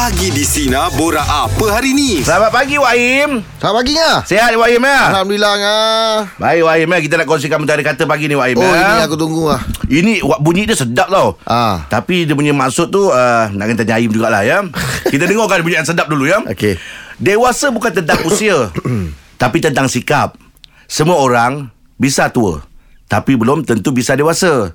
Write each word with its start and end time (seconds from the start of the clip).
Pagi 0.00 0.32
di 0.32 0.48
Sina 0.48 0.88
Bora 0.88 1.20
apa 1.20 1.76
hari 1.76 1.92
ni? 1.92 2.24
Selamat 2.24 2.48
pagi 2.48 2.80
Wahim 2.80 3.44
Selamat 3.60 3.84
pagi 3.84 3.92
ngah. 3.92 4.16
Sehat 4.24 4.56
Wahim 4.56 4.80
ya 4.80 5.00
Alhamdulillah 5.12 5.54
ngah. 5.60 6.16
Baik 6.40 6.62
Wahim 6.64 6.88
ya 6.88 6.98
Kita 7.04 7.14
nak 7.20 7.26
kongsikan 7.28 7.60
mentari 7.60 7.84
kata 7.84 8.08
pagi 8.08 8.24
ni 8.24 8.32
Wahim 8.32 8.56
Oh 8.56 8.64
ya 8.64 8.96
ini 8.96 9.04
aku 9.04 9.20
tunggu 9.20 9.52
ah. 9.52 9.60
Ini 9.84 10.24
bunyi 10.40 10.64
dia 10.64 10.72
sedap 10.72 11.12
tau 11.12 11.36
Ah. 11.44 11.84
Tapi 11.92 12.24
dia 12.24 12.32
punya 12.32 12.56
maksud 12.56 12.88
tu 12.88 13.12
uh, 13.12 13.52
Nak 13.52 13.60
kena 13.60 13.76
tanya 13.76 14.00
Aim 14.00 14.08
jugalah 14.08 14.40
ya 14.40 14.64
Kita 15.12 15.28
dengarkan 15.28 15.60
bunyi 15.60 15.76
yang 15.76 15.84
sedap 15.84 16.08
dulu 16.08 16.24
ya 16.24 16.40
Okey. 16.48 16.80
Dewasa 17.20 17.68
bukan 17.68 17.92
tentang 17.92 18.24
usia 18.24 18.72
Tapi 19.44 19.60
tentang 19.60 19.84
sikap 19.84 20.40
Semua 20.88 21.20
orang 21.20 21.68
bisa 22.00 22.32
tua 22.32 22.64
Tapi 23.04 23.36
belum 23.36 23.68
tentu 23.68 23.92
bisa 23.92 24.16
dewasa 24.16 24.72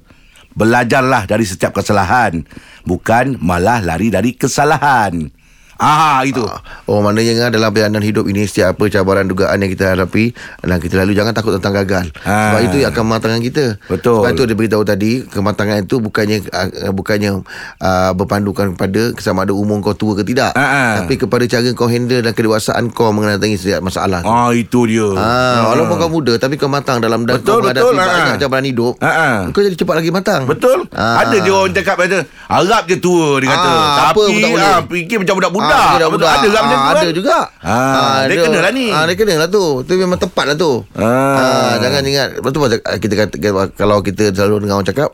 Belajarlah 0.55 1.27
dari 1.27 1.43
setiap 1.43 1.75
kesalahan. 1.75 2.47
Bukan 2.87 3.37
malah 3.43 3.83
lari 3.83 4.07
dari 4.07 4.33
kesalahan 4.33 5.44
Ah 5.75 6.23
itu. 6.23 6.43
Oh 6.87 7.03
maknanya 7.03 7.33
ngah 7.35 7.49
dalam 7.51 7.69
perjalanan 7.75 7.99
hidup 7.99 8.25
ini 8.31 8.47
setiap 8.47 8.79
apa 8.79 8.87
cabaran 8.87 9.27
dugaan 9.27 9.59
yang 9.59 9.71
kita 9.71 9.91
hadapi 9.91 10.31
dan 10.63 10.79
kita 10.79 10.95
lalu 11.03 11.11
jangan 11.11 11.35
takut 11.35 11.51
tentang 11.59 11.83
gagal. 11.83 12.05
Ah. 12.23 12.55
Sebab 12.55 12.61
itu 12.71 12.77
yang 12.83 12.95
akan 12.95 13.03
mematangkan 13.03 13.41
kita. 13.43 13.65
Betul. 13.91 14.23
Sebab 14.23 14.31
itu 14.31 14.43
dia 14.47 14.55
beritahu 14.55 14.83
tadi 14.87 15.11
kematangan 15.27 15.83
itu 15.83 15.99
bukannya 15.99 16.37
uh, 16.47 16.93
bukannya 16.95 17.43
uh, 17.83 18.11
berpandukan 18.15 18.75
kepada 18.79 19.01
sama 19.19 19.43
ada 19.43 19.51
umur 19.51 19.83
kau 19.83 19.91
tua 19.91 20.15
ke 20.15 20.23
tidak. 20.23 20.55
Ah, 20.55 20.63
ah. 20.63 20.91
Tapi 21.03 21.19
kepada 21.19 21.43
cara 21.43 21.67
kau 21.75 21.91
handle 21.91 22.23
dan 22.23 22.31
kedewasaan 22.31 22.89
kau 22.95 23.11
mengenai 23.11 23.59
setiap 23.59 23.83
masalah. 23.83 24.23
Ah 24.23 24.55
itu 24.55 24.87
dia. 24.87 25.11
Ah, 25.19 25.75
walaupun 25.75 25.95
kau 25.99 26.09
muda 26.09 26.39
tapi 26.39 26.55
kau 26.55 26.71
matang 26.71 27.03
dalam 27.03 27.27
dan 27.27 27.43
Betul, 27.43 27.59
kau 27.59 27.67
menghadapi 27.67 27.83
betul, 27.83 27.95
banyak 27.99 28.23
ah. 28.23 28.39
cabaran 28.39 28.65
hidup. 28.65 28.93
Ah, 29.03 29.09
ah. 29.11 29.37
Kau 29.51 29.59
jadi 29.59 29.75
cepat 29.75 29.95
lagi 29.99 30.09
matang. 30.15 30.41
Betul. 30.47 30.87
Ah. 30.95 31.27
Ada 31.27 31.43
je 31.43 31.51
orang 31.51 31.73
cakap 31.75 31.95
kata 31.99 32.19
Arab 32.47 32.83
je 32.87 32.95
tua 33.03 33.43
dia 33.43 33.51
kata. 33.51 33.69
Ah, 33.69 34.15
apa 34.15 34.21
Tapi 34.23 34.33
boleh. 34.39 34.63
ah, 34.63 34.79
fikir 34.87 35.17
macam 35.19 35.35
budak-budak. 35.37 35.64
Ah, 35.67 35.89
budak-budak. 35.95 36.27
Ada 36.27 36.47
Arab 36.47 36.63
macam 36.63 36.75
tu 36.75 36.75
Ah, 36.75 36.85
kan? 36.85 36.95
Ada 36.95 37.09
juga. 37.11 37.37
Ah, 37.61 38.17
dia 38.25 38.35
kenalah 38.39 38.71
ni. 38.71 38.87
Ah, 38.89 39.03
dia 39.05 39.15
kenalah 39.15 39.47
tu. 39.47 39.65
Tu 39.83 39.91
memang 39.95 40.19
tepat 40.19 40.45
lah 40.49 40.55
tu. 40.55 40.71
Ah. 40.93 41.79
jangan 41.79 42.01
ingat. 42.01 42.29
Lepas 42.37 42.51
tu 42.51 42.59
kita 43.01 43.13
kata 43.15 43.35
kalau 43.73 43.97
kita 43.99 44.31
selalu 44.31 44.65
dengar 44.65 44.79
orang 44.79 44.87
cakap 44.87 45.09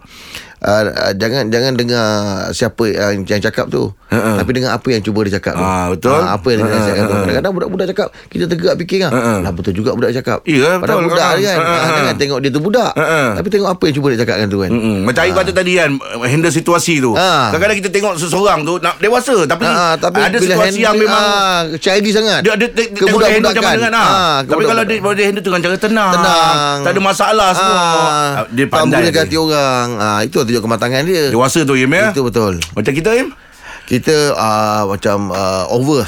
Uh, 0.62 0.86
uh, 0.86 1.14
jangan 1.16 1.50
jangan 1.50 1.74
dengar 1.74 2.06
siapa 2.52 2.86
yang, 2.86 3.26
yang 3.26 3.42
cakap 3.42 3.66
tu 3.68 3.90
Ha-ha. 4.08 4.38
tapi 4.38 4.54
dengar 4.54 4.72
apa 4.72 4.88
yang 4.88 5.02
cuba 5.02 5.26
dia 5.26 5.34
cakap 5.34 5.58
tu 5.58 5.64
Ah, 5.64 5.90
betul. 5.90 6.14
Ah, 6.14 6.38
apa 6.38 6.48
yang 6.48 6.60
dia 6.60 6.68
Ha-ha, 6.68 6.78
nasihatkan 6.78 7.04
tu 7.04 7.16
kadang-kadang 7.18 7.52
budak-budak 7.52 7.88
cakap 7.90 8.08
kita 8.30 8.44
tegak 8.46 8.76
fikir 8.78 8.98
kan 9.00 9.10
Ha-ha. 9.10 9.34
lah 9.42 9.50
betul 9.50 9.74
juga 9.74 9.92
budak 9.92 10.14
cakap 10.14 10.46
Ya, 10.46 10.78
Padahal 10.78 11.02
betul. 11.02 11.10
budak 11.10 11.26
Ha-ha. 11.26 11.42
kan 11.42 11.58
Ha-ha. 11.58 11.74
Ah, 11.74 11.90
jangan 11.98 12.16
tengok 12.16 12.40
dia 12.40 12.50
tu 12.52 12.62
budak 12.62 12.92
Ha-ha. 12.94 13.22
tapi 13.34 13.48
tengok 13.50 13.70
apa 13.72 13.84
yang 13.84 13.96
cuba 13.96 14.08
dia 14.08 14.20
cakapkan 14.22 14.48
tu 14.48 14.60
kan 14.60 14.70
Mm-mm. 14.70 14.98
Macam 15.02 15.22
Aim 15.24 15.34
kata 15.34 15.52
tadi 15.52 15.72
kan 15.74 15.90
Handle 16.22 16.54
situasi 16.54 16.94
tu 17.00 17.12
Ah. 17.12 17.50
Kadang-kadang 17.50 17.78
kita 17.80 17.90
tengok 17.90 18.14
seseorang 18.16 18.60
tu 18.62 18.74
nak 18.78 18.94
Dewasa 18.98 19.36
Tapi, 19.44 19.66
Ah, 19.66 19.98
tapi 19.98 20.20
Ada 20.20 20.38
situasi 20.38 20.62
handle- 20.78 20.84
yang 20.84 20.96
memang 20.96 21.26
ah, 21.26 21.60
childish 21.76 22.14
sangat 22.14 22.40
Dia 22.40 22.54
ada 22.54 22.66
dia, 22.68 22.86
dia 22.86 23.02
tengok 23.02 23.18
dia 23.20 23.42
macam 23.42 23.64
mana 23.66 23.80
kan 23.80 23.92
ah. 23.92 24.06
Ah, 24.06 24.38
Tapi 24.44 24.64
kalau 24.64 24.84
dia, 24.84 24.98
dia 25.02 25.26
handle 25.26 25.42
tu 25.42 25.50
dengan 25.50 25.64
cara 25.64 25.76
tenang 25.80 26.10
Tenang. 26.14 26.78
Tak 26.80 26.92
ada 26.92 27.02
masalah 27.02 27.50
semua 27.52 27.82
Ah, 27.82 28.30
Dia 28.48 28.64
tak 28.64 28.78
pandai 28.78 29.02
menggunakan 29.02 29.24
hati 29.24 29.38
orang. 29.40 29.88
Ah, 29.98 30.20
itu 30.22 30.38
tunjuk 30.52 30.68
kematangan 30.68 31.08
dia. 31.08 31.32
Dewasa 31.32 31.64
tu 31.64 31.80
Aim 31.80 31.88
ya 31.96 32.12
Itu 32.12 32.28
betul. 32.28 32.60
Macam 32.76 32.92
kita 32.92 33.16
Aim 33.16 33.32
Kita 33.92 34.32
uh, 34.32 34.88
macam 34.88 35.36
uh, 35.36 35.68
over. 35.68 36.08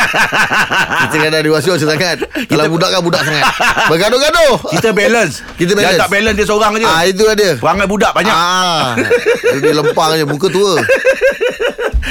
kita 1.04 1.28
dah 1.28 1.44
dewasa 1.44 1.76
macam 1.76 1.88
sangat. 1.92 2.24
Kalau 2.48 2.72
budak 2.72 2.88
kan 2.88 3.00
budak 3.04 3.22
sangat. 3.28 3.44
Bergaduh-gaduh. 3.92 4.54
Kita 4.72 4.96
balance 4.96 5.44
Kita 5.60 5.76
balance. 5.76 5.92
Yang 5.92 6.00
tak 6.00 6.08
balance 6.08 6.36
dia 6.40 6.46
seorang 6.48 6.72
je 6.80 6.88
Ah, 6.88 7.04
itu 7.04 7.22
lah 7.28 7.36
dia. 7.36 7.52
Perangai 7.60 7.84
budak 7.84 8.16
banyak 8.16 8.32
Ah, 8.32 8.96
dia 9.60 9.72
lempang 9.76 10.16
je 10.16 10.24
muka 10.24 10.48
tua. 10.48 10.80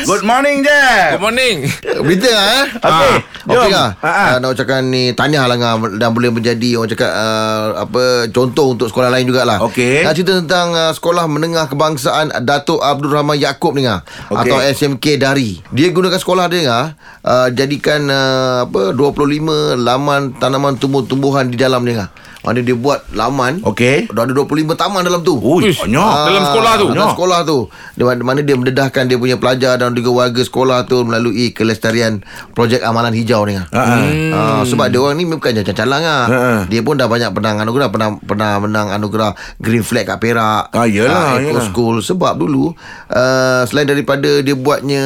Good 0.01 0.25
morning 0.25 0.65
je 0.65 0.81
Good 1.13 1.21
morning. 1.21 1.55
Berita 2.01 2.29
lah 2.33 2.45
eh. 2.47 2.63
Okey, 2.73 3.13
Okey 3.53 3.69
jom. 3.69 3.69
lah. 3.69 3.89
Ah, 4.01 4.07
ah. 4.07 4.29
Uh, 4.33 4.37
nak 4.41 4.49
ucapkan 4.57 4.81
ni 4.89 5.13
tahniah 5.13 5.45
lah 5.45 5.57
ngah 5.59 5.99
dan 6.01 6.09
boleh 6.15 6.33
menjadi 6.33 6.79
orang 6.79 6.89
cakap 6.89 7.11
uh, 7.11 7.85
apa 7.85 8.03
contoh 8.33 8.73
untuk 8.73 8.87
sekolah 8.89 9.13
lain 9.13 9.29
jugalah. 9.29 9.61
Okey. 9.61 10.01
Nak 10.01 10.13
cerita 10.17 10.41
tentang 10.41 10.73
uh, 10.73 10.89
sekolah 10.95 11.29
menengah 11.29 11.69
kebangsaan 11.69 12.33
Datuk 12.41 12.81
Abdul 12.81 13.13
Rahman 13.13 13.37
Yaakob 13.37 13.77
ni 13.77 13.85
ngah 13.85 14.01
Okey. 14.33 14.41
atau 14.47 14.57
SMK 14.91 15.15
Dari. 15.15 15.63
Dia 15.71 15.87
gunakan 15.95 16.19
sekolah 16.19 16.51
dia 16.51 16.67
ngah 16.67 16.87
uh, 17.23 17.47
jadikan 17.55 18.11
uh, 18.11 18.67
apa 18.67 18.91
25 18.91 19.79
laman 19.79 20.35
tanaman 20.35 20.75
tumbuh-tumbuhan 20.75 21.47
di 21.47 21.55
dalam 21.55 21.87
dia 21.87 22.03
ngah. 22.03 22.09
Mana 22.41 22.59
dia 22.59 22.73
buat 22.73 23.05
laman 23.11 23.61
Okey. 23.63 24.09
Dah 24.09 24.23
ada 24.23 24.33
25 24.33 24.49
taman 24.73 25.01
dalam 25.01 25.21
tu. 25.21 25.37
Ui, 25.37 25.69
banyak 25.69 26.13
Dalam 26.25 26.43
sekolah 26.43 26.73
tu? 26.73 26.87
Dalam 26.87 26.97
Banyak. 26.97 27.13
sekolah 27.13 27.39
tu 27.43 27.57
Di 27.91 28.01
mana, 28.01 28.19
mana 28.19 28.39
dia 28.39 28.53
mendedahkan 28.53 29.03
Dia 29.05 29.15
punya 29.15 29.35
pelajar 29.35 29.75
Dan 29.75 29.93
juga 29.93 30.09
warga 30.11 30.39
sekolah 30.39 30.83
tu 30.83 31.01
Melalui 31.01 31.49
kelestarian 31.51 32.25
Projek 32.51 32.81
Amalan 32.81 33.11
Hijau 33.11 33.43
ni 33.43 33.53
Ha, 33.53 33.61
hmm. 33.63 34.31
uh, 34.31 34.61
Sebab 34.63 34.87
dia 34.87 34.99
orang 34.99 35.15
ni 35.15 35.25
Bukan 35.25 35.53
macam 35.53 35.75
calang 35.75 36.01
lah 36.01 36.23
Ha, 36.23 36.37
ha. 36.37 36.53
Dia 36.65 36.81
pun 36.81 36.95
dah 36.95 37.05
banyak 37.05 37.29
Pernah 37.29 37.51
anugerah 37.57 37.87
Pernah 37.87 38.09
pernah 38.17 38.51
menang 38.57 38.87
anugerah 38.89 39.31
Green 39.57 39.81
Flag 39.81 40.05
kat 40.05 40.17
Perak 40.17 40.71
Ah, 40.71 40.85
yelah, 40.85 41.35
Ah, 41.35 41.37
Eco 41.37 41.53
yelah. 41.53 41.65
School 41.67 41.95
Sebab 41.99 42.33
dulu 42.35 42.73
uh, 43.07 43.61
Selain 43.63 43.85
daripada 43.85 44.39
Dia 44.39 44.53
buatnya 44.53 45.03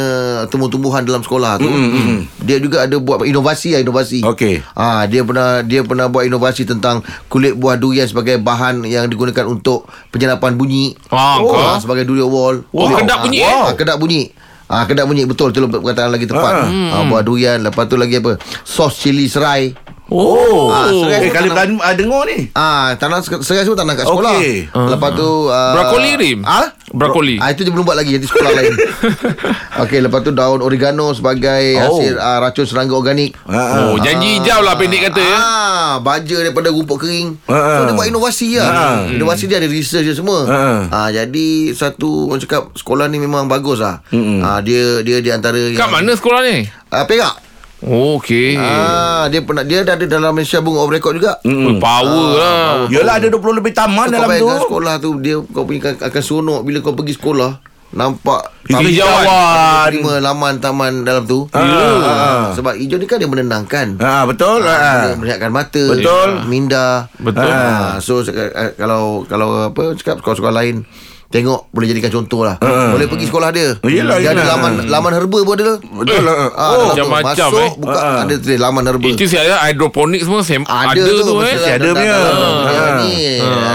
Tumbuh-tumbuhan 0.47 1.03
dalam 1.03 1.19
sekolah 1.19 1.57
tu 1.57 1.67
Dia 2.39 2.57
juga 2.57 2.83
ada 2.83 2.95
buat 2.95 3.23
Inovasi 3.23 3.73
lah 3.73 3.81
Inovasi 3.81 4.23
Okey. 4.23 4.63
Ah, 4.73 5.03
dia 5.03 5.21
pernah 5.21 5.59
dia 5.61 5.81
pernah 5.81 6.05
buat 6.05 6.23
inovasi 6.23 6.63
tentang 6.63 7.01
kulit 7.35 7.51
buah 7.51 7.75
durian 7.75 8.07
sebagai 8.07 8.39
bahan 8.39 8.87
yang 8.87 9.11
digunakan 9.11 9.43
untuk 9.43 9.91
penyerapan 10.07 10.55
bunyi. 10.55 10.95
Ah, 11.11 11.43
oh, 11.43 11.51
ah, 11.51 11.75
sebagai 11.75 12.07
durian 12.07 12.31
wall. 12.31 12.63
Oh, 12.71 12.87
kedap 12.95 13.27
bunyi, 13.27 13.43
eh? 13.43 13.51
Ah, 13.51 13.75
kedap 13.75 13.99
bunyi. 13.99 14.31
Ah, 14.71 14.87
kedap 14.87 15.03
bunyi 15.03 15.27
betul 15.27 15.51
tu 15.51 15.59
perkataan 15.67 16.15
lagi 16.15 16.31
tepat. 16.31 16.71
Ah, 16.71 17.03
buah 17.03 17.27
durian 17.27 17.59
lepas 17.59 17.91
tu 17.91 17.99
lagi 17.99 18.23
apa? 18.23 18.39
Sos 18.63 18.95
cili 18.95 19.27
serai. 19.27 19.75
Oh, 20.05 20.69
Ah, 20.69 20.85
serai 20.85 21.17
eh, 21.19 21.33
kali 21.33 21.49
uh, 21.49 21.93
dengar 21.97 22.29
ni. 22.29 22.53
Ah, 22.53 22.93
tanam 22.93 23.17
se- 23.19 23.41
serai 23.41 23.65
semua 23.65 23.73
tanam 23.75 23.93
kat 23.93 24.05
sekolah. 24.05 24.37
Okey. 24.37 24.69
Lepas 24.69 25.09
tu 25.13 25.29
ah, 25.49 25.73
Brokoli, 25.73 26.11
Rim? 26.13 26.39
Ah? 26.41 26.69
Brokoli. 26.87 27.35
Ah 27.35 27.49
itu 27.49 27.61
je 27.61 27.73
belum 27.73 27.81
buat 27.81 27.97
lagi 27.97 28.13
Nanti 28.13 28.29
sekolah 28.29 28.51
lain 28.53 28.71
Okey 29.83 29.99
lepas 29.99 30.21
tu 30.21 30.31
daun 30.31 30.61
oregano 30.61 31.11
Sebagai 31.11 31.75
Oh. 31.75 31.97
hasil 31.97 32.15
ah, 32.15 32.37
racun 32.39 32.63
serangga 32.63 32.93
organik 32.93 33.33
Ha, 33.43 33.89
Oh, 33.89 33.97
janji 33.97 34.39
hijau 34.39 34.61
lah 34.61 34.77
pendek 34.77 35.09
kata 35.09 35.19
ya. 35.19 35.35
Ah, 35.35 35.91
baja 35.97 36.37
daripada 36.37 36.69
rumput 36.69 36.97
kering. 36.97 37.35
Ha. 37.45 37.57
So 37.75 37.81
dia 37.83 37.93
buat 37.93 38.07
inovasi 38.07 38.49
lah. 38.55 38.69
Ha. 38.69 38.85
Inovasi 39.09 39.43
dia 39.45 39.57
ada 39.57 39.67
research 39.67 40.05
dia 40.05 40.13
semua. 40.13 40.45
Ha. 40.45 40.61
Ah, 40.87 41.09
jadi 41.09 41.47
satu 41.71 42.29
orang 42.29 42.39
cakap 42.39 42.69
sekolah 42.73 43.05
ni 43.05 43.17
memang 43.17 43.45
bagus 43.45 43.81
lah. 43.81 44.05
Ah, 44.39 44.61
dia 44.61 45.01
dia 45.01 45.17
di 45.17 45.29
antara 45.29 45.57
Kat 45.73 45.89
mana 45.89 46.13
sekolah 46.13 46.41
ni? 46.43 46.69
Ah, 46.87 47.03
Perak. 47.03 47.44
Oh, 47.85 48.17
okey. 48.17 48.57
Ah, 48.57 49.29
dia 49.29 49.39
pernah 49.39 49.61
dia 49.61 49.81
dah 49.81 49.93
ada 49.93 50.05
dalam 50.05 50.31
Malaysia 50.31 50.57
Book 50.57 50.73
of 50.75 50.89
Record 50.89 51.15
juga. 51.15 51.37
Oh, 51.39 51.77
power 51.77 52.25
lah. 52.33 52.89
Yelah 52.89 53.15
ada 53.15 53.29
20 53.29 53.37
lebih 53.55 53.71
taman 53.71 54.09
So, 54.09 54.13
dalam 54.15 54.29
tu. 54.35 54.49
sekolah 54.49 54.93
tu 54.97 55.09
dia 55.19 55.37
kau 55.39 55.63
punya 55.63 55.79
akan, 55.85 55.93
akan 56.03 56.21
seronok 56.21 56.61
bila 56.61 56.77
kau 56.79 56.91
pergi 56.91 57.13
sekolah 57.13 57.51
nampak 57.95 58.51
Hijauan. 58.67 59.87
lima 59.87 60.17
laman 60.19 60.57
taman 60.57 61.05
dalam 61.05 61.23
tu. 61.23 61.45
Ah. 61.53 62.51
Sebab 62.51 62.73
hijau 62.73 62.97
ni 62.97 63.05
kan 63.05 63.15
dia 63.15 63.29
menenangkan. 63.29 63.95
Ha, 63.97 64.25
betul. 64.25 64.59
Ah, 64.61 64.75
Ha. 65.05 65.15
Melihatkan 65.15 65.47
mata 65.49 65.79
Betul. 65.87 66.41
Minda 66.43 67.05
Betul. 67.15 67.47
ah, 67.47 67.95
So 67.99 68.19
uh, 68.19 68.73
kalau 68.73 69.23
Kalau 69.23 69.69
apa 69.69 69.93
Cakap 69.93 70.19
sekolah-sekolah 70.19 70.55
lain 70.55 70.83
Tengok 71.35 71.67
boleh 71.69 71.87
jadikan 71.87 72.07
contoh 72.09 72.41
lah 72.41 72.55
Boleh 72.63 73.05
pergi 73.05 73.27
sekolah 73.27 73.51
dia 73.51 73.75
Oh, 73.75 73.89
yelah, 73.89 74.15
Dia 74.15 74.31
ada 74.31 74.39
yelah. 74.39 74.55
laman 74.55 74.71
Laman 74.87 75.11
herba 75.11 75.39
pun 75.41 75.53
ada 75.53 75.75
Betul 75.75 76.21
lah. 76.21 76.35
ah, 76.47 76.69
Oh, 76.71 76.71
dalam 76.71 76.71
tu. 76.71 76.87
macam-macam, 77.11 77.47
Masuk 77.51 77.59
eh. 77.59 77.71
buka 77.75 77.99
Ah. 77.99 78.17
Ada 78.23 78.33
tulis 78.37 78.55
laman 78.57 78.83
herba 78.85 79.05
Itu 79.05 79.23
saya 79.25 79.55
hidroponik 79.61 80.21
semua 80.21 80.41
sem- 80.41 80.63
ada, 80.63 80.95
ada, 80.95 81.03
tu, 81.03 81.35
eh. 81.35 81.51
mesti 81.51 81.71
ada 81.73 81.87
punya. 81.91 82.15
Ni 82.97 83.13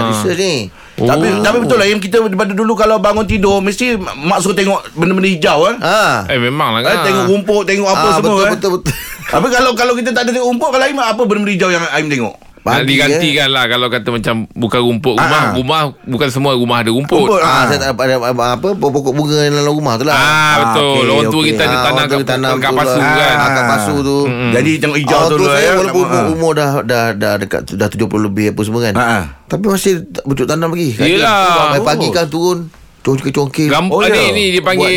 Research 0.09 0.39
ni 0.39 0.53
Tapi 0.93 1.25
Oh. 1.27 1.41
tapi 1.41 1.57
betul 1.59 1.77
lah 1.77 1.87
yang 1.87 1.97
kita 1.97 2.17
daripada 2.19 2.51
dulu 2.51 2.73
kalau 2.73 2.97
bangun 2.97 3.25
tidur 3.25 3.57
mesti 3.57 3.93
mak 3.97 4.37
suruh 4.37 4.53
tengok 4.53 4.91
benda-benda 4.91 5.29
hijau 5.29 5.57
kan. 5.63 5.75
Ah, 5.81 6.15
Eh 6.25 6.37
memang 6.37 6.73
lah 6.73 6.79
Eh, 6.79 6.85
kan. 6.87 6.95
tengok 7.03 7.25
rumput, 7.27 7.61
tengok 7.63 7.87
apa 7.87 8.01
ah, 8.03 8.13
semua 8.15 8.29
betul, 8.31 8.37
eh. 8.39 8.51
betul 8.51 8.69
betul 8.75 8.93
Tapi 9.23 9.47
kalau 9.49 9.71
kalau 9.73 9.93
kita 9.95 10.09
tak 10.11 10.21
ada 10.23 10.31
tengok 10.31 10.47
rumput 10.47 10.69
kalau 10.69 10.83
Aim 10.83 10.97
apa 10.97 11.21
benda-benda 11.21 11.53
hijau 11.53 11.69
yang 11.69 11.81
Aim 11.89 12.05
tengok? 12.07 12.35
Nak 12.61 12.77
Pagi, 12.77 12.87
digantikan 12.87 13.49
lah 13.49 13.65
Kalau 13.65 13.89
kata 13.89 14.09
macam 14.11 14.35
Bukan 14.47 14.79
rumput 14.79 15.17
rumah 15.17 15.41
Ah. 15.41 15.51
Rumah 15.51 15.79
Bukan 16.05 16.29
semua 16.29 16.53
rumah 16.53 16.77
ada 16.77 16.89
rumput, 16.89 17.17
Rumput, 17.17 17.41
Ah, 17.41 17.49
Ah. 17.51 17.63
saya 17.65 17.89
tak 17.89 17.97
ada 17.97 18.21
apa, 18.21 18.45
apa 18.53 18.67
pokok 18.71 19.11
bunga 19.11 19.41
dalam 19.43 19.73
rumah 19.73 19.97
tu 19.97 20.05
lah. 20.05 20.13
Ah, 20.13 20.53
betul 20.63 20.85
okey, 21.01 21.09
Orang 21.09 21.25
tua 21.25 21.39
okey. 21.39 21.49
kita 21.49 21.61
ada 21.61 21.71
Ah, 21.71 21.81
tanam 21.81 21.97
orang 21.97 22.05
tu 22.07 22.15
kat, 22.15 22.27
tanam 22.27 22.51
kat 22.53 22.69
tu 22.69 22.77
pasu 22.77 22.99
lah. 22.99 23.11
kan 23.11 23.35
Ah, 23.35 23.49
kat 23.49 23.65
pasu 23.67 23.93
tu. 23.99 24.17
Jadi 24.51 24.71
tengok 24.77 24.97
hijau 24.99 25.19
tu 25.19 25.25
tu 25.25 25.35
dulu 25.35 25.47
saya 25.47 25.61
ya. 25.63 25.71
walaupun 25.75 26.05
Ah. 26.05 26.25
umur 26.29 26.51
dah 26.53 26.69
dah 26.81 27.03
dah 27.13 27.33
dekat 27.35 27.61
dah 27.71 27.87
70 27.87 28.21
lebih 28.21 28.45
apa 28.51 28.61
semua 28.61 28.81
kan. 28.83 28.93
Ha, 28.93 29.03
ha. 29.03 29.19
Tapi 29.47 29.65
masih 29.65 29.93
bercuk 30.21 30.45
tanam 30.45 30.69
lagi. 30.69 30.89
Yelah. 30.95 31.81
Pagi 31.81 32.07
Oh. 32.07 32.13
kan 32.13 32.25
turun 32.27 32.59
congkil-congkil. 33.01 33.67
Gam- 33.67 33.89
Oh, 33.89 33.97
oh, 33.97 34.05
ya. 34.05 34.13
ni, 34.13 34.23
ni 34.31 34.43
dia 34.51 34.61
panggil 34.61 34.93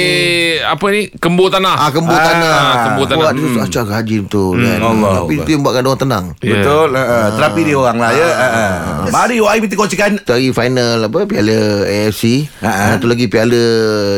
apa 0.62 0.84
ni? 0.88 1.08
Kembur 1.10 1.48
tanah. 1.48 1.74
Ah, 1.74 1.90
kembur 1.90 2.12
Ah, 2.12 2.22
tanah. 2.22 2.56
kembur 2.84 3.04
tanah. 3.04 3.20
Buat 3.26 3.34
tu 3.34 3.46
acak 3.58 3.84
rajin 3.88 4.20
betul 4.22 4.54
kan. 4.56 4.78
Allah 4.78 5.12
Tapi 5.18 5.32
Allah. 5.32 5.42
itu 5.42 5.50
yang 5.50 5.62
buatkan 5.62 5.82
orang 5.82 6.00
tenang. 6.00 6.24
Ya. 6.38 6.52
Betul 6.54 6.88
uh, 6.90 7.26
Terapi 7.34 7.60
dia 7.62 7.76
orang 7.76 7.96
lah 7.96 8.10
ya 8.10 8.26
uh, 8.26 8.44
uh. 8.44 8.72
Mari 9.08 9.36
OI 9.36 9.58
kita 9.58 9.74
kongsikan 9.74 10.10
Hari 10.20 10.48
final 10.50 10.98
apa 11.02 11.18
Piala 11.24 11.58
AFC. 11.84 12.46
Ha, 12.60 12.68
ha. 12.68 12.84
Satu 12.94 13.06
lagi 13.06 13.26
piala 13.26 13.64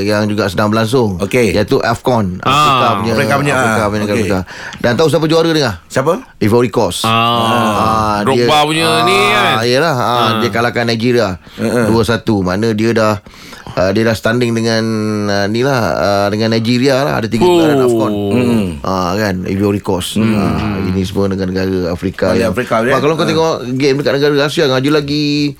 yang 0.02 0.26
juga 0.26 0.46
sedang 0.46 0.68
berlangsung. 0.68 1.16
Okey. 1.18 1.54
Iaitu 1.54 1.78
AFCON. 1.78 2.42
Afrika 2.42 2.52
Ah, 2.84 2.92
punya. 2.96 3.12
Afrika 3.14 3.34
punya, 3.36 3.52
Afrika 3.54 3.78
ah, 3.78 3.88
punya 3.88 4.04
okey. 4.04 4.14
Afrika. 4.18 4.38
Dan 4.78 4.92
tahu 4.94 5.08
siapa 5.08 5.24
juara 5.24 5.48
dia? 5.48 5.72
Siapa? 5.86 6.12
Ivory 6.38 6.68
Coast. 6.68 7.06
Ah, 7.06 8.20
Drogba 8.20 8.66
punya 8.66 9.02
ni 9.02 9.18
kan. 9.30 9.62
Yalah, 9.62 9.94
ah, 9.94 10.28
dia 10.38 10.50
kalahkan 10.50 10.84
Nigeria. 10.84 11.38
2-1. 11.56 11.94
Mana 12.38 12.72
dia 12.72 12.90
dah 12.92 13.14
Uh, 13.76 13.92
dia 13.92 14.02
dah 14.02 14.16
standing 14.16 14.50
dengan 14.50 14.80
uh, 15.26 15.44
ni 15.46 15.60
lah 15.60 15.80
uh, 15.92 16.26
dengan 16.26 16.48
Nigeria 16.48 16.96
lah 16.98 17.20
ada 17.20 17.28
tiga 17.28 17.44
Oh. 17.44 17.60
gelaran 17.60 17.76
AFCON. 17.78 18.12
Hmm. 18.32 18.64
Uh, 18.80 19.12
kan 19.14 19.34
Ivory 19.44 19.78
Coast. 19.78 20.16
Hmm. 20.16 20.32
Uh, 20.32 20.56
ini 20.88 21.04
semua 21.04 21.28
negara-negara 21.28 21.92
Afrika. 21.92 22.32
Oh, 22.32 22.34
yang- 22.34 22.50
Afrika, 22.50 22.80
ya. 22.80 22.96
Wah, 22.96 23.00
kalau 23.00 23.14
kau 23.14 23.22
tengok 23.22 23.68
game 23.70 24.00
dekat 24.00 24.16
negara 24.16 24.32
Asia 24.42 24.64
kan 24.64 24.80
dia 24.80 24.90
lagi 24.90 25.52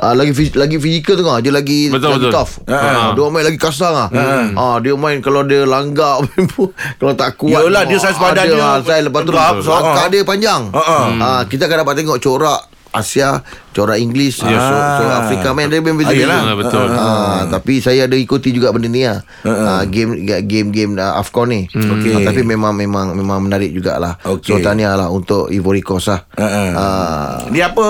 Uh, 0.00 0.16
lagi 0.16 0.32
fi- 0.32 0.56
lagi 0.56 0.80
fizikal 0.80 1.12
tu 1.12 1.20
kan 1.20 1.44
dia 1.44 1.52
lagi 1.52 1.92
Betul, 1.92 2.16
lagi 2.16 2.24
betul. 2.24 2.32
tough. 2.32 2.64
Ha. 2.64 2.72
Uh, 2.72 3.08
dia 3.12 3.28
main 3.28 3.44
lagi 3.44 3.60
kasar 3.60 3.92
ah. 3.92 4.08
Ah 4.56 4.76
dia 4.80 4.96
main 4.96 5.20
kalau 5.20 5.44
dia 5.44 5.68
langgar 5.68 6.24
kalau 6.96 7.12
tak 7.12 7.36
kuat. 7.36 7.68
Yelah, 7.68 7.84
dia 7.84 8.00
saiz 8.00 8.16
badan 8.16 8.48
ada 8.48 8.48
dia 8.48 8.80
Saya 8.80 9.00
lepas 9.04 9.20
tu 9.20 9.32
langkah 9.36 9.76
ah. 9.76 10.08
dia 10.08 10.24
panjang. 10.24 10.72
Ha, 10.72 10.80
ha. 11.20 11.30
Kita 11.44 11.68
akan 11.68 11.84
dapat 11.84 12.00
tengok 12.00 12.16
corak 12.16 12.69
Asia, 12.90 13.46
corak 13.70 14.02
Inggeris, 14.02 14.42
yeah. 14.42 14.58
so, 14.58 14.74
corak 14.74 15.16
Afrika 15.26 15.48
main 15.54 15.70
dia 15.70 15.78
main 15.78 15.94
beza. 15.94 16.10
Ah, 16.10 16.18
yelah. 16.18 16.40
Ah, 16.42 16.56
betul. 16.58 16.86
Ah, 16.90 17.40
tapi 17.46 17.78
saya 17.78 18.10
ada 18.10 18.18
ikuti 18.18 18.50
juga 18.50 18.74
benda 18.74 18.90
ni 18.90 19.06
lah. 19.06 19.22
Ah, 19.46 19.86
game 19.86 20.26
game 20.26 20.74
game 20.74 20.92
uh, 20.98 21.18
Afcon 21.18 21.54
ni. 21.54 21.70
Okey. 21.70 22.18
Ah, 22.18 22.20
tapi 22.26 22.42
memang 22.42 22.74
memang 22.74 23.14
memang 23.14 23.38
menarik 23.46 23.70
jugalah. 23.70 24.18
Okey. 24.26 24.58
So 24.58 24.58
tahniah 24.58 24.98
lah 24.98 25.06
untuk 25.08 25.54
Ivory 25.54 25.86
Coast 25.86 26.10
lah. 26.10 26.26
Ah, 26.34 27.46
Ni 27.50 27.62
apa 27.62 27.84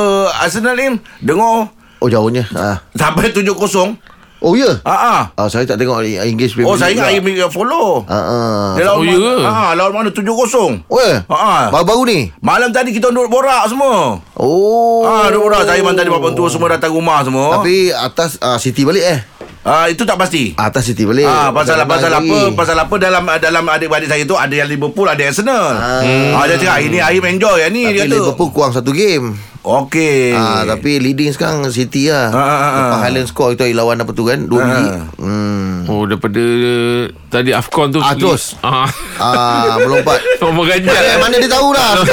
Arsenal 0.44 0.76
ni 0.76 1.00
Dengar 1.24 1.72
oh 2.00 2.08
jauhnya. 2.08 2.44
Ah. 2.56 2.84
Sampai 2.96 3.32
7-0 3.32 3.96
Oh 4.40 4.56
ya. 4.56 4.72
Ah, 4.82 4.96
ah. 4.96 5.22
Ah, 5.36 5.46
saya 5.46 5.68
tak 5.68 5.76
tengok 5.76 6.00
Inggeris 6.00 6.56
Premier 6.56 6.64
Oh 6.64 6.74
saya 6.74 6.96
League 6.96 7.20
ingat. 7.20 7.44
Aim 7.44 7.52
follow 7.52 8.08
Ah, 8.08 8.16
ah. 8.16 8.66
Dia 8.72 8.88
lawan 8.88 8.96
Oh, 8.96 9.04
ya 9.04 9.12
ke? 9.12 9.32
mana 9.36 9.44
ah, 9.44 9.70
Lawan 9.76 9.92
mana 9.94 10.08
7-0 10.08 10.24
Oh 10.88 10.96
ya. 10.98 11.16
Ah, 11.28 11.36
ah. 11.36 11.64
Baru-baru 11.68 12.02
ni. 12.08 12.18
Malam 12.40 12.72
tadi 12.72 12.90
kita 12.90 13.12
duduk 13.12 13.28
borak 13.28 13.68
semua 13.68 14.16
Oh. 14.34 15.04
Ah, 15.04 15.28
duduk 15.28 15.44
borak 15.44 15.68
Saya 15.68 15.84
tadi 15.84 16.08
bapak 16.08 16.32
tua 16.32 16.48
semua 16.48 16.72
datang 16.72 16.88
rumah 16.88 17.20
semua 17.20 17.60
Tapi 17.60 17.92
atas 17.92 18.40
ah, 18.40 18.56
City 18.56 18.88
balik 18.88 19.04
eh. 19.04 19.20
ah, 19.60 19.92
Itu 19.92 20.08
tak 20.08 20.16
pasti 20.16 20.56
Atas 20.56 20.88
City 20.88 21.04
balik. 21.04 21.28
Ah, 21.28 21.52
pasal 21.52 21.76
pasal 21.84 22.08
lagi. 22.10 22.32
apa? 22.32 22.56
Pasal 22.56 22.76
apa 22.80 22.94
dalam 22.96 23.22
dalam 23.36 23.64
adik-adik 23.68 24.08
saya 24.08 24.24
tu 24.24 24.40
ada 24.40 24.54
yang 24.56 24.72
Liverpool, 24.72 25.04
ada 25.04 25.20
yang 25.20 25.36
Arsenal. 25.36 25.76
Ah, 25.76 26.48
dia 26.48 26.56
cakap 26.56 26.80
ini 26.80 26.96
Aim 26.96 27.20
enjoy 27.28 27.60
yang 27.60 27.76
ni 27.76 27.84
Tapi 27.84 27.92
dia 27.92 28.04
kata. 28.08 28.16
Liverpool 28.16 28.48
kurang 28.56 28.72
satu 28.72 28.88
game. 28.90 29.36
Okey. 29.60 30.32
Ah, 30.32 30.64
tapi 30.64 30.96
leading 30.96 31.28
sekarang 31.30 31.60
City 31.68 32.08
lah. 32.08 32.28
Ah, 32.28 32.40
ah, 32.40 32.48
ah, 32.48 32.70
Lepas 32.72 32.88
ah. 32.90 33.00
Highland 33.02 33.28
score 33.28 33.52
itu 33.52 33.68
lawan 33.70 34.00
apa 34.00 34.08
tu 34.10 34.24
kan? 34.24 34.40
Dua 34.42 34.56
Ah. 34.56 34.64
biji. 34.66 34.88
Hmm. 35.20 35.84
Oh 35.84 36.02
daripada 36.02 36.40
tadi 37.28 37.52
Afcon 37.52 37.90
tu 37.90 38.00
Ah, 38.00 38.16
terus. 38.16 38.56
ah. 38.60 38.88
Ah, 39.14 39.76
melompat. 39.76 40.16
Nombor 40.40 40.64
ganjal 40.66 40.96
Eh, 40.96 41.16
mana 41.18 41.36
dia 41.36 41.46
tahu 41.46 41.68
lah. 41.70 41.92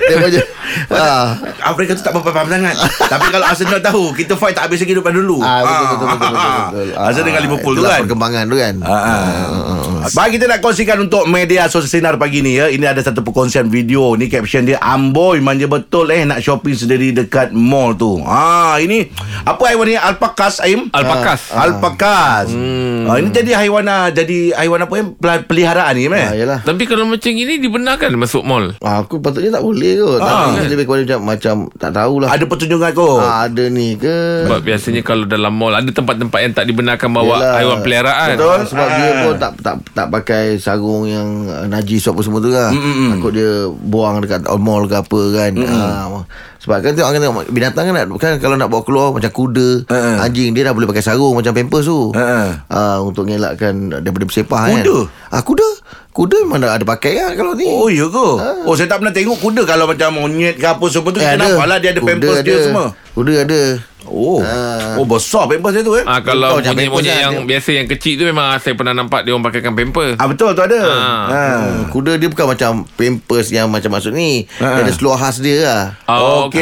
dia 0.00 0.16
macam 0.16 0.42
ah. 0.90 1.26
Afrika 1.64 1.90
tu 1.92 2.02
tak 2.02 2.12
apa 2.12 2.22
faham 2.24 2.46
sangat. 2.46 2.76
Tapi 3.00 3.26
kalau 3.28 3.44
Arsenal 3.44 3.80
tahu, 3.80 4.14
kita 4.14 4.34
fight 4.34 4.54
tak 4.54 4.70
habis 4.70 4.78
lagi 4.78 4.94
daripada 4.94 5.16
dulu. 5.16 5.38
Ah, 5.40 5.58
betul, 5.60 5.74
betul, 5.74 6.06
betul, 6.08 6.28
betul, 6.28 6.50
betul. 6.70 6.86
Arsenal 6.96 7.26
dengan 7.26 7.42
Liverpool 7.42 7.74
tu 7.74 7.82
kan. 7.84 8.00
perkembangan 8.00 8.44
tu 8.46 8.56
kan. 8.56 8.74
Ah, 8.80 8.94
ah. 8.94 9.77
Baik 10.10 10.30
kita 10.34 10.44
nak 10.46 10.58
kongsikan 10.58 10.98
untuk 11.00 11.24
media 11.24 11.66
sosial 11.66 11.88
sinar 11.90 12.14
pagi 12.14 12.40
ni 12.40 12.54
ya. 12.54 12.66
Ini 12.66 12.84
ada 12.86 13.00
satu 13.00 13.20
perkongsian 13.20 13.66
video 13.66 14.14
ni 14.14 14.26
caption 14.26 14.62
dia 14.62 14.78
amboi 14.78 15.38
manja 15.38 15.64
betul 15.64 16.08
eh 16.08 16.22
nak 16.22 16.38
shopping 16.38 16.74
sendiri 16.74 17.10
dekat 17.10 17.50
mall 17.50 17.92
tu. 17.92 18.20
Ah 18.22 18.76
ini 18.76 19.08
apa 19.42 19.62
haiwan 19.66 19.86
ni 19.86 19.96
alpakas 19.96 20.60
Aim? 20.60 20.88
Alpakas. 20.90 21.50
Alpakas. 21.50 22.46
Hmm. 22.48 23.06
Ah, 23.06 23.16
ini 23.16 23.30
jadi 23.30 23.56
haiwan 23.56 23.84
ah, 23.84 24.08
jadi 24.08 24.52
haiwan 24.54 24.82
apa 24.82 24.94
yang 24.94 25.08
peliharaan 25.42 25.94
ni 25.94 26.06
Ah, 26.06 26.16
eh? 26.28 26.28
yalah. 26.38 26.60
Tapi 26.60 26.84
kalau 26.84 27.04
macam 27.04 27.30
ini 27.30 27.56
dibenarkan 27.56 28.12
masuk 28.14 28.42
mall. 28.42 28.76
Ah, 28.80 29.00
aku 29.00 29.18
patutnya 29.18 29.48
tak 29.50 29.62
boleh 29.62 29.96
kot. 29.98 30.20
Ah. 30.20 30.52
Tapi 30.52 30.68
lebih 30.68 30.84
kepada 30.84 31.02
macam 31.04 31.20
macam 31.24 31.54
tak 31.74 31.90
tahulah. 31.92 32.28
Ada 32.28 32.44
petunjukan 32.44 32.90
kau. 32.92 33.16
Ah, 33.18 33.46
ada 33.46 33.64
ni 33.66 33.94
ke? 33.94 34.44
Sebab 34.44 34.60
biasanya 34.60 35.00
kalau 35.00 35.24
dalam 35.24 35.50
mall 35.50 35.72
ada 35.72 35.88
tempat-tempat 35.88 36.38
yang 36.38 36.52
tak 36.52 36.64
dibenarkan 36.64 37.08
bawa 37.08 37.36
Yelah. 37.38 37.54
haiwan 37.56 37.78
peliharaan. 37.80 38.28
Betul. 38.34 38.58
Sebab 38.66 38.84
Ah. 38.84 38.94
dia 38.94 39.10
pun 39.18 39.34
tak 39.34 39.52
tak 39.58 39.74
tak 39.88 40.08
pakai 40.08 40.56
sarung 40.56 41.04
yang 41.04 41.26
uh, 41.44 41.64
najis 41.64 42.04
apa 42.04 42.20
semua 42.20 42.38
tu 42.38 42.48
kan. 42.48 42.70
Mm-mm. 42.70 43.12
Takut 43.12 43.32
dia 43.32 43.50
buang 43.68 44.18
dekat 44.18 44.42
mall 44.56 44.84
ke 44.84 44.94
apa 44.94 45.20
kan. 45.30 45.50
Ah, 45.60 46.22
sebab 46.58 46.80
kan 46.80 46.92
tengok 46.92 47.08
kan 47.08 47.20
tengok 47.20 47.36
binatang 47.48 47.84
kan, 47.84 47.94
nak, 47.94 48.06
kan 48.16 48.36
kalau 48.36 48.54
nak 48.54 48.66
bawa 48.66 48.82
keluar 48.82 49.06
macam 49.10 49.28
kuda, 49.28 49.86
Ha-ha. 49.86 50.22
anjing 50.22 50.50
dia 50.50 50.62
dah 50.62 50.72
boleh 50.72 50.86
pakai 50.86 51.00
sarung 51.00 51.32
macam 51.32 51.50
pampers 51.50 51.84
tu. 51.84 52.10
Ha-ha. 52.10 52.66
Ah, 52.66 52.98
untuk 52.98 53.24
ngelakkan 53.24 53.72
daripada 53.96 54.24
bersepah 54.24 54.62
kan. 54.66 54.74
Kuda? 54.78 54.96
Ah 55.28 55.40
kuda. 55.40 55.68
Kuda 56.08 56.34
memang 56.42 56.58
ada, 56.60 56.74
ada 56.74 56.84
pakai 56.84 57.14
kan 57.14 57.30
kalau 57.32 57.54
ni. 57.54 57.62
Oh 57.62 57.86
ya 57.86 58.04
ke? 58.04 58.28
Oh 58.66 58.74
saya 58.74 58.86
tak 58.86 58.98
pernah 58.98 59.14
tengok 59.14 59.38
kuda 59.38 59.62
kalau 59.62 59.86
macam 59.86 60.10
monyet 60.12 60.58
ke 60.58 60.66
apa 60.66 60.82
semua 60.88 61.14
tu 61.14 61.18
Eh, 61.18 61.24
kita 61.24 61.38
nampak 61.38 61.62
lah 61.64 61.78
dia 61.78 61.90
ada 61.90 62.00
Kuda 62.00 62.10
pampers 62.10 62.36
dia 62.36 62.50
ada. 62.50 62.64
semua. 62.64 62.84
Kuda 63.14 63.32
ada. 63.38 63.60
Oh. 64.08 64.40
Ah. 64.40 64.96
Oh 64.96 65.04
besar 65.04 65.44
pampers 65.46 65.72
dia 65.72 65.82
tu 65.82 65.92
eh. 65.92 66.02
Ah 66.02 66.18
kalau 66.18 66.56
macam 66.56 66.72
monyet-monyet 66.72 66.88
pampers 67.06 67.20
yang 67.20 67.32
dia- 67.34 67.46
biasa 67.46 67.70
yang 67.74 67.86
kecil 67.86 68.14
tu 68.14 68.24
memang 68.24 68.56
saya 68.58 68.74
pernah 68.74 68.92
nampak 68.92 69.22
dia 69.22 69.32
orang 69.32 69.44
pakaikan 69.44 69.72
pamper. 69.72 70.16
Ah 70.16 70.26
betul 70.26 70.50
tu 70.52 70.62
ada. 70.62 70.80
Ah. 70.80 71.24
Ha. 71.28 71.42
Kuda 71.88 72.12
dia 72.14 72.28
bukan 72.28 72.46
macam 72.46 72.70
pampers 72.94 73.48
yang 73.48 73.66
macam 73.66 73.90
maksud 73.90 74.12
ni. 74.12 74.44
Ha. 74.58 74.80
Ada 74.80 74.92
seluar 74.92 75.16
khas 75.16 75.38
dia 75.38 75.56
lah. 75.60 75.82
Ah, 76.04 76.46
Okey. 76.46 76.60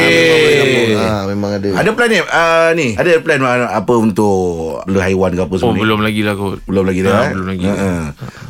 okey. 0.57 0.95
Ah, 0.95 1.23
memang 1.25 1.53
ada. 1.53 1.69
Ada 1.71 1.89
plan 1.91 2.07
ni? 2.07 2.19
Uh, 2.19 2.69
ni, 2.73 2.87
ada 2.93 3.11
plan 3.19 3.39
apa 3.43 3.93
untuk 3.93 4.81
bela 4.83 5.03
haiwan 5.03 5.31
ke 5.31 5.41
apa 5.41 5.53
Oh 5.53 5.59
semua 5.59 5.75
ni? 5.75 5.81
belum 5.83 5.99
lagi 6.01 6.21
lah 6.23 6.33
kot. 6.33 6.59
Belum 6.63 6.83
lagi 6.83 7.01
dah. 7.03 7.11
Ah, 7.11 7.21
eh? 7.21 7.31
belum 7.31 7.47
lagi. 7.47 7.65
Ha, 7.65 7.75
ha. 7.75 7.91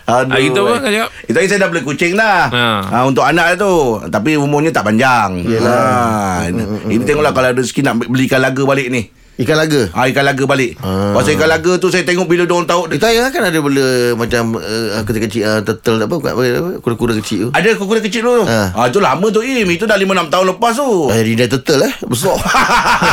Aduh. 0.02 0.34
Ah, 0.34 0.40
itu 0.40 0.58
apa, 0.58 0.72
eh. 0.72 0.80
Kak 0.80 0.92
Jawab? 0.92 1.10
Itu 1.24 1.36
hari 1.36 1.48
saya 1.48 1.60
dah 1.62 1.68
beli 1.70 1.82
kucing 1.82 2.12
dah. 2.14 2.40
Ha. 2.48 2.64
Ha. 2.84 2.96
untuk 3.04 3.22
anak 3.22 3.56
tu. 3.56 3.72
Tapi 4.04 4.34
umurnya 4.34 4.70
tak 4.70 4.84
panjang. 4.84 5.42
Ha. 5.42 6.48
Ini, 6.50 6.62
ini 6.90 7.02
tengoklah 7.02 7.32
kalau 7.32 7.48
ada 7.48 7.58
rezeki 7.58 7.80
nak 7.82 7.94
beli 8.02 8.26
ikan 8.26 8.42
laga 8.42 8.62
balik 8.62 8.88
ni. 8.88 9.08
Ikan 9.34 9.56
laga 9.56 9.88
Ha, 9.90 10.06
ikan 10.06 10.22
laga 10.22 10.44
balik. 10.44 10.76
Ah. 10.78 11.16
Pasal 11.16 11.34
ikan 11.34 11.48
laga 11.48 11.72
tu 11.76 11.88
saya 11.88 12.04
tengok 12.04 12.28
bila 12.28 12.44
diorang 12.44 12.68
tahu. 12.68 12.84
Kita 12.86 13.08
ya 13.08 13.26
kan 13.26 13.42
ada 13.42 13.58
bela 13.58 14.12
Macam 14.12 14.54
uh, 14.54 15.00
Kecil-kecil 15.02 15.40
uh, 15.40 15.60
Turtle 15.62 16.04
apa, 16.04 16.14
apa, 16.14 16.36
apa 16.36 16.70
Kuda-kuda 16.78 17.16
kecil 17.16 17.38
tu 17.42 17.50
Ada 17.50 17.72
kuda 17.74 18.00
kecil 18.00 18.22
tu. 18.22 18.34
Ha. 18.44 18.60
Ha. 18.70 18.80
itu 18.86 19.00
lama 19.00 19.26
tu 19.28 19.40
Im. 19.40 19.64
Itu 19.66 19.88
dah 19.88 19.96
5-6 19.96 20.28
tahun 20.28 20.46
lepas 20.52 20.72
tu. 20.76 20.88
Eh, 21.08 21.20
Rina 21.22 21.44
turtle 21.46 21.80
eh 21.82 21.94
Besar 22.04 22.36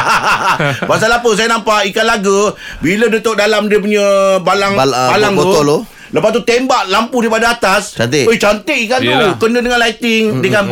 Pasal 0.89 1.09
apa 1.09 1.29
saya 1.33 1.47
nampak 1.47 1.87
ikan 1.89 2.05
laga 2.05 2.51
bila 2.79 3.07
dia 3.07 3.19
tok 3.19 3.35
dalam 3.35 3.65
dia 3.65 3.79
punya 3.79 4.03
balang 4.39 4.75
Bal- 4.75 4.91
ah, 4.91 5.09
balang 5.09 5.33
botol 5.33 5.63
tu. 5.65 5.79
Lepas 6.09 6.29
tu 6.31 6.41
tembak 6.41 6.87
lampu 6.87 7.19
daripada 7.19 7.51
atas. 7.51 7.93
Cantik. 7.93 8.25
Oi 8.25 8.35
cantik 8.35 8.89
Yelah. 8.89 9.33
tu. 9.33 9.41
Kena 9.41 9.59
dengan 9.59 9.77
lighting 9.77 10.23
dengan 10.39 10.63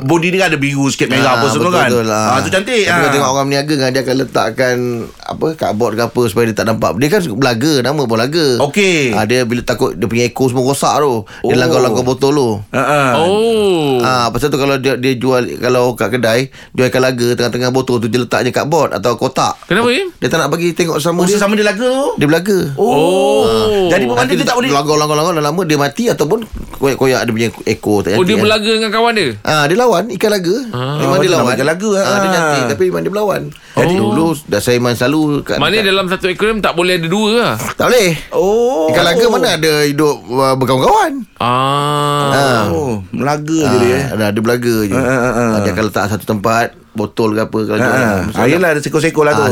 body 0.00 0.28
dia 0.28 0.38
kan 0.40 0.48
ada 0.48 0.58
biru 0.58 0.86
sikit 0.86 1.06
merah 1.06 1.36
apa 1.36 1.46
semua 1.48 1.70
kan. 1.70 1.88
betul 1.88 2.04
lah. 2.04 2.26
Ah 2.28 2.40
tu 2.40 2.48
cantik. 2.48 2.84
Tapi 2.84 2.90
Ah. 2.90 2.96
kalau 2.96 3.10
tengok 3.10 3.30
orang 3.30 3.46
berniaga 3.46 3.74
kan 3.76 3.88
Dia 3.90 4.00
akan 4.00 4.14
letakkan 4.16 4.76
Apa 5.20 5.46
Cardboard 5.54 5.92
ke 5.94 6.02
apa 6.04 6.22
Supaya 6.24 6.44
dia 6.44 6.54
tak 6.54 6.66
nampak 6.66 6.90
Dia 6.96 7.08
kan 7.08 7.20
belaga 7.32 7.72
Nama 7.80 8.02
pun 8.02 8.16
laga 8.16 8.46
Okey. 8.60 9.10
ah, 9.10 9.24
Dia 9.24 9.42
bila 9.42 9.60
takut 9.60 9.92
Dia 9.92 10.04
punya 10.04 10.24
ekor 10.24 10.46
semua 10.46 10.64
rosak 10.64 10.94
tu 10.96 11.14
Dia 11.42 11.54
Oh. 11.54 11.56
langgar-langgar 11.56 12.02
botol 12.02 12.32
tu 12.32 12.48
Ha 12.70 12.80
ah. 12.80 13.10
Oh. 13.16 13.98
Ah, 14.00 14.26
pasal 14.28 14.48
tu 14.48 14.56
kalau 14.56 14.76
dia, 14.76 14.94
dia 14.94 15.14
jual 15.14 15.40
kalau 15.58 15.94
kat 15.94 16.10
kedai 16.10 16.40
jual 16.70 16.86
ikan 16.86 17.00
laga 17.00 17.26
tengah-tengah 17.34 17.70
botol 17.70 17.96
tu 17.96 18.06
dia 18.06 18.18
letak 18.18 18.42
je 18.42 18.50
cardboard 18.50 18.92
atau 18.92 19.14
kotak. 19.14 19.56
Kenapa 19.64 19.88
Im? 19.88 20.08
Dia 20.14 20.28
tak 20.28 20.38
nak 20.38 20.50
bagi 20.50 20.70
tengok 20.70 20.98
sama 20.98 21.22
Oh, 21.22 21.26
dia. 21.26 21.36
sama 21.36 21.54
dia 21.54 21.64
laga 21.64 21.82
tu. 21.82 22.10
Dia 22.16 22.26
belaga. 22.26 22.58
Oh. 22.74 23.88
Jadi 23.88 24.04
pemandai 24.04 24.24
Nanti 24.26 24.34
dia 24.34 24.46
tak 24.46 24.56
boleh. 24.56 24.70
Langgar-langgar-langgar 24.86 25.34
dah 25.34 25.44
lama 25.44 25.62
dia 25.62 25.76
mati 25.76 26.04
ataupun 26.06 26.38
koyak-koyak 26.74 27.20
dia 27.20 27.32
punya 27.32 27.48
ekor 27.64 28.00
tak 28.00 28.14
Oh 28.14 28.20
dia 28.20 28.28
cantik, 28.28 28.34
kan. 28.34 28.42
berlaga 28.44 28.70
dengan 28.70 28.90
kawan 28.90 29.12
dia. 29.12 29.28
Ah 29.42 29.64
dia 29.64 29.76
lawan 29.76 30.04
ikan 30.10 30.30
laga. 30.30 30.56
Ah. 30.68 30.96
memang 30.96 31.10
Oh, 31.10 31.18
dia 31.18 31.24
dia 31.24 31.32
lawan. 31.34 31.52
ikan 31.54 31.66
laga, 31.66 31.90
Ah, 31.96 32.02
dia 32.14 32.28
ah. 32.28 32.32
cantik 32.32 32.62
tapi 32.68 32.82
memang 32.86 33.02
dia 33.02 33.10
berlawan. 33.10 33.42
Jadi 33.74 33.94
dulu 33.94 34.26
dah 34.44 34.60
saya 34.60 34.78
main 34.78 34.94
selalu 34.94 35.20
kat 35.42 35.56
Maknanya 35.56 35.72
dekat- 35.80 35.90
dalam 35.90 36.06
satu 36.06 36.24
akuarium 36.28 36.58
tak 36.60 36.74
boleh 36.74 36.94
ada 36.94 37.08
dua 37.08 37.28
lah. 37.34 37.54
tak 37.74 37.86
boleh. 37.88 38.10
Oh. 38.30 38.86
Ikan 38.86 39.04
laga 39.04 39.24
mana 39.26 39.48
ada 39.54 39.72
hidup 39.82 40.16
uh, 40.24 40.54
berkawan-kawan. 40.54 41.12
Ah. 41.38 42.30
Ah. 42.30 42.62
Oh, 42.70 43.02
melaga 43.10 43.50
je 43.50 43.76
dia. 43.80 43.90
eh. 43.90 44.02
Ah, 44.06 44.16
dah, 44.16 44.28
dia 44.30 44.40
belaga 44.40 44.74
je. 44.82 44.92
Ah, 44.92 45.00
ah, 45.00 45.18
ah, 45.24 45.32
ah. 45.34 45.52
Dia 45.60 45.72
akan 45.72 45.84
letak 45.88 46.04
satu 46.08 46.24
tempat 46.28 46.68
botol 46.94 47.30
ke 47.32 47.42
apa 47.42 47.58
kalau 47.60 47.76
Ha. 47.76 47.84
jual. 47.84 47.98
Ah, 48.00 48.20
Mesti 48.24 48.38
ah, 48.38 48.46
yelah 48.46 48.68
ada 48.70 48.80
sekor-sekor 48.80 49.22
lah 49.22 49.32
tu. 49.32 49.42
Ah, 49.42 49.50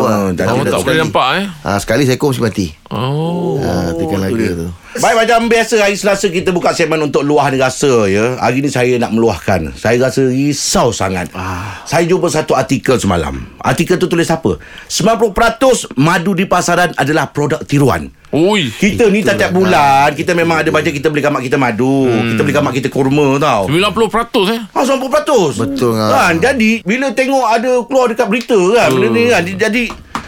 Ah, 0.00 0.06
lah. 0.06 0.18
cantik 0.30 0.46
Awak 0.48 0.62
dah 0.62 0.70
tak 0.70 0.78
tu. 0.78 0.84
boleh 0.84 0.98
nampak 1.00 1.28
eh. 1.34 1.44
Ah, 1.60 1.78
sekali 1.78 2.02
saya 2.04 2.16
mesti 2.24 2.40
mati. 2.40 2.66
Oh. 2.88 3.58
ha, 3.58 3.92
Tekan 3.92 4.20
laga 4.20 4.46
tu 4.56 4.68
Baik 4.94 5.26
macam 5.26 5.50
biasa 5.50 5.82
hari 5.82 5.98
Selasa 5.98 6.30
kita 6.30 6.54
buka 6.54 6.70
segmen 6.70 7.02
untuk 7.02 7.26
luahan 7.26 7.58
rasa 7.58 8.06
ya. 8.06 8.38
Hari 8.38 8.62
ni 8.62 8.70
saya 8.70 8.94
nak 9.02 9.10
meluahkan. 9.10 9.74
Saya 9.74 9.98
rasa 9.98 10.22
risau 10.30 10.94
sangat. 10.94 11.34
Ah. 11.34 11.82
Saya 11.82 12.06
jumpa 12.06 12.30
satu 12.30 12.54
artikel 12.54 12.94
semalam. 13.02 13.42
Artikel 13.58 13.98
tu 13.98 14.06
tulis 14.06 14.30
apa? 14.30 14.54
90% 14.86 15.98
madu 15.98 16.38
di 16.38 16.46
pasaran 16.46 16.94
adalah 16.94 17.26
produk 17.34 17.66
tiruan. 17.66 18.06
Ui. 18.30 18.70
Kita 18.70 19.10
ni 19.10 19.26
tiap-tiap 19.26 19.50
bulan 19.50 20.14
kita 20.14 20.30
memang 20.34 20.62
ada 20.62 20.70
bajet 20.70 20.94
kita 20.94 21.10
beli 21.10 21.26
mak 21.26 21.42
kita 21.42 21.58
madu. 21.58 22.06
Hmm. 22.06 22.34
Kita 22.34 22.40
beli 22.46 22.54
mak 22.54 22.74
kita 22.78 22.86
kurma 22.86 23.42
tau. 23.42 23.66
90% 23.66 24.54
eh. 24.54 24.60
Ah, 24.78 24.86
90%. 24.86 25.58
Betul, 25.58 25.98
Ngah. 25.98 26.10
kan? 26.10 26.34
Jadi 26.38 26.86
bila 26.86 27.10
tengok 27.10 27.46
ada 27.50 27.82
keluar 27.82 28.06
dekat 28.14 28.30
berita 28.30 28.58
kan 28.78 28.94
benda 28.94 29.08
ni 29.10 29.22
kan 29.26 29.42
jadi 29.42 29.82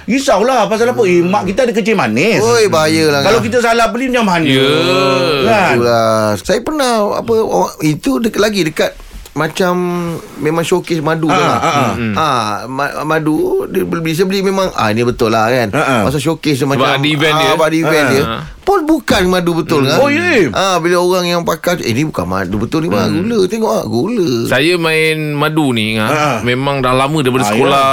risaulah 0.07 0.71
pasal 0.71 0.95
apa? 0.95 1.03
Eh 1.05 1.21
mak 1.21 1.51
kita 1.51 1.67
ada 1.67 1.73
kerja 1.75 1.93
manis. 1.99 2.41
Oi 2.41 2.71
bahaya 2.71 3.11
lah 3.11 3.21
Kalau 3.27 3.39
Ngah. 3.43 3.47
kita 3.51 3.59
salah 3.61 3.87
beli 3.91 4.07
macam 4.09 4.25
mana? 4.31 4.47
Ya. 4.47 4.71
Kan? 5.45 5.75
Itulah. 5.77 6.25
Saya 6.41 6.61
pernah 6.63 6.93
apa 7.19 7.33
itu 7.83 8.11
dekat 8.23 8.41
lagi 8.41 8.61
dekat 8.65 8.95
macam 9.37 9.75
memang 10.37 10.65
showcase 10.65 10.99
madu 10.99 11.29
tu 11.29 11.37
Ah, 11.37 11.45
lah. 11.47 11.59
ah, 11.59 11.69
ah. 11.69 11.93
Ah, 12.17 12.45
ma- 12.67 13.05
madu 13.05 13.37
dia 13.67 13.85
beli 13.85 14.11
saya 14.11 14.25
beli 14.25 14.41
memang 14.41 14.73
ah 14.73 14.89
ini 14.89 15.05
betul 15.05 15.29
lah 15.29 15.47
kan. 15.47 15.69
Ah, 15.71 15.79
ah. 15.79 16.01
Masa 16.03 16.17
showcase 16.17 16.57
tu 16.57 16.67
macam 16.67 16.89
ada 16.89 17.05
event 17.05 17.35
dia. 17.35 17.45
ah, 17.45 17.53
Sebab 17.55 17.67
ada 17.67 17.77
event 17.77 18.03
Ah. 18.03 18.11
dia. 18.11 18.25
Pun 18.67 18.83
bukan 18.83 19.31
madu 19.31 19.55
betul 19.55 19.87
kan. 19.87 19.95
Oh, 19.97 20.11
ya? 20.11 20.51
Ah 20.51 20.77
bila 20.77 20.99
orang 20.99 21.23
yang 21.29 21.43
pakai 21.43 21.79
eh 21.79 21.93
ni 21.93 22.03
bukan 22.03 22.27
madu 22.27 22.59
betul 22.59 22.83
ni 22.83 22.89
bang 22.89 23.15
gula 23.15 23.47
tengok 23.47 23.71
ah 23.71 23.85
gula. 23.85 24.29
Saya 24.45 24.75
main 24.75 25.15
madu 25.33 25.71
ni 25.71 25.95
ha, 25.95 26.07
Ha. 26.07 26.27
Memang 26.43 26.81
dah 26.81 26.91
lama 26.91 27.15
daripada 27.21 27.45
Ah, 27.45 27.51
sekolah 27.53 27.87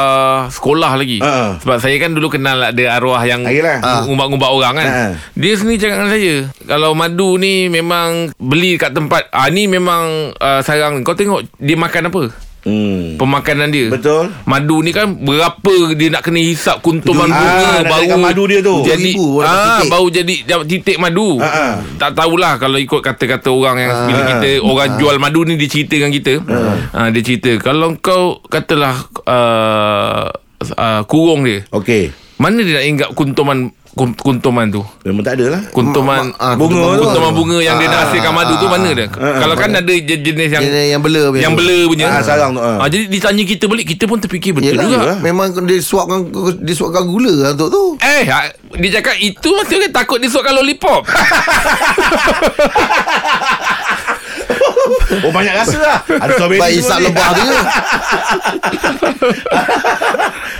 Sekolah 0.49 0.91
lagi 0.95 1.19
Ha. 1.19 1.59
Sebab 1.59 1.77
saya 1.77 1.93
kan 1.97 2.11
dulu 2.11 2.25
kenal 2.27 2.57
ada 2.63 2.83
arwah 2.89 3.21
yang 3.21 3.45
yelah. 3.45 3.77
Ah. 3.79 4.01
Ngumbat-ngumbat 4.03 4.49
orang 4.49 4.73
kan 4.75 4.87
Ha. 4.87 5.03
Dia 5.33 5.53
sendiri 5.53 5.77
cakap 5.79 5.95
dengan 5.99 6.11
saya 6.11 6.35
Kalau 6.67 6.91
madu 6.93 7.35
ni 7.35 7.67
memang 7.67 8.33
Beli 8.35 8.73
kat 8.75 8.91
tempat 8.91 9.29
ah 9.29 9.45
Ni 9.47 9.65
memang 9.67 10.05
uh, 10.33 10.61
sarang 10.61 11.01
Kau 11.01 11.13
tengok 11.13 11.32
dia 11.55 11.73
makan 11.73 12.09
apa 12.09 12.23
Hmm. 12.63 13.19
Pemakanan 13.19 13.67
dia 13.67 13.91
Betul. 13.91 14.31
Madu 14.47 14.79
ni 14.79 14.95
kan 14.95 15.11
Berapa 15.11 15.67
dia 15.91 16.07
nak 16.07 16.23
kena 16.23 16.39
hisap 16.39 16.79
Kuntuman 16.79 17.27
Tujuh- 17.27 17.35
bunga 17.35 17.59
Ah, 17.59 17.83
Baru 17.83 17.91
naikkan 17.99 18.19
madu 18.23 18.43
dia 18.47 18.59
tu. 18.63 18.75
Jadi 18.87 19.11
ah. 19.43 19.83
Baru 19.83 20.07
jadi 20.07 20.33
titik 20.63 20.95
madu 20.95 21.43
Ah, 21.43 21.51
ah. 21.51 21.73
Tak 21.99 22.15
tahulah 22.15 22.55
Kalau 22.55 22.79
ikut 22.79 23.03
kata-kata 23.03 23.51
orang 23.51 23.83
yang 23.83 23.91
Bila 24.07 24.21
kita 24.25 24.49
Orang 24.63 24.95
jual 24.95 25.19
madu 25.19 25.43
ni 25.43 25.59
Dia 25.59 25.67
cerita 25.67 25.99
dengan 25.99 26.15
kita 26.15 26.39
ah, 26.95 27.11
Dia 27.11 27.19
cerita 27.21 27.51
Kalau 27.59 27.99
kau 27.99 28.39
Katalah 28.41 28.95
uh, 29.27 30.31
uh, 30.63 31.01
Kurung 31.03 31.43
dia 31.43 31.67
Okey. 31.67 32.15
Mana 32.39 32.59
dia 32.59 32.79
nak 32.79 32.85
ingat 32.85 33.09
kuntuman 33.11 33.57
kun- 33.59 33.82
Kuntuman 33.93 34.65
tu 34.67 34.81
Memang 35.03 35.21
tak 35.21 35.37
ada 35.37 35.53
lah. 35.53 35.61
Kuntuman 35.69 36.33
Ma- 36.33 36.37
ah, 36.41 36.53
bunga 36.53 36.97
tu. 36.97 37.05
Kuntuman 37.05 37.29
bunga 37.31 37.57
yang 37.59 37.77
dia 37.77 37.85
nak 37.85 37.93
Ah, 37.95 38.03
hasilkan 38.03 38.31
madu 38.31 38.53
tu 38.55 38.65
mana 38.65 38.89
dia? 38.89 39.05
ah, 39.07 39.37
Kalau 39.37 39.53
kan 39.53 39.69
ada 39.71 39.85
je- 39.85 40.17
jenis 40.19 40.49
yang 40.49 40.63
Jenis 40.63 40.85
yang 40.89 40.99
bela 40.99 41.29
punya 41.29 41.43
yang 41.43 41.53
bela 41.53 41.77
punya. 41.85 42.05
Ah, 42.09 42.19
sarang 42.19 42.51
tu, 42.51 42.59
ah. 42.59 42.81
Ah, 42.81 42.87
jadi 42.87 43.05
ditanya 43.05 43.43
kita 43.43 43.65
balik 43.65 43.85
kita 43.87 44.03
pun 44.03 44.17
terfikir 44.17 44.49
betul 44.51 44.73
Yelah, 44.73 44.85
juga. 44.87 45.13
Memang 45.19 45.45
dia 45.61 45.77
suapkan 45.77 46.25
dia 46.57 46.73
suapkan 46.73 47.05
gula 47.05 47.29
lah 47.31 47.49
untuk 47.53 47.69
tu. 47.69 47.83
Eh, 47.99 48.25
ha, 48.25 48.49
dia 48.73 48.89
cakap 48.95 49.13
itu 49.15 49.49
maksudnya 49.51 49.89
takut 49.91 50.17
dia 50.17 50.27
suapkan 50.27 50.53
lollipop. 50.53 51.05
Oh 55.21 55.29
banyak 55.29 55.53
rasa 55.53 55.77
lah. 55.77 55.97
Ada 56.01 56.31
strawberry. 56.33 56.59
Baik 56.59 56.75
isap 56.79 56.99
lebah 57.01 57.29
tu. 57.31 57.43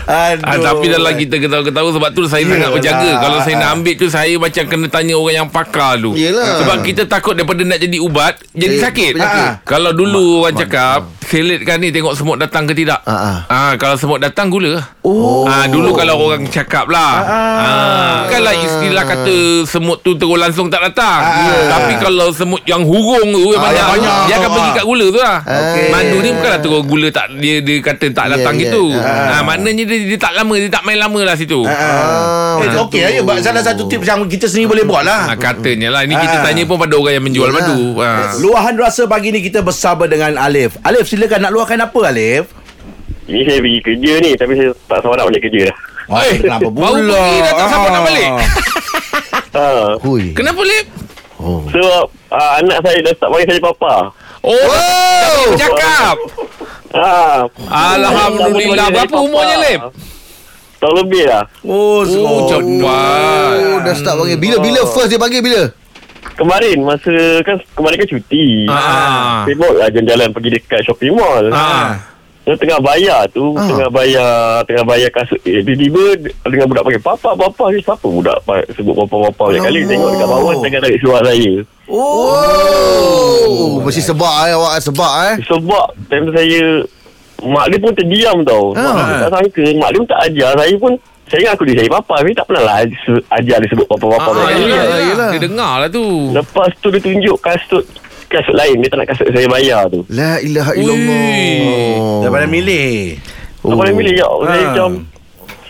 Aduh. 0.03 0.43
Ah, 0.43 0.57
tapi 0.59 0.85
dalam 0.87 1.13
kita 1.13 1.35
ketawa-ketawa 1.37 1.89
sebab 1.89 2.09
tu 2.11 2.23
saya 2.25 2.43
sangat 2.43 2.59
Yelah. 2.61 2.75
berjaga. 2.75 3.09
Kalau 3.19 3.37
saya 3.39 3.55
nak 3.57 3.69
ambil 3.73 3.93
tu 3.95 4.07
saya 4.07 4.33
macam 4.35 4.63
kena 4.65 4.87
tanya 4.87 5.13
orang 5.15 5.35
yang 5.37 5.49
pakar 5.49 5.95
tu. 5.97 6.11
Yelah. 6.13 6.59
Sebab 6.59 6.77
kita 6.83 7.01
takut 7.05 7.33
daripada 7.33 7.63
nak 7.63 7.79
jadi 7.79 7.97
ubat 7.97 8.35
jadi 8.51 8.75
Eh, 8.75 8.81
sakit. 8.81 9.11
penyakit. 9.15 9.47
Ah. 9.47 9.53
Kalau 9.63 9.91
dulu 9.91 10.43
orang 10.43 10.55
cakap 10.55 11.07
selitkan 11.33 11.81
ni 11.81 11.89
tengok 11.89 12.13
semut 12.13 12.37
datang 12.37 12.63
ke 12.63 12.73
tidak. 12.73 13.01
Ah, 13.03 13.17
ah. 13.17 13.37
Ah, 13.49 13.71
kalau 13.73 13.97
semut 13.97 14.21
datang 14.21 14.47
gula. 14.47 14.77
Oh. 15.01 15.43
Ah, 15.43 15.65
dulu 15.65 15.97
kalau 15.97 16.21
orang 16.21 16.45
cakap 16.47 16.85
lah. 16.85 17.13
Ah. 17.19 18.13
Bukanlah 18.23 18.53
istilah 18.55 19.03
kata 19.03 19.35
semut 19.65 19.97
tu 19.99 20.13
terus 20.13 20.37
langsung 20.37 20.69
tak 20.69 20.85
datang. 20.85 21.25
Tapi 21.67 21.97
kalau 21.97 22.29
semut 22.29 22.61
yang 22.63 22.85
hurung 22.85 23.33
tu 23.33 23.49
Ah, 23.53 23.65
banyak, 23.89 24.13
dia 24.27 24.35
akan 24.37 24.49
pergi 24.51 24.71
kat 24.73 24.85
gula 24.85 25.05
tu 25.07 25.19
lah. 25.19 25.37
Okey. 25.41 25.87
Mandu 25.89 26.17
ni 26.19 26.29
bukanlah 26.31 26.59
terus 26.59 26.81
gula 26.83 27.07
tak 27.09 27.25
dia 27.35 27.55
dia 27.59 27.77
kata 27.81 28.05
tak 28.11 28.25
Ya, 28.25 28.31
datang 28.37 28.53
ya. 28.55 28.61
gitu. 28.63 28.83
Ah. 28.93 29.33
Ah, 29.33 29.41
maknanya 29.43 29.83
dia, 29.83 29.97
dia 30.05 30.17
tak 30.17 30.33
lama 30.33 30.53
dia 30.53 30.69
tak 30.69 30.83
main 30.83 30.97
lama 30.97 31.19
lah 31.19 31.33
situ. 31.33 31.65
Ah. 31.65 32.61
Eh, 32.61 32.77
okey 32.79 33.01
aja. 33.01 33.19
Salah 33.41 33.63
satu 33.63 33.87
tips 33.87 34.05
yang 34.05 34.21
kita 34.25 34.45
sendiri 34.45 34.69
boleh 34.69 34.85
buat 34.85 35.01
lah. 35.01 35.25
Ah, 35.25 35.35
katanya 35.35 35.89
lah 35.89 36.01
Ini 36.03 36.13
kita 36.13 36.35
Ah. 36.35 36.43
tanya 36.43 36.63
pun 36.63 36.77
pada 36.77 36.93
orang 36.93 37.13
yang 37.15 37.25
menjual 37.25 37.47
Yalah. 37.47 37.63
madu 37.63 37.79
ah. 37.97 38.35
Luahan 38.37 38.75
rasa 38.75 39.07
pagi 39.07 39.31
ni 39.31 39.39
kita 39.39 39.59
bersama 39.59 40.05
dengan 40.05 40.35
Alif. 40.37 40.75
Alif 40.81 41.07
silakan 41.23 41.39
nak 41.41 41.51
luahkan 41.51 41.79
apa 41.81 41.99
Alif? 42.05 42.43
Ini 43.23 43.41
saya 43.41 43.59
pergi 43.63 43.79
kerja 43.79 44.11
ni 44.19 44.31
Tapi 44.35 44.51
saya 44.53 44.69
tak 44.83 44.99
sabar 44.99 45.15
nak 45.15 45.27
balik 45.31 45.41
kerja 45.41 45.59
dah 45.63 45.77
Oh, 46.03 46.19
Eh, 46.27 46.35
kenapa 46.37 46.67
baru 46.67 46.83
pula? 46.99 47.15
pergi 47.15 47.37
dah 47.39 47.53
tak 47.53 47.67
sabar 47.69 47.87
nak 47.87 47.95
Ah. 47.95 48.03
balik. 48.03 48.29
ha. 49.55 49.67
Hui. 50.03 50.23
Kenapa 50.35 50.61
Lip? 50.61 50.85
Oh. 51.39 51.63
Sebab 51.65 52.03
uh, 52.29 52.51
anak 52.59 52.77
saya 52.81 52.99
dah 52.99 53.13
start 53.13 53.29
panggil 53.31 53.47
saya 53.47 53.61
papa 53.63 53.93
Oh, 54.43 54.51
oh. 54.51 55.43
cakap 55.55 56.15
ha. 56.97 57.47
Alhamdulillah 57.71 58.87
Berapa 58.91 59.15
umurnya 59.17 59.57
Lip? 59.61 59.81
Tahun 60.75 60.95
lebih 60.99 61.23
lah 61.23 61.43
Oh, 61.63 62.03
Oh 62.03 62.27
oh 62.27 62.39
cepat 62.43 63.51
Oh, 63.55 63.77
dah 63.79 63.95
start 63.95 64.15
panggil. 64.19 64.35
Bila 64.35 64.55
bila 64.59 64.79
first 64.85 65.07
dia 65.07 65.15
panggil 65.15 65.39
bila? 65.39 65.71
Kemarin 66.33 66.77
masa 66.81 67.13
kan 67.43 67.57
Kemarin 67.73 67.97
kan 68.01 68.09
cuti. 68.09 68.65
Ah. 68.67 69.43
Saya 69.45 69.55
bawa 69.55 69.73
lah 69.77 69.87
jalan-jalan 69.93 70.29
pergi 70.31 70.49
dekat 70.55 70.81
shopping 70.83 71.13
mall. 71.13 71.45
Ah. 71.53 71.99
Saya 72.43 72.59
tengah 72.59 72.79
bayar 72.83 73.23
tu 73.31 73.55
Ah. 73.55 73.63
Tengah 73.63 73.87
bayar 73.87 74.31
Tengah 74.67 74.83
bayar 74.83 75.09
kasut. 75.11 75.39
Eh, 75.43 75.63
Tiba-tiba 75.63 76.03
Dengan 76.43 76.67
budak 76.67 76.83
panggil 76.83 76.99
Papa, 76.99 77.29
papa. 77.33 77.71
Ni 77.71 77.79
siapa 77.79 78.03
budak 78.03 78.37
Sebut 78.75 78.95
papa-papa 78.97 79.51
banyak 79.51 79.63
kali. 79.63 79.79
Tengok 79.87 80.09
dekat 80.11 80.27
bawah 80.27 80.53
Tengah 80.59 80.79
tarik 80.83 80.99
seluar 80.99 81.21
saya. 81.23 81.53
Oh, 81.87 83.79
mesti 83.83 84.01
sebab 84.01 84.33
eh 84.47 84.53
awak 84.55 84.79
sebab 84.81 85.11
eh. 85.31 85.35
Sebab 85.47 85.85
Time 86.07 86.27
saya 86.31 86.61
Mak 87.43 87.65
dia 87.67 87.83
pun 87.83 87.91
terdiam 87.91 88.37
tau. 88.47 88.71
Ah. 88.71 88.95
saya 89.03 89.27
tak 89.27 89.31
sangka. 89.35 89.63
Mak 89.75 89.89
dia 89.91 89.99
pun 89.99 90.07
tak 90.07 90.21
ajar. 90.31 90.51
Saya 90.55 90.75
pun 90.79 90.93
Saya 91.25 91.39
ingat 91.41 91.53
aku 91.53 91.63
dia 91.63 91.75
saya 91.75 91.89
papa 91.89 92.13
Tapi 92.17 92.31
tak 92.31 92.45
pernah 92.45 92.63
lah 92.63 92.75
Ajar 93.31 93.57
dia 93.57 93.67
sebut 93.67 93.87
papa-papa 93.87 94.29
Ah, 94.29 94.49
yelah, 94.49 94.67
yelah. 94.67 94.99
yelah. 95.05 95.29
Dia 95.29 95.41
dengar 95.41 95.73
lah 95.77 95.89
tu 95.89 96.05
Lepas 96.31 96.69
tu 96.77 96.87
dia 96.87 96.99
tunjuk 96.99 97.35
kasut 97.39 97.85
Kasut 98.25 98.53
lain 98.53 98.75
Dia 98.77 98.89
tak 98.89 98.97
nak 98.97 99.07
kasut 99.09 99.27
saya 99.27 99.47
bayar 99.47 99.81
tu 99.87 100.03
La 100.07 100.37
ilaha 100.37 100.71
illallah. 100.73 102.19
Daripada 102.21 102.45
milih. 102.45 103.17
oh. 103.61 103.71
Apa 103.71 103.83
yang 103.85 103.97
pilih 103.97 104.13
ya 104.13 104.27
Saya 104.27 104.51
Ah. 104.53 104.65
macam 104.67 104.89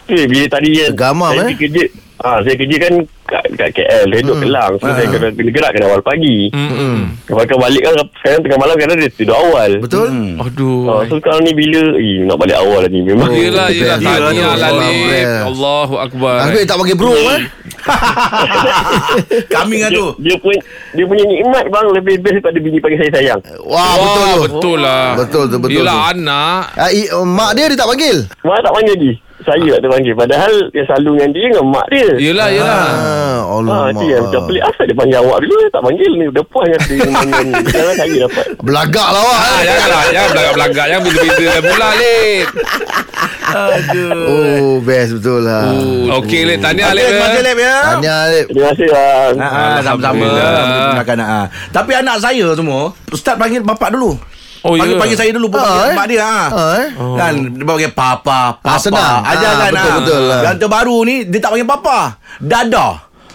Eh 0.03 0.25
bila 0.25 0.45
tadi 0.47 0.69
kan 0.73 0.89
Tergamam, 0.91 1.31
Saya 1.31 1.45
eh? 1.45 1.55
kerja 1.55 1.83
Ah, 2.19 2.39
saya 2.39 2.55
kerja 2.55 2.77
kan 2.79 2.93
kat, 3.33 3.43
kat 3.55 3.69
KL 3.73 4.05
Saya 4.07 4.21
duduk 4.21 4.37
Kelang 4.39 4.73
So 4.77 4.85
saya 4.87 5.07
kena 5.07 5.27
kena 5.29 5.49
gerak 5.49 5.71
kena 5.73 5.85
awal 5.87 6.01
pagi 6.01 6.37
Mm-mm. 6.49 6.97
Lepas 7.25 7.43
tu 7.43 7.57
balik 7.57 7.81
kan 7.81 7.93
Sekarang 8.15 8.39
tengah 8.41 8.59
malam 8.59 8.75
Kadang 8.75 8.97
dia 8.97 9.09
tidur 9.09 9.35
awal 9.35 9.71
Betul? 9.79 10.07
Hmm. 10.07 10.33
Aduh 10.37 10.81
Ah, 10.85 11.01
so 11.05 11.17
sekarang 11.17 11.41
ni 11.41 11.51
bila 11.51 11.81
Eh 11.95 12.21
nak 12.23 12.37
balik 12.37 12.57
awal 12.57 12.85
ni 12.87 12.99
Memang 13.01 13.29
Yelah, 13.29 13.67
yelah. 13.67 13.97
Yelah, 13.97 14.29
Tahniah 14.29 14.53
lah, 14.53 14.69
Allah 14.69 14.85
Lip. 14.85 15.01
bless. 15.03 15.31
Allahu 15.43 15.95
Akbar. 15.97 16.35
Habis 16.43 16.63
tak 16.63 16.77
panggil 16.77 16.95
bro 16.95 17.11
eh. 17.11 17.41
Kami 19.49 19.75
dengan 19.75 19.89
dia, 19.89 19.99
tu. 19.99 20.07
dia 20.19 20.35
punya 20.37 20.59
dia 20.93 21.05
punya 21.05 21.23
nikmat 21.25 21.63
bang 21.67 21.85
lebih 21.91 22.15
best 22.19 22.33
daripada 22.35 22.57
bini 22.59 22.77
panggil 22.79 22.99
saya 22.99 23.11
sayang. 23.13 23.39
Wah, 23.61 23.75
Wah, 23.75 23.91
betul 23.97 24.23
tu. 24.23 24.41
betul 24.45 24.77
lah. 24.79 25.05
Betul 25.15 25.43
tu, 25.45 25.57
betul 25.59 25.75
Yelah 25.81 25.99
anak. 26.11 26.61
Ah, 26.75 26.89
i, 26.89 27.01
uh, 27.09 27.25
mak 27.25 27.51
dia 27.53 27.65
dia 27.67 27.77
tak 27.77 27.89
panggil. 27.89 28.17
Mak 28.41 28.59
tak 28.61 28.73
panggil 28.73 28.93
lagi. 28.93 29.11
Saya 29.43 29.67
tak 29.77 29.81
terpanggil. 29.83 30.13
Padahal 30.15 30.53
dia 30.71 30.83
selalu 30.87 31.11
dengan 31.19 31.31
dia 31.35 31.45
dengan 31.51 31.65
mak 31.67 31.87
dia. 31.91 32.09
Yelah, 32.15 32.47
yelah. 32.49 32.85
Ah, 32.87 33.39
Allah. 33.43 33.73
Ha, 33.75 33.95
tu 33.95 34.05
yang 34.07 34.23
macam 34.23 34.41
pelik 34.47 34.63
asal 34.63 34.83
dia 34.87 34.95
panggil 34.95 35.17
awak 35.19 35.37
dulu 35.43 35.55
dia 35.59 35.69
tak 35.71 35.83
panggil 35.83 36.11
ni 36.15 36.25
dah 36.31 36.45
puas 36.47 36.65
kata 36.71 36.91
dia. 36.91 37.09
Sekarang 37.67 37.95
saya 37.99 38.17
dapat. 38.25 38.45
Belagak 38.63 39.09
lah 39.11 39.21
awak. 39.21 39.39
Ah, 39.39 39.43
eh. 39.43 39.61
janganlah. 39.67 40.01
Jangan 40.09 40.29
belagak-belagak. 40.31 40.85
Jangan 40.87 41.01
beza-beza 41.03 41.43
dah 41.43 41.63
pula, 41.63 41.89
Lip. 41.99 42.47
Oh, 43.53 44.81
best 44.81 45.11
betul 45.19 45.39
lah. 45.45 45.63
Oh, 45.69 46.17
Okey, 46.23 46.41
Lip. 46.47 46.59
Tahniah, 46.63 46.89
Alif, 46.89 47.05
Lip. 47.05 47.11
terima 47.13 47.27
kasih 47.27 47.37
ya. 47.37 47.43
Lip 47.45 47.57
ya. 47.59 47.77
Tanya 47.83 48.13
Alip. 48.25 48.45
Terima 48.49 48.67
kasih 48.73 48.87
bang. 48.89 49.33
Ah, 49.37 49.45
ah, 49.45 49.77
sama-sama. 49.83 50.25
Alhamdulillah. 50.25 50.91
Makan 50.97 51.17
ah. 51.21 51.45
Tapi 51.69 51.91
anak 51.93 52.17
saya 52.23 52.47
semua 52.57 52.81
start 53.13 53.37
panggil 53.37 53.61
bapak 53.61 53.93
dulu. 53.93 54.17
Oh, 54.63 54.73
panggil, 54.73 54.89
ya. 54.89 54.99
panggil 54.99 55.17
saya 55.17 55.31
dulu 55.31 55.47
Ah, 55.47 55.53
panggil 55.53 55.83
eh? 55.83 55.93
mak 55.93 56.05
dia 56.07 56.21
ah. 56.23 56.47
Ah, 56.47 56.71
eh? 56.77 56.87
Kan 57.13 57.33
dia 57.51 57.65
panggil 57.65 57.91
papa, 57.91 58.39
papa. 58.55 58.63
Ah, 58.65 58.79
senang. 58.79 59.19
Ajar 59.21 59.49
Ah, 59.49 59.59
kan 59.59 59.71
betul, 59.73 59.83
ah. 59.83 59.95
betul 59.99 60.21
lah. 60.23 60.39
Yang 60.41 60.55
terbaru 60.57 60.97
ni 61.03 61.15
dia 61.25 61.39
tak 61.39 61.49
panggil 61.51 61.67
papa. 61.67 61.97
Dada. 62.39 62.87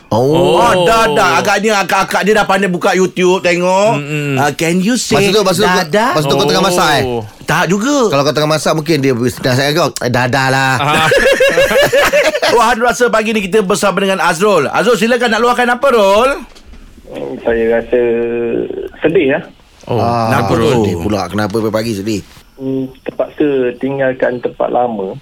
Oh. 0.09 0.57
Oh, 0.57 0.57
Oh. 0.57 0.89
dada. 0.89 1.37
Agaknya 1.37 1.85
akak-akak 1.85 2.25
dia 2.25 2.33
dah 2.33 2.43
pandai 2.43 2.67
buka 2.67 2.91
YouTube 2.93 3.45
tengok. 3.45 4.01
Mm-mm. 4.01 4.41
Uh, 4.41 4.53
can 4.55 4.81
you 4.81 4.97
say 4.97 5.21
Masa 5.21 5.29
tu 5.31 5.43
masa 5.45 5.61
tu 5.61 5.69
dada? 5.85 6.07
masa 6.17 6.25
tu 6.25 6.35
kau 6.35 6.49
tengah 6.49 6.65
masak 6.65 6.89
eh. 6.97 7.05
Oh. 7.05 7.21
Tak 7.45 7.69
juga. 7.69 8.09
Kalau 8.09 8.23
kau 8.23 8.33
tengah 8.33 8.51
masak 8.51 8.73
mungkin 8.73 8.97
dia 8.99 9.13
nasihat 9.13 9.73
kau 9.75 9.93
eh, 9.95 10.09
dadah 10.09 10.47
lah. 10.49 10.73
Ah. 10.81 11.09
Luahan 12.51 12.81
rasa 12.81 13.09
pagi 13.09 13.31
ni 13.31 13.43
kita 13.43 13.61
bersama 13.61 14.01
dengan 14.01 14.17
Azrul. 14.19 14.65
Azrul 14.67 14.97
silakan 14.97 15.29
nak 15.29 15.41
luahkan 15.41 15.69
apa 15.69 15.87
Rul? 15.87 16.31
Hmm, 17.05 17.33
Saya 17.39 17.63
rasa 17.77 18.01
sedih 18.99 19.37
lah. 19.37 19.45
Oh, 19.89 19.97
Ah, 19.97 20.29
kenapa 20.29 20.53
Rul? 20.55 20.73
sedih 20.77 20.97
pula 21.01 21.23
Kenapa 21.27 21.57
pagi 21.71 21.93
sedih 21.93 22.21
Hmm, 22.55 22.91
terpaksa 23.03 23.47
tinggalkan 23.79 24.37
tempat 24.39 24.69
lama, 24.69 25.15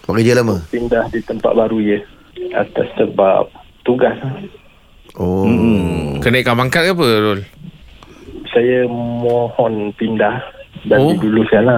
Buat 0.00 0.14
kerja 0.16 0.38
lama 0.38 0.62
pindah 0.66 1.10
di 1.10 1.18
tempat 1.20 1.50
baru 1.50 1.76
ya. 1.78 1.98
Atas 2.54 2.86
sebab 2.94 3.50
tugas. 3.82 4.14
Oh 5.12 5.44
Kenaikan 6.18 6.54
pangkat 6.54 6.86
ke 6.86 6.92
apa 6.92 7.06
Rul? 7.18 7.40
Saya 8.48 8.86
mohon 8.86 9.90
pindah 9.92 10.40
dari 10.84 11.02
Oh. 11.02 11.10
oh. 11.10 11.18
dulu 11.18 11.42
sana. 11.46 11.76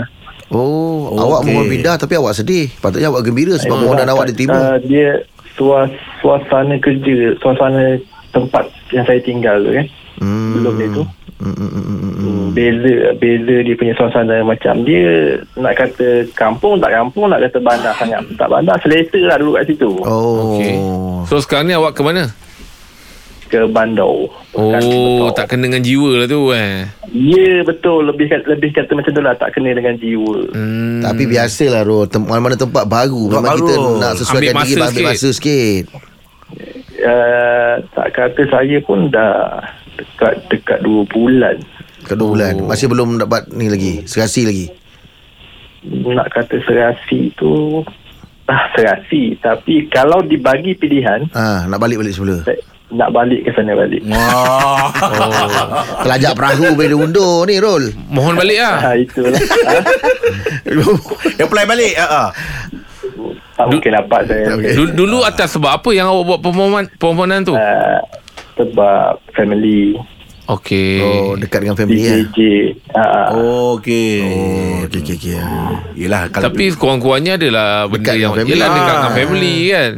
Oh, 0.49 1.09
Okey. 1.11 1.21
awak 1.21 1.41
mohon 1.43 1.67
pindah 1.69 1.95
tapi 1.97 2.15
awak 2.15 2.33
sedih. 2.33 2.69
Patutnya 2.79 3.09
awak 3.09 3.25
gembira 3.25 3.57
sebab 3.57 3.81
permohonan 3.81 4.09
awak 4.09 4.29
diterima. 4.29 4.57
Uh, 4.57 4.79
dia 4.83 5.25
suas, 5.55 5.89
suasana 6.21 6.77
kerja, 6.77 7.33
suasana 7.37 7.97
tempat 8.31 8.65
yang 8.93 9.05
saya 9.05 9.21
tinggal 9.21 9.57
tu 9.59 9.73
kan. 9.73 9.87
Hmm. 10.19 10.53
Belum 10.55 10.73
dia 10.77 10.89
tu. 10.91 11.05
Hmm. 11.39 12.51
Beza 12.51 13.15
beza 13.15 13.57
dia 13.63 13.75
punya 13.75 13.95
suasana 13.95 14.43
macam 14.43 14.83
dia 14.83 15.07
nak 15.55 15.75
kata 15.75 16.27
kampung 16.33 16.77
tak 16.77 16.91
kampung 16.91 17.31
nak 17.31 17.41
kata 17.41 17.59
bandar 17.59 17.95
sangat 17.95 18.27
tak 18.35 18.49
bandar 18.49 18.75
selesa 18.79 19.23
lah 19.23 19.37
dulu 19.37 19.55
kat 19.55 19.65
situ 19.67 19.91
Oh. 20.03 20.53
Okey. 20.53 20.75
So 21.25 21.39
sekarang 21.39 21.67
ni 21.67 21.75
awak 21.75 21.95
ke 21.95 22.03
mana? 22.03 22.27
ke 23.49 23.65
bandar 23.65 24.05
Oh, 24.53 25.33
tak 25.33 25.49
kena 25.49 25.65
dengan 25.65 25.81
jiwa 25.81 26.21
lah 26.21 26.27
tu 26.27 26.53
eh. 26.53 26.85
Ya 27.09 27.65
betul 27.65 28.05
lebih 28.05 28.29
kata, 28.29 28.45
lebih 28.45 28.77
kata 28.77 28.93
macam 28.93 29.09
tu 29.09 29.23
lah 29.23 29.33
tak 29.33 29.57
kena 29.57 29.73
dengan 29.73 29.97
jiwa. 29.97 30.53
Hmm. 30.53 31.01
Tapi 31.01 31.25
biasalah 31.25 31.81
Ro 31.81 32.05
Tem- 32.05 32.21
Mana-mana 32.21 32.53
tempat 32.55 32.85
baru 32.85 33.25
Tempat 33.25 33.41
Memang 33.41 33.49
baru. 33.49 33.65
kita 33.65 33.75
nak 33.97 34.13
sesuaikan 34.17 34.53
Ambil 34.53 34.67
diri 34.67 34.77
masa 34.77 34.85
Ambil 34.85 34.93
sikit. 34.93 35.07
masa 35.09 35.29
sikit 35.33 35.85
Uh, 36.99 37.75
tak 37.95 38.11
kata 38.11 38.43
saya 38.49 38.83
pun 38.83 39.07
dah 39.07 39.63
dekat 39.99 40.35
dekat 40.49 40.79
2 40.81 41.05
bulan 41.11 41.57
Kedua 42.07 42.25
Oh. 42.25 42.33
bulan 42.33 42.55
Masih 42.65 42.87
belum 42.87 43.19
dapat 43.19 43.51
ni 43.51 43.67
lagi 43.67 44.07
Serasi 44.07 44.47
lagi 44.47 44.67
nak 45.89 46.35
kata 46.35 46.59
serasi 46.67 47.31
tu 47.35 47.81
ah 48.45 48.65
serasi 48.75 49.39
tapi 49.39 49.87
kalau 49.87 50.19
dibagi 50.21 50.75
pilihan 50.75 51.31
Ah, 51.31 51.65
Nak 51.67 51.79
balik-balik 51.79 52.13
semula 52.13 52.43
saya 52.43 52.59
nak 52.89 53.13
balik 53.13 53.45
ke 53.45 53.53
sana 53.53 53.77
balik. 53.77 54.01
Wah. 54.09 54.89
Kelajak 56.01 56.33
perahu 56.33 56.73
Bila 56.73 56.89
dia 56.89 56.97
undur 56.97 57.45
ni 57.45 57.61
Rol 57.61 57.93
Mohon 58.09 58.41
balik 58.41 58.59
lah. 58.65 58.77
Ha 58.81 58.91
itulah. 58.97 59.37
ha? 59.37 59.77
Apply 61.45 61.65
balik. 61.69 61.95
Ha. 62.01 62.07
ah. 62.09 62.29
Tak 63.59 63.67
mungkin 63.69 63.91
dapat 63.91 64.21
saya. 64.25 64.55
Okey. 64.55 64.73
Dulu, 64.73 64.91
dulu 64.95 65.19
atas 65.21 65.51
sebab 65.53 65.83
apa 65.83 65.91
yang 65.91 66.07
awak 66.09 66.25
buat 66.25 66.41
permohonan, 66.41 66.85
permohonan 66.95 67.41
tu? 67.43 67.59
Uh, 67.59 67.99
sebab 68.59 69.23
family 69.33 69.95
Okey. 70.49 70.97
Oh 70.99 71.37
dekat 71.37 71.61
dengan 71.61 71.77
family 71.77 72.01
ya 72.01 72.17
DJJ 72.19 72.41
uh, 72.91 73.27
Oh, 73.31 73.77
okey. 73.77 74.25
Oh 74.25 74.77
okey 74.83 74.99
okey 74.99 75.15
okey 75.15 75.37
Yelah 75.95 76.33
kalau 76.33 76.49
Tapi 76.49 76.73
kurang-kurangnya 76.73 77.37
adalah 77.37 77.85
benda 77.85 78.01
Dekat 78.03 78.17
yang 78.17 78.33
dengan 78.33 78.43
family. 78.43 78.57
Yelah 78.57 78.69
dekat 78.71 78.81
Ah. 78.81 78.97
dengan 78.97 79.13
family 79.15 79.57
kan. 79.69 79.93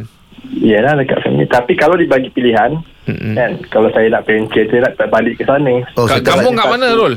Yalah 0.50 0.92
dekat 0.98 1.18
family 1.22 1.46
Tapi 1.46 1.72
kalau 1.74 1.94
dibagi 1.94 2.28
pilihan 2.28 2.70
Mm-mm. 3.06 3.32
kan 3.32 3.50
Kalau 3.70 3.88
saya 3.90 4.10
nak 4.10 4.26
pencet 4.26 4.66
Saya 4.66 4.80
nak 4.82 4.98
balik 5.06 5.38
ke 5.38 5.44
sana 5.44 5.74
Oh 5.94 6.04
sedap. 6.04 6.26
kampung 6.34 6.52
kat 6.52 6.66
mana 6.66 6.86
Rol? 6.92 7.14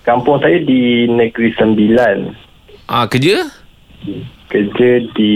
Kampung 0.00 0.38
saya 0.38 0.56
di 0.58 0.80
Negeri 1.04 1.50
Sembilan 1.52 2.16
Ah 2.86 3.04
kerja? 3.04 3.50
Kerja 4.46 4.88
di 5.12 5.32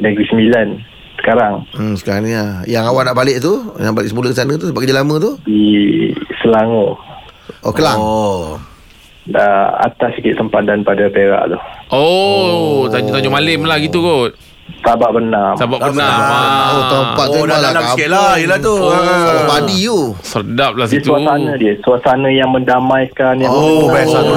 Negeri 0.00 0.24
Sembilan 0.24 0.68
Sekarang 1.16 1.64
Hmm, 1.72 1.94
sekarang 1.94 2.22
ni 2.22 2.32
lah. 2.32 2.62
Yang 2.64 2.84
awak 2.86 3.02
nak 3.04 3.16
balik 3.16 3.38
tu 3.38 3.54
Yang 3.76 3.92
balik 3.92 4.08
semula 4.10 4.28
ke 4.28 4.36
sana 4.36 4.52
tu 4.54 4.66
Sebab 4.66 4.80
kerja 4.80 4.94
lama 4.94 5.14
tu 5.16 5.30
Di 5.42 5.62
Selangor 6.38 6.98
Oh 7.60 7.72
Kelang 7.72 7.98
Oh. 7.98 8.60
Dah 9.24 9.72
atas 9.80 10.12
sikit 10.14 10.36
sempadan 10.36 10.84
pada 10.84 11.08
Perak 11.08 11.48
tu 11.48 11.58
Oh, 11.88 12.84
Tanjung-Tanjung 12.88 13.32
Malim 13.32 13.64
lah 13.64 13.78
gitu 13.78 14.00
kot. 14.00 14.32
Sabak 14.84 15.10
Benam 15.10 15.54
Sabak 15.54 15.78
Tak 15.80 15.88
benar. 15.90 16.12
benar. 16.12 16.68
Oh 16.68 16.82
tempat 16.86 17.26
tu 17.26 17.32
Oh, 17.34 17.44
dah 17.44 17.56
dalam 17.56 17.72
kampung. 17.74 17.88
sikit 17.90 18.08
lah. 18.08 18.32
Yelah 18.36 18.58
tu. 18.60 18.76
Oh, 18.76 18.92
Ah. 18.92 19.46
padi 19.48 19.78
tu 19.82 20.00
Sedap 20.20 20.72
lah 20.74 20.84
Dia 20.84 20.94
situ. 20.94 21.08
suasana 21.08 21.52
dia 21.54 21.72
Suasana 21.80 22.28
yang 22.28 22.50
mendamaikan 22.50 23.34
yang 23.36 23.48
Oh, 23.48 23.88
best 23.88 24.10
lah 24.10 24.22
tu. 24.22 24.34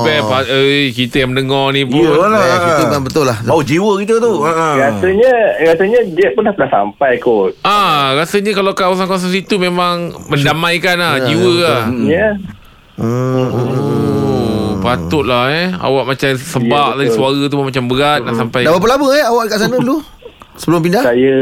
Best. 0.00 0.30
Eh, 0.48 0.88
kita 0.90 1.14
yang 1.20 1.30
mendengar 1.30 1.70
ni 1.70 1.82
pun. 1.82 1.98
Yelah. 2.00 2.46
Itu 2.70 2.82
memang 2.86 3.02
betul 3.02 3.24
lah 3.24 3.38
Bau 3.42 3.60
jiwa 3.60 3.92
kita 3.98 4.14
tu. 4.16 4.32
Ha. 4.40 4.52
Rasanya 4.78 5.32
Rasanya 5.66 6.00
dia 6.08 6.28
pun 6.30 6.42
dah 6.42 6.54
pernah 6.54 6.70
sampai 6.72 7.12
kot 7.16 7.50
Ah, 7.60 8.14
rasanya 8.14 8.52
kalau 8.52 8.72
kawasan-kawasan 8.72 9.30
situ 9.30 9.56
memang 9.56 10.10
mendamaikan 10.28 10.96
lah, 10.96 11.18
jiwa 11.20 11.52
lah. 11.58 11.82
Ya 12.00 12.28
hmm. 12.96 14.29
Oh, 14.80 14.82
patutlah 14.82 15.44
eh. 15.50 15.68
Awak 15.70 16.04
macam 16.06 16.28
sebab 16.34 16.64
Ya, 16.64 16.96
tadi 16.96 17.10
suara 17.12 17.40
tu 17.44 17.54
pun 17.54 17.66
macam 17.68 17.84
berat 17.86 18.20
nak 18.24 18.34
sampai. 18.34 18.64
Dah 18.64 18.72
berapa 18.72 18.88
lama 18.90 19.06
eh 19.12 19.22
awak 19.22 19.44
kat 19.46 19.58
sana 19.60 19.76
dulu? 19.76 20.00
Sebelum 20.56 20.80
pindah? 20.80 21.02
Saya 21.02 21.36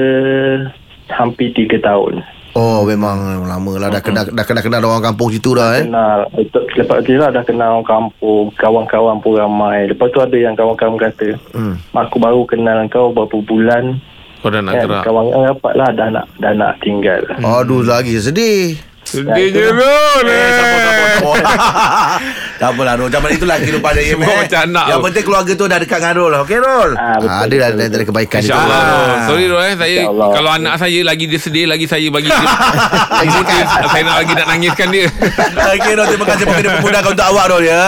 Hampir 1.09 1.49
3 1.51 1.81
tahun. 1.81 2.21
Oh 2.53 2.83
memang 2.83 3.17
lama 3.45 3.73
lah. 3.79 3.89
Dah 3.89 4.03
kenal 4.03 4.27
dah 4.27 4.43
kenal, 4.43 4.61
kenal 4.61 4.83
orang 4.83 5.05
kampung 5.05 5.31
situ 5.31 5.55
dah 5.55 5.79
eh. 5.79 5.87
Kenal. 5.87 6.27
Betul- 6.35 6.67
Lepas 6.75 6.99
tu 7.01 7.15
lah 7.15 7.31
dah 7.31 7.43
kenal 7.43 7.69
orang 7.73 7.87
kampung 7.87 8.51
Kawan-kawan 8.53 9.17
pun 9.19 9.39
ramai. 9.39 9.87
Lepas 9.87 10.11
tu 10.11 10.19
ada 10.19 10.35
yang 10.35 10.53
kawan-kawan 10.53 10.99
kata 10.99 11.39
Hmm. 11.55 11.79
Mak 11.91 12.11
aku 12.11 12.19
baru 12.19 12.43
kenal 12.45 12.83
kau 12.89 13.09
Berapa 13.09 13.37
bulan. 13.41 14.03
Kau 14.39 14.51
dah 14.51 14.59
nak 14.59 14.75
kan, 14.75 14.83
gerak. 14.85 15.03
Kawan 15.03 15.25
yang 15.29 15.43
rapat 15.47 15.73
lah 15.75 15.89
Dah 15.93 16.09
nak 16.11 16.25
Dah 16.37 16.53
nak 16.53 16.73
tinggal. 16.79 17.23
Aduh 17.39 17.83
lagi 17.83 18.19
sedih 18.19 18.75
Sabar, 19.09 19.41
eh. 19.41 20.51
sabar. 20.53 21.37
Tak 22.59 22.75
apalah 22.75 22.99
Rol 22.99 23.07
Zaman 23.07 23.31
itulah 23.31 23.57
kehidupan 23.57 23.95
dia 23.95 24.05
Semua 24.11 24.35
macam 24.35 24.61
anak 24.67 24.85
Yang 24.85 24.99
tu. 24.99 25.05
penting 25.07 25.25
keluarga 25.25 25.53
tu 25.55 25.65
dah 25.65 25.79
dekat 25.79 25.99
dengan 26.03 26.15
Rol 26.19 26.33
Okey 26.43 26.59
Rol 26.59 26.91
ah, 26.93 27.15
betul, 27.17 27.31
Ah, 27.31 27.47
Ada 27.47 27.55
dah 27.55 27.87
ada, 27.87 28.03
kebaikan 28.03 28.39
InsyaAllah 28.43 28.81
Ah. 28.83 29.19
Sorry 29.31 29.47
Rol 29.47 29.63
eh. 29.63 29.75
Saya. 29.79 29.99
Kalau 30.11 30.51
anak 30.51 30.75
saya 30.75 31.01
lagi 31.07 31.25
dia 31.25 31.39
sedih 31.39 31.65
Lagi 31.71 31.87
saya 31.87 32.07
bagi 32.11 32.27
dia 32.27 32.43
Lagi 33.23 33.39
dia, 33.39 33.63
Saya 33.87 34.03
nak 34.03 34.17
lagi 34.19 34.33
nak 34.35 34.47
nangiskan 34.51 34.89
dia. 34.91 35.07
Okey 35.79 35.93
Rol 35.95 36.07
Terima 36.09 36.25
kasih. 36.27 36.45
Mungkin 36.45 36.71
memudahkan 36.77 37.11
untuk 37.15 37.27
awak 37.31 37.45
Rol 37.49 37.63
ya. 37.63 37.83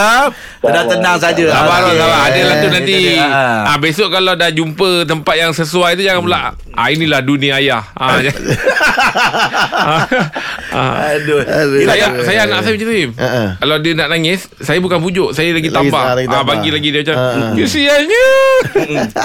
Tenang-tenang 0.60 1.16
saja. 1.18 1.44
Sabar. 1.50 1.78
Rol 1.82 1.94
sabar. 1.96 2.18
Ada 2.30 2.40
lah 2.40 2.54
tu 2.54 2.68
nanti. 2.70 2.96
Ah. 3.18 3.62
ah, 3.66 3.76
Besok 3.76 4.08
kalau 4.12 4.32
dah 4.34 4.50
jumpa 4.50 5.02
Tempat 5.02 5.34
yang 5.34 5.50
sesuai 5.50 5.98
tu 5.98 6.06
Jangan 6.06 6.22
pula 6.22 6.38
ah, 6.54 6.86
Inilah 6.86 7.20
dunia 7.20 7.58
ayah. 7.58 7.82
Ah, 7.92 8.22
ah, 9.74 10.04
ah. 10.70 11.09
Aduh 11.12 11.40
Aduh. 11.40 11.80
Saya, 11.82 12.04
saya 12.22 12.38
anak 12.44 12.58
saya 12.60 12.72
macam 12.72 12.86
tu. 12.86 13.10
Ha-ha. 13.16 13.42
Kalau 13.56 13.76
dia 13.78 13.92
nak 13.92 14.08
nangis 14.08 14.40
Saya 14.56 14.78
bukan 14.78 14.98
pujuk 14.98 15.30
Saya 15.30 15.50
lagi 15.50 15.66
Lagi- 15.66 15.90
tambah, 15.90 16.00
ah, 16.00 16.14
lagi 16.14 16.26
ah, 16.26 16.32
tambah. 16.36 16.46
Bagi 16.50 16.68
lagi 16.70 16.88
dia 16.88 17.00
macam 17.02 17.16
Ha-ha. 17.16 17.46
Kesiannya 17.54 18.26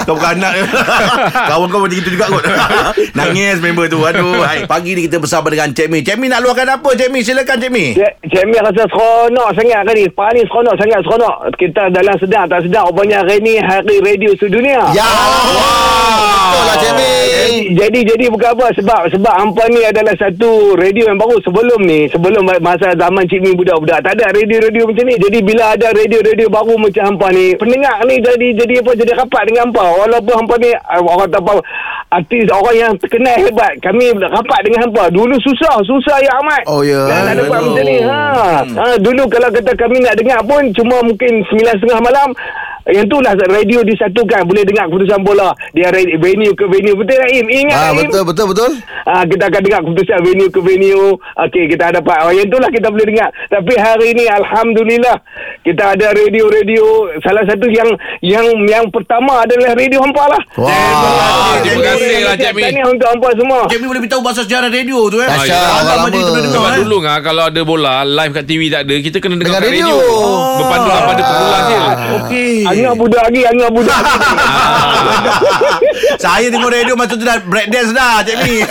Kau 0.02 0.14
bukan 0.14 0.30
anak 0.36 0.52
Kawan 1.50 1.66
kau 1.68 1.80
macam 1.80 1.96
itu 1.96 2.10
juga 2.10 2.26
kot 2.28 2.44
Nangis 3.18 3.56
member 3.58 3.86
tu 3.86 3.98
Aduh 4.00 4.40
hai. 4.40 4.64
Pagi 4.64 4.92
ni 4.92 5.06
kita 5.06 5.16
bersama 5.16 5.48
dengan 5.48 5.70
Cik 5.70 5.86
Mi 5.86 6.00
Cik 6.00 6.16
Mi 6.16 6.26
nak 6.26 6.40
luahkan 6.40 6.66
apa 6.70 6.88
Cik 6.90 7.08
Mi 7.08 7.20
Silakan 7.20 7.56
Cik 7.56 7.70
Mi 7.70 7.94
Cik, 7.96 8.44
Mir 8.44 8.60
rasa 8.60 8.82
seronok 8.86 9.48
sangat 9.52 9.80
hari 9.80 9.92
ni. 9.96 10.04
Pagi 10.08 10.32
ni 10.34 10.42
seronok 10.44 10.74
sangat 10.74 11.00
seronok. 11.00 11.34
Kita 11.54 11.82
dalam 11.88 12.14
sedar 12.16 12.44
tak 12.44 12.60
sedar. 12.60 12.84
Rupanya 12.84 13.20
hari 13.20 13.38
ni 13.38 13.54
hari 13.56 13.96
radio 13.98 14.30
sedunia. 14.34 14.90
Ya 14.90 15.06
Betul 16.46 16.62
lah 16.62 16.76
Cik 16.78 16.94
Jadi 17.74 17.98
jadi 18.06 18.24
bukan 18.30 18.50
apa. 18.54 18.66
Sebab 18.78 19.00
sebab 19.10 19.34
hampa 19.34 19.62
ni 19.72 19.80
adalah 19.82 20.14
satu 20.14 20.78
radio 20.78 21.10
yang 21.10 21.18
baru 21.18 21.36
sebelum 21.42 21.80
ni. 21.82 22.06
Sebelum 22.10 22.42
masa 22.62 22.94
zaman 22.94 23.26
Cik 23.26 23.42
Mi 23.42 23.52
budak-budak. 23.58 24.02
Tak 24.06 24.12
ada 24.18 24.30
radio-radio 24.30 24.86
macam 24.86 25.04
ni. 25.06 25.16
Jadi 25.18 25.38
bila 25.42 25.74
ada 25.74 25.90
radio-radio 25.90 26.46
baru 26.46 26.74
macam 26.78 27.02
hampa 27.14 27.26
ni 27.34 27.54
pendengar 27.58 27.96
ni 28.06 28.22
jadi 28.22 28.48
jadi 28.54 28.74
apa 28.84 28.90
jadi 28.94 29.12
rapat 29.18 29.42
dengan 29.50 29.60
hampa. 29.70 29.84
Walaupun 30.06 30.34
hampa 30.44 30.54
ni 30.62 30.70
ah, 30.74 31.00
orang 31.02 31.28
tak 31.30 31.42
apa 31.42 31.54
artis 32.06 32.46
orang 32.54 32.76
yang 32.78 32.92
terkenal 33.02 33.34
hebat 33.34 33.72
kami 33.82 34.14
rapat 34.14 34.60
dengan 34.62 34.88
hampa. 34.88 35.10
Dulu 35.10 35.34
susah 35.42 35.82
susah 35.82 36.16
ya 36.22 36.32
amat 36.44 36.62
Oh, 36.70 36.82
ya. 36.82 37.06
Dan 37.06 37.20
nak 37.30 37.34
dapat 37.42 37.58
Aduh. 37.58 37.66
macam 37.74 37.84
ni. 37.86 37.98
Ha. 38.02 38.22
ha 38.62 38.84
dulu 38.98 39.22
kalau 39.30 39.48
kata 39.50 39.72
kami 39.74 39.96
nak 40.02 40.14
dengar 40.18 40.40
pun 40.46 40.62
cuma 40.74 40.96
mungkin 41.02 41.42
9.30 41.50 41.86
malam 42.02 42.28
yang 42.88 43.06
tu 43.06 43.18
lah 43.18 43.34
radio 43.42 43.82
disatukan 43.82 44.42
boleh 44.42 44.62
dengar 44.62 44.86
keputusan 44.86 45.20
bola 45.20 45.50
dia 45.72 45.90
venue 45.92 46.52
ke 46.52 46.64
venue 46.64 46.94
betul 46.94 47.16
tak 47.16 47.28
Im 47.28 47.46
ingat 47.46 47.74
Ah 47.76 47.82
tak, 47.84 47.92
Im 47.92 47.98
betul 48.06 48.22
betul 48.24 48.46
betul 48.48 48.70
Ah, 49.06 49.22
kita 49.22 49.46
akan 49.46 49.60
dengar 49.60 49.80
keputusan 49.80 50.18
venue 50.20 50.50
ke 50.50 50.58
venue. 50.58 51.14
Okey, 51.14 51.70
kita 51.70 51.94
dapat. 51.94 52.26
Oh, 52.26 52.34
yang 52.34 52.42
itulah 52.44 52.66
kita 52.66 52.90
boleh 52.90 53.06
dengar. 53.06 53.30
Tapi 53.46 53.72
hari 53.76 54.06
ini 54.10 54.26
alhamdulillah 54.26 55.14
kita 55.62 55.94
ada 55.94 56.10
radio-radio 56.10 56.82
salah 57.20 57.42
satu 57.42 57.66
yang 57.68 57.86
yang 58.20 58.42
yang 58.66 58.82
pertama 58.88 59.46
adalah 59.46 59.74
radio 59.74 60.02
hampa 60.02 60.26
lah. 60.26 60.42
Wah 60.56 60.66
Ah, 60.66 61.54
terima 61.62 61.86
kasih 61.86 62.18
lah, 62.20 62.34
Cik 62.34 62.50
Mi. 62.50 62.62
Tahniah 62.64 62.86
untuk 62.88 63.06
hampa 63.06 63.28
semua. 63.32 63.60
Cik 63.64 63.78
Mi 63.78 63.86
boleh 63.86 64.02
beritahu 64.02 64.22
Pasal 64.22 64.42
sejarah 64.42 64.68
radio 64.68 64.98
tu 65.06 65.16
eh 65.16 65.28
Dahsyat, 65.28 65.54
Ah, 65.54 65.70
orang 65.70 65.86
lama 65.86 65.94
lama. 65.96 66.08
je 66.08 66.18
kita 66.18 66.30
dengar 66.34 66.50
Sebab 66.50 66.66
eh. 66.66 66.78
dulu 66.82 66.96
ngah 67.00 67.18
kalau 67.20 67.42
ada 67.44 67.60
bola 67.62 67.92
live 68.02 68.32
kat 68.32 68.44
TV 68.44 68.62
tak 68.66 68.80
ada, 68.82 68.94
kita 68.98 69.16
kena 69.18 69.34
dengar 69.36 69.50
Dengar 69.56 69.70
radio. 69.70 69.86
radio. 69.86 70.18
Berpandu 70.56 70.88
pada 70.90 71.22
pemula 71.22 71.58
je. 71.62 71.78
Okey 72.16 72.54
Angah 72.76 72.94
budak 72.98 73.22
lagi, 73.24 73.40
angah 73.48 73.70
budak 73.72 73.96
lagi. 73.96 74.18
Saya 76.16 76.46
tengok 76.48 76.70
radio 76.70 76.94
Masa 76.94 77.12
tu 77.12 77.22
dah 77.22 77.38
break 77.40 77.68
dance 77.68 77.92
dah 77.92 78.20
Cik 78.20 78.36
Mi 78.40 78.56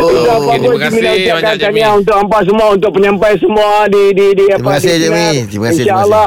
Sudah 0.00 0.34
apa-apa 0.36 0.52
terima 0.56 0.78
kasih 0.80 1.00
banyak, 1.30 1.54
Cik 1.56 1.70
Mi. 1.70 1.82
untuk 1.84 2.14
hampa 2.14 2.38
semua 2.42 2.66
Untuk 2.72 2.90
penyampai 2.92 3.32
semua 3.36 3.68
Di 3.86 4.02
di 4.12 4.26
di 4.32 4.44
apa 4.48 4.58
Terima 4.58 4.72
kasih, 4.76 4.90
di 4.90 5.00
Cik 5.00 5.10
Mi. 5.10 5.28
Terima 5.46 5.64
kasih, 5.66 5.82
InsyaAllah 5.82 6.26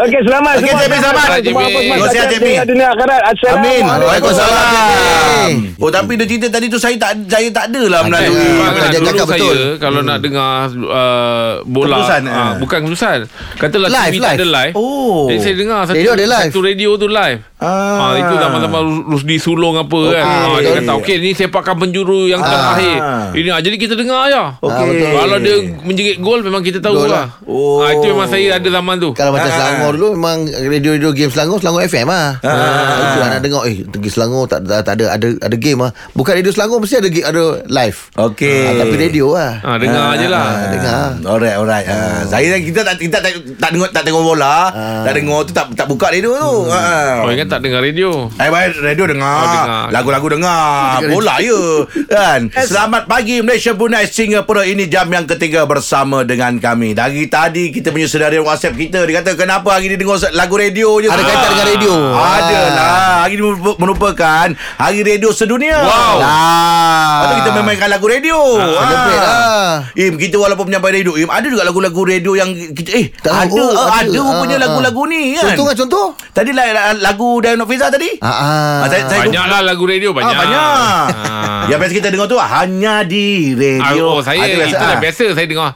Okey 0.00 0.20
selamat 0.22 0.52
Okey, 0.52 0.66
semua 0.66 0.80
Cik 0.80 0.88
Mi, 0.88 0.98
selamat. 0.98 1.26
Cik 1.40 1.52
Mi. 1.52 1.64
Terima 1.66 1.96
kasih, 2.00 2.20
Cik 2.26 2.40
Mi. 2.40 2.52
Dunia 2.62 2.86
akhirat 2.88 3.20
Amin 3.50 3.82
Waalaikumsalam. 3.84 5.52
Oh 5.78 5.90
tapi 5.90 6.12
dia 6.14 6.26
cerita 6.26 6.48
tadi 6.50 6.66
tu 6.66 6.76
Saya 6.76 6.96
tak 6.96 7.12
saya 7.26 7.48
tak 7.50 7.64
ada 7.68 7.82
lah 7.86 8.00
Okey. 8.00 8.10
melalui 8.10 8.46
dulu 8.90 9.24
betul. 9.26 9.26
saya 9.28 9.78
kalau 9.78 10.00
nak 10.00 10.18
dengar 10.20 10.52
uh, 10.70 11.52
bola 11.64 11.96
Keputusan, 11.96 12.22
ah, 12.24 12.36
ah. 12.36 12.52
bukan 12.56 12.78
keputusan 12.82 13.18
katalah 13.56 13.88
Live, 13.88 14.12
TV 14.12 14.16
tak 14.18 14.32
ada 14.32 14.46
live. 14.46 14.52
live 14.52 14.74
Oh. 14.74 15.26
jadi 15.26 15.40
saya 15.40 15.54
dengar 15.56 15.80
satu, 15.84 15.96
Radio 15.96 16.10
ada 16.12 16.24
live. 16.28 16.50
satu 16.50 16.60
radio 16.62 16.90
tu 16.94 17.06
live 17.06 17.40
Ah. 17.60 17.96
Ah, 18.00 18.14
itu 18.16 18.34
zaman-zaman 18.34 18.80
Rus- 18.82 19.04
Rusdi 19.14 19.36
Sulong 19.36 19.76
apa 19.76 20.00
kan. 20.10 20.24
Ah, 20.24 20.56
dia 20.58 20.72
kata 20.74 20.92
okey 20.98 21.16
ni 21.18 21.30
sepakan 21.30 21.76
penjuru 21.78 22.24
yang 22.24 22.40
terakhir. 22.40 22.96
Ini 23.32 23.48
ah, 23.50 23.60
jadi 23.60 23.76
kita 23.76 23.94
dengar 23.94 24.26
aja. 24.26 24.56
Okey. 24.58 24.84
betul. 24.86 25.08
Kalau 25.14 25.36
dia 25.38 25.54
menjerit 25.78 26.16
gol 26.18 26.40
memang 26.40 26.60
kita 26.60 26.78
tahu 26.78 27.04
lah. 27.04 27.06
lah. 27.06 27.26
Oh. 27.44 27.80
Ah, 27.80 27.92
itu 27.92 28.08
memang 28.08 28.26
saya 28.26 28.56
ada 28.56 28.68
zaman 28.70 28.96
tu. 28.96 29.10
Kalau 29.12 29.30
macam 29.30 29.46
Ah, 29.46 29.52
Selangor 29.52 29.92
dulu 29.92 30.08
Memang 30.12 30.38
radio-radio 30.46 31.10
game 31.10 31.28
Selangor 31.28 31.58
Selangor 31.58 31.82
FM 31.82 32.06
lah 32.06 32.38
ah. 32.38 33.02
Itu 33.02 33.18
lah 33.18 33.28
nak 33.28 33.40
dengar 33.40 33.62
Eh 33.64 33.82
pergi 33.82 34.08
Selangor 34.08 34.46
tak, 34.46 34.62
tak, 34.62 34.80
tak 34.82 34.94
ada 34.94 35.04
ada 35.10 35.28
ada 35.36 35.56
game 35.56 35.80
lah 35.80 35.90
Bukan 36.12 36.32
radio 36.32 36.48
Selangor 36.48 36.78
Mesti 36.78 36.96
ada 36.96 37.08
ada 37.26 37.42
live 37.66 37.98
Okey. 38.14 38.62
ah, 38.64 38.74
Tapi 38.78 38.94
radio 38.96 39.26
lah 39.30 39.58
Ah, 39.60 39.76
dengar 39.76 40.14
je 40.14 40.26
lah. 40.26 40.44
ah, 40.46 40.68
Dengar 40.70 41.02
Alright, 41.26 41.56
alright. 41.56 41.86
Ah. 41.86 42.22
Saya 42.24 42.56
kita 42.56 42.80
tak 42.80 42.94
kita 42.96 43.18
tak 43.18 43.32
tak 43.58 43.68
tengok 43.70 43.90
tak 43.90 44.02
tengok 44.02 44.22
bola, 44.24 44.70
tak 45.02 45.12
dengar 45.12 45.42
tu 45.42 45.52
tak 45.52 45.66
tak 45.72 45.86
buka 45.86 46.08
radio 46.08 46.32
tu. 46.32 46.54
Ha. 46.68 46.80
Oh, 47.20 47.28
ingat 47.28 47.49
tak 47.50 47.60
dengar 47.60 47.82
radio? 47.82 48.30
Eh, 48.32 48.46
baik, 48.46 48.78
radio 48.78 49.04
dengar. 49.04 49.34
Oh, 49.34 49.44
dengar. 49.44 49.86
Lagu-lagu 49.90 50.26
dengar. 50.30 51.02
Bola 51.04 51.42
ya. 51.42 51.58
Kan? 52.06 52.40
Selamat 52.54 53.04
pagi 53.04 53.42
Malaysia 53.42 53.74
Brunei 53.74 54.06
Singapura. 54.06 54.62
Ini 54.62 54.86
jam 54.86 55.10
yang 55.10 55.26
ketiga 55.26 55.66
bersama 55.66 56.22
dengan 56.22 56.56
kami. 56.56 56.94
Dari 56.94 57.26
tadi 57.26 57.68
kita 57.68 57.90
punya 57.90 58.06
senario 58.06 58.46
WhatsApp 58.46 58.78
kita. 58.78 59.02
Dia 59.02 59.18
kata 59.18 59.34
kenapa 59.34 59.74
hari 59.74 59.90
ni 59.90 59.98
dengar 59.98 60.22
lagu 60.30 60.54
radio 60.54 61.02
je. 61.02 61.10
Ada 61.10 61.20
kaitan 61.20 61.48
dengan 61.50 61.66
radio 61.68 61.92
Ada 62.14 62.58
lah. 62.70 63.14
Hari 63.20 63.34
ni 63.34 63.42
merupa- 63.42 63.78
merupakan 63.78 64.46
Hari 64.78 64.98
Radio 65.02 65.30
Sedunia. 65.30 65.82
Wow. 65.82 66.14
Lah. 66.22 67.10
Lepas 67.10 67.26
tu 67.26 67.34
kita 67.36 67.50
memainkan 67.58 67.88
lagu 67.90 68.06
radio. 68.06 68.38
celebrate 68.62 69.20
lah. 69.20 69.74
Im, 69.92 70.14
kita 70.16 70.36
walaupun 70.38 70.70
penyampai 70.70 70.92
radio, 70.94 71.18
Im, 71.18 71.26
ada 71.26 71.44
juga 71.44 71.66
lagu-lagu 71.66 72.00
radio 72.00 72.32
yang 72.32 72.54
kita 72.54 72.90
eh 72.92 73.06
Tak 73.10 73.50
ada, 73.50 73.58
oh, 73.58 73.90
ada, 73.90 74.06
ada. 74.06 74.18
rupanya 74.22 74.56
Ah, 74.56 74.62
lagu-lagu 74.62 75.02
ni 75.04 75.34
kan. 75.34 75.50
Contoh 75.50 75.64
kan 75.66 75.76
contoh 75.76 76.06
Tadi 76.30 76.50
lah 76.54 76.66
la- 76.70 77.00
lagu 77.02 77.39
Dayan 77.40 77.64
Fiza 77.64 77.86
tadi. 77.88 78.10
Ah, 78.18 78.28
ah. 78.28 78.40
Ah, 78.80 78.88
saya- 78.88 79.06
saya- 79.06 79.22
Banyak 79.24 79.44
lah 79.46 79.60
lagu 79.62 79.84
radio 79.84 80.12
banyak. 80.12 80.30
Ah, 80.30 80.38
banyak. 80.38 80.60
Ah. 80.60 81.62
Yang 81.66 81.78
biasa 81.80 81.94
kita 81.94 82.08
dengar 82.08 82.26
tu 82.26 82.36
hanya 82.36 82.94
di 83.02 83.52
Ah, 83.52 83.90
radio. 83.90 84.04
oh, 84.08 84.20
saya 84.20 84.40
Ah, 84.40 84.46
tu 84.46 84.60
itu 84.62 84.76
Ah. 84.78 84.98
biasa 84.98 85.24
saya 85.32 85.46
dengar. 85.46 85.70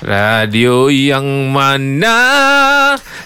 Radio 0.00 0.88
yang 0.88 1.52
mana 1.52 2.16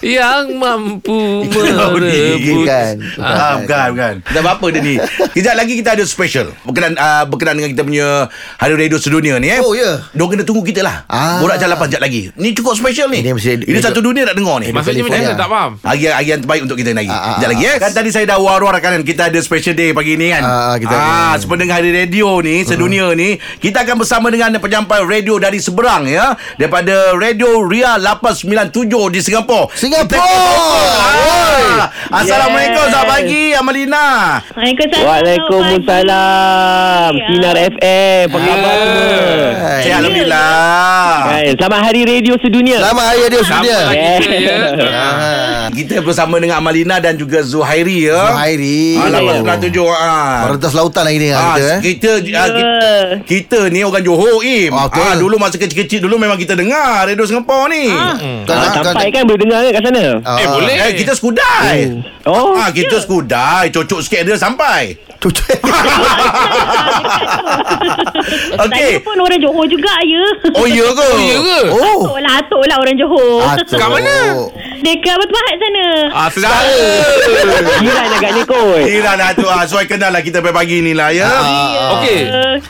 yang 0.03 0.59
mampu 0.59 1.47
Oh, 1.47 1.95
ni, 1.95 2.11
merebut 2.11 2.67
kan. 2.67 2.93
Ah, 3.15 3.63
bukan, 3.63 3.87
bukan. 3.95 4.13
Dah 4.27 4.41
apa 4.43 4.65
dia 4.75 4.81
ni? 4.83 4.95
Kejap 5.31 5.55
lagi 5.55 5.79
kita 5.79 5.95
ada 5.95 6.03
special. 6.03 6.51
Berkenaan, 6.67 6.99
uh, 6.99 7.23
berkenaan 7.31 7.63
dengan 7.63 7.71
kita 7.71 7.83
punya 7.87 8.27
Hari 8.59 8.75
Radio 8.75 8.99
Sedunia 8.99 9.39
ni 9.39 9.55
eh. 9.55 9.63
Oh, 9.63 9.71
ya. 9.71 10.03
Diorang 10.11 10.35
kena 10.35 10.43
tunggu 10.43 10.67
kita 10.67 10.83
lah. 10.83 11.07
Ah. 11.07 11.39
Borak 11.39 11.63
jalapan 11.63 11.87
sekejap 11.87 12.01
lagi. 12.03 12.21
Ni 12.35 12.51
cukup 12.51 12.75
special 12.75 13.07
ni. 13.07 13.23
Ini 13.23 13.31
mesti- 13.31 13.63
Ini 13.65 13.79
satu 13.79 14.03
dunia 14.03 14.27
nak 14.27 14.35
dengar 14.35 14.59
ni. 14.59 14.75
Maksudnya 14.75 15.07
macam 15.07 15.19
mana 15.23 15.35
tak 15.39 15.49
faham? 15.49 15.71
Hari, 15.79 15.99
hari 16.11 16.27
yang 16.27 16.41
terbaik 16.43 16.61
untuk 16.67 16.77
kita 16.77 16.91
lagi. 16.91 17.07
Ah, 17.07 17.15
ah, 17.15 17.23
Sekejap 17.39 17.49
lagi 17.55 17.63
eh. 17.63 17.77
Kan 17.79 17.91
tadi 17.95 18.09
saya 18.11 18.25
dah 18.27 18.37
war-warkan 18.43 18.99
kan 18.99 19.01
kita 19.07 19.31
ada 19.31 19.39
special 19.39 19.79
day 19.79 19.95
pagi 19.95 20.19
ni 20.19 20.27
kan. 20.35 20.43
Ah, 20.43 20.75
kita 20.75 20.91
ah, 20.91 21.39
ada. 21.39 21.71
hari 21.71 21.89
radio 21.95 22.43
ni, 22.43 22.67
sedunia 22.67 23.15
ni, 23.15 23.39
kita 23.63 23.87
akan 23.87 23.95
bersama 24.03 24.27
dengan 24.27 24.51
penyampai 24.59 25.07
radio 25.07 25.39
dari 25.39 25.63
seberang 25.63 26.03
ya. 26.07 26.35
Daripada 26.65 27.13
Radio 27.13 27.61
Ria 27.61 27.93
897 28.01 29.13
di 29.13 29.21
Singapura. 29.21 29.69
Singapura. 29.77 30.17
Ah, 30.17 31.93
Assalamualaikum, 32.09 32.89
selamat 32.89 33.05
pagi 33.05 33.53
Amalina. 33.53 34.41
Waalaikumsalam. 34.49 35.05
Waalaikumsalam 35.05 37.11
Ya. 37.13 37.25
Sinar 37.29 37.55
FM 37.69 38.25
Apa 38.25 38.37
khabar 38.41 38.75
semua 38.81 39.13
Hai. 39.61 39.81
Sihat 39.85 39.97
Alhamdulillah. 40.01 41.21
Hai, 41.21 41.45
Selamat 41.53 41.79
Hari 41.85 42.01
Radio 42.03 42.33
Sedunia 42.41 42.77
Selamat 42.81 43.03
hari 43.05 43.19
radio 43.21 43.41
sudia. 43.45 43.77
lah 43.77 43.93
kita 43.93 44.35
ya. 44.41 44.57
Ah. 44.89 45.65
Kita 45.69 45.95
bersama 46.01 46.33
dengan 46.37 46.57
Amalina 46.57 46.97
dan 46.97 47.13
juga 47.13 47.41
Zuhairi 47.41 48.09
ya. 48.09 48.33
Zuhairi. 48.33 48.97
Ah, 48.97 49.09
897 49.13 49.85
ah. 49.85 50.49
Merentas 50.49 50.73
lautan 50.73 51.03
lagi 51.05 51.17
ni 51.19 51.29
Ah, 51.29 51.53
kita 51.53 51.61
eh. 51.61 51.77
kita, 51.83 52.09
ah, 52.09 52.17
kita 52.17 52.43
Ya. 52.55 53.21
kita 53.21 53.57
ni 53.69 53.81
orang 53.81 54.01
Johor 54.01 54.41
Im. 54.41 54.73
Ah, 54.73 54.89
betul. 54.89 55.03
Ah, 55.03 55.13
dulu 55.13 55.35
masa 55.37 55.55
kecil-kecil 55.57 56.01
dulu 56.01 56.17
memang 56.17 56.35
kita 56.35 56.54
dengar 56.55 57.05
radio 57.05 57.23
Singapura 57.23 57.67
ni. 57.67 57.91
Kan, 58.45 58.55
ah, 58.55 58.71
kan, 58.71 58.83
Sampai 58.85 59.11
kan 59.11 59.23
boleh 59.23 59.39
dengar 59.39 59.59
kan 59.61 59.71
kat 59.71 59.83
sana 59.83 60.05
Ah, 60.23 60.37
Eh, 60.37 60.47
boleh. 60.47 60.75
Eh 60.75 60.91
kita 60.95 61.13
skudai. 61.13 61.77
Oh 62.25 62.55
Ah 62.55 62.71
kita 62.71 62.97
skudai, 62.97 63.69
cocok 63.69 63.99
sikit 63.99 64.21
dia 64.23 64.35
sampai. 64.35 64.95
Cucuk. 65.15 65.47
Okey. 68.55 68.91
Saya 68.91 68.99
pun 69.01 69.17
orang 69.17 69.39
Johor 69.39 69.65
juga 69.65 69.93
ya. 70.01 70.23
Oh 70.53 70.67
ya 70.67 70.85
ke? 70.85 71.07
Oh, 71.15 71.19
ya 71.19 71.37
ke? 71.39 71.59
Oh. 71.71 71.97
Atuk 72.03 72.17
lah, 72.19 72.33
atuk 72.39 72.63
lah 72.65 72.77
orang 72.77 72.95
Johor. 72.95 73.41
Atuk. 73.47 73.77
Kat 73.77 73.89
mana? 73.89 74.15
Dekat 74.75 75.15
Batu 75.15 75.31
Pahat 75.31 75.55
sana. 75.57 75.85
Ah, 76.09 76.27
sedap. 76.27 76.53
Jiran 77.77 78.07
agaknya 78.11 78.43
kot 78.43 78.81
Kira 78.81 79.11
dah 79.13 79.29
tu 79.31 79.45
ah, 79.45 79.63
Suai 79.63 79.85
kenal 79.85 80.09
lah 80.09 80.19
kita 80.19 80.39
pagi 80.41 80.79
ni 80.79 80.91
lah 80.91 81.09
ya. 81.09 81.29
Okey. 81.95 82.19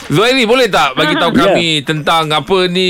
Zuhairi 0.08 0.44
boleh 0.44 0.68
tak 0.68 0.94
bagi 0.94 1.14
tahu 1.14 1.32
Ya. 1.32 1.40
kami 1.48 1.68
tentang 1.82 2.30
apa 2.30 2.58
ni 2.66 2.90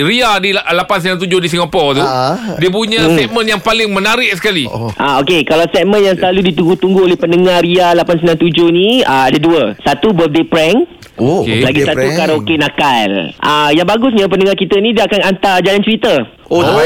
Ria 0.00 0.38
di 0.38 0.52
897 0.52 1.28
di 1.38 1.48
Singapura 1.48 1.88
tu. 1.92 2.02
Ah. 2.02 2.56
Dia 2.56 2.68
punya 2.68 3.04
segmen 3.10 3.44
yang 3.46 3.60
paling 3.60 3.88
menarik 3.88 4.30
sekali. 4.32 4.64
Ah 4.96 5.20
okey 5.20 5.42
kalau 5.42 5.66
segmen 5.68 6.00
yang 6.00 6.14
selalu 6.14 6.48
ditunggu-tunggu 6.48 7.04
oleh 7.04 7.16
pendengar 7.16 7.60
Ria 7.60 7.92
897 7.94 8.48
ni 8.70 8.88
ah, 9.02 9.26
ada 9.26 9.36
dua. 9.36 9.74
Satu 9.80 10.10
birthday 10.10 10.44
prank. 10.44 10.78
Oh, 11.14 11.44
Okey. 11.44 11.60
Lagi 11.60 11.84
satu 11.84 12.00
prank. 12.00 12.16
karaoke 12.16 12.54
nakal. 12.56 13.10
Ah 13.38 13.68
yang 13.70 13.84
bagusnya 13.84 14.24
pendengar 14.26 14.54
kita 14.54 14.78
ni 14.78 14.90
dia 14.90 15.04
akan 15.04 15.20
hantar 15.22 15.60
jalan 15.60 15.82
cerita. 15.82 16.14
Oh, 16.52 16.60
terbaik. 16.60 16.84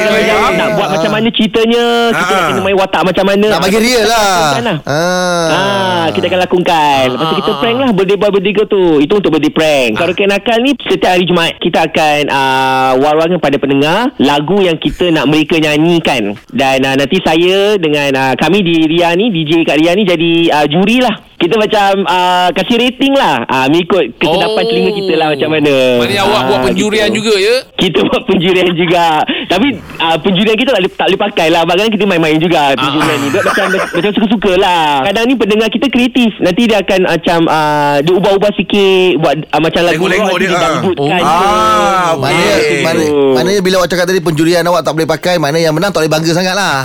Kalau 0.00 0.16
terbaik. 0.16 0.24
yang 0.24 0.56
nak 0.56 0.68
buat 0.74 0.88
macam 0.90 1.10
mana 1.12 1.28
ceritanya, 1.28 1.84
kita 2.10 2.24
Ah. 2.24 2.34
nak 2.34 2.44
kena 2.48 2.60
main 2.62 2.76
watak 2.76 3.02
macam 3.04 3.24
mana. 3.26 3.46
Nak 3.46 3.60
bagi 3.60 3.78
real 3.78 4.04
lah. 4.04 4.32
Lah. 4.56 4.78
Ah. 4.82 5.48
Ah, 5.52 6.04
kita 6.10 6.24
akan 6.26 6.40
lakukan. 6.40 7.02
Lepas 7.10 7.24
tu 7.26 7.36
kita 7.38 7.52
prank 7.54 7.78
lah 7.78 7.90
birthday 7.92 8.16
boy 8.16 8.30
birthday 8.30 8.52
girl 8.52 8.64
tu. 8.66 8.84
Itu 8.98 9.12
untuk 9.14 9.30
birthday 9.30 9.52
prank. 9.52 9.90
Karaoke 9.94 10.24
nakal 10.24 10.58
ni 10.58 10.72
setiap 10.80 11.12
hari 11.12 11.24
Jumaat 11.24 11.52
kita 11.58 11.84
akan 11.84 12.20
uh, 12.28 12.92
war-warkan 12.98 13.36
pada 13.38 13.56
pendengar 13.56 13.98
lagu 14.18 14.56
yang 14.58 14.76
kita 14.76 15.08
nak 15.10 15.26
mereka 15.26 15.56
nyanyikan. 15.56 16.22
Dan 16.48 16.80
uh, 16.82 16.96
nanti 16.96 17.20
saya 17.20 17.76
dengan 17.76 18.08
uh, 18.10 18.34
kami 18.34 18.60
di 18.60 18.88
Ria 18.88 19.12
ni 19.12 19.28
DJ 19.28 19.64
kat 19.64 19.76
Ria 19.76 19.92
ni 19.92 20.04
jadi 20.04 20.32
uh, 20.50 20.66
juri 20.66 20.98
lah. 20.98 21.12
Kita 21.34 21.60
macam 21.60 22.06
uh, 22.06 22.48
kasih 22.52 22.78
rating 22.78 23.12
lah. 23.12 23.44
Uh, 23.44 23.66
mengikut 23.68 24.16
kesedapan 24.16 24.52
Oh. 24.54 24.64
telinga 24.64 24.90
kita 24.94 25.12
lah 25.14 25.28
macam 25.28 25.48
mana. 25.50 25.74
Maknanya 26.00 26.22
awak 26.24 26.42
buat 26.46 26.60
penjurian 26.64 27.08
gitu. 27.10 27.16
juga 27.20 27.34
ya? 27.36 27.56
Kita 27.74 27.98
buat 28.02 28.22
penjurian 28.24 28.72
juga 28.72 28.93
God 28.94 29.26
Tapi 29.48 29.68
uh, 30.00 30.16
penjurian 30.20 30.56
kita 30.56 30.70
tak 30.72 30.80
boleh, 30.80 30.92
tak 30.94 31.06
boleh 31.10 31.20
pakai 31.20 31.46
lah 31.50 31.62
Kadang 31.64 31.92
kita 31.92 32.04
main-main 32.04 32.38
juga 32.38 32.72
Penjurian 32.74 33.18
ni 33.20 33.28
Dia 33.30 33.40
macam 33.44 33.66
macam 33.96 34.10
suka-suka 34.14 34.52
lah 34.56 34.84
Kadang 35.10 35.24
ni 35.28 35.34
pendengar 35.34 35.68
kita 35.68 35.86
kreatif 35.88 36.32
Nanti 36.40 36.62
dia 36.66 36.78
akan 36.80 37.00
macam 37.08 37.38
uh, 37.48 37.96
Dia 38.00 38.12
ubah-ubah 38.14 38.52
sikit 38.56 39.10
Buat 39.20 39.36
uh, 39.50 39.60
macam 39.60 39.80
lagu 39.84 40.04
Tengok-tengok 40.04 40.28
rock 40.28 40.40
dia, 40.40 40.48
ah. 40.48 40.60
dangdutkan 40.60 41.20
Oh. 41.24 41.24
ke. 41.24 41.24
Ah, 41.24 42.10
Mana, 42.14 42.44
Okey. 42.54 42.82
mana, 42.84 43.04
mana 43.34 43.50
bila 43.60 43.74
awak 43.82 43.88
cakap 43.90 44.06
tadi 44.06 44.20
penjurian 44.20 44.62
awak 44.66 44.82
tak 44.84 44.92
boleh 44.94 45.08
pakai, 45.08 45.34
mana 45.40 45.56
yang 45.58 45.74
menang 45.74 45.90
tak 45.90 46.04
boleh 46.04 46.12
bangga 46.12 46.32
sangat 46.32 46.54
lah. 46.54 46.74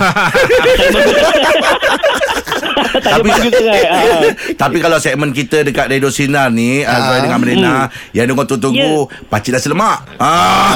Ah. 3.00 4.22
Tapi 4.56 4.78
kalau 4.82 4.98
segmen 4.98 5.30
kita 5.30 5.62
dekat 5.62 5.88
Radio 5.88 6.10
Sinar 6.10 6.50
ni 6.50 6.82
ah. 6.82 7.16
Ah. 7.16 7.20
dengan 7.22 7.38
Melina 7.40 7.74
yang 8.12 8.28
dengar 8.28 8.46
tunggu 8.46 9.06
pakcik 9.30 9.54
nasi 9.54 9.70
lemak. 9.70 10.04
Ah. 10.18 10.74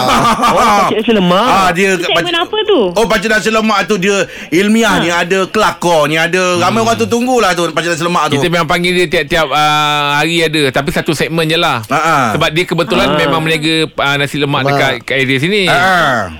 Oh, 0.50 0.58
pakcik 0.88 0.96
nasi 1.02 1.12
lemak. 1.14 1.46
Ah 1.46 1.70
dia 1.74 1.98
Segmen 1.98 2.32
apa 2.32 2.56
tu? 2.64 2.80
Oh 2.92 3.04
pakcik 3.04 3.28
nasi 3.28 3.50
lemak 3.50 3.84
tu 3.84 3.96
dia 3.96 4.22
ilmiah 4.48 4.96
ni 4.96 5.08
ada 5.08 5.44
kelakar 5.44 6.06
ni 6.06 6.14
ada 6.14 6.58
ramai 6.58 6.80
orang 6.80 6.96
tu 6.96 7.04
tunggulah 7.04 7.52
tu 7.52 7.66
pakcik 7.68 7.90
nasi 7.90 8.02
lemak 8.02 8.24
tu. 8.26 8.34
Kita 8.34 8.46
memang 8.48 8.64
panggil 8.66 8.92
dia 8.94 9.06
tiap-tiap 9.10 9.46
uh, 9.46 10.08
hari 10.14 10.40
ada 10.40 10.70
Tapi 10.70 10.88
satu 10.88 11.12
segmen 11.12 11.44
je 11.44 11.54
lah 11.54 11.82
Ah, 11.86 11.96
ah. 11.96 12.24
Sebab 12.32 12.48
dia 12.48 12.64
kebetulan 12.64 13.12
memang 13.12 13.40
meniaga 13.40 13.74
uh, 13.92 14.16
nasi 14.16 14.36
lemak 14.36 14.62
Lemak. 14.62 14.70
dekat 14.70 14.92
kat 15.04 15.16
area 15.18 15.38
sini 15.38 15.62
Ah. 15.66 16.30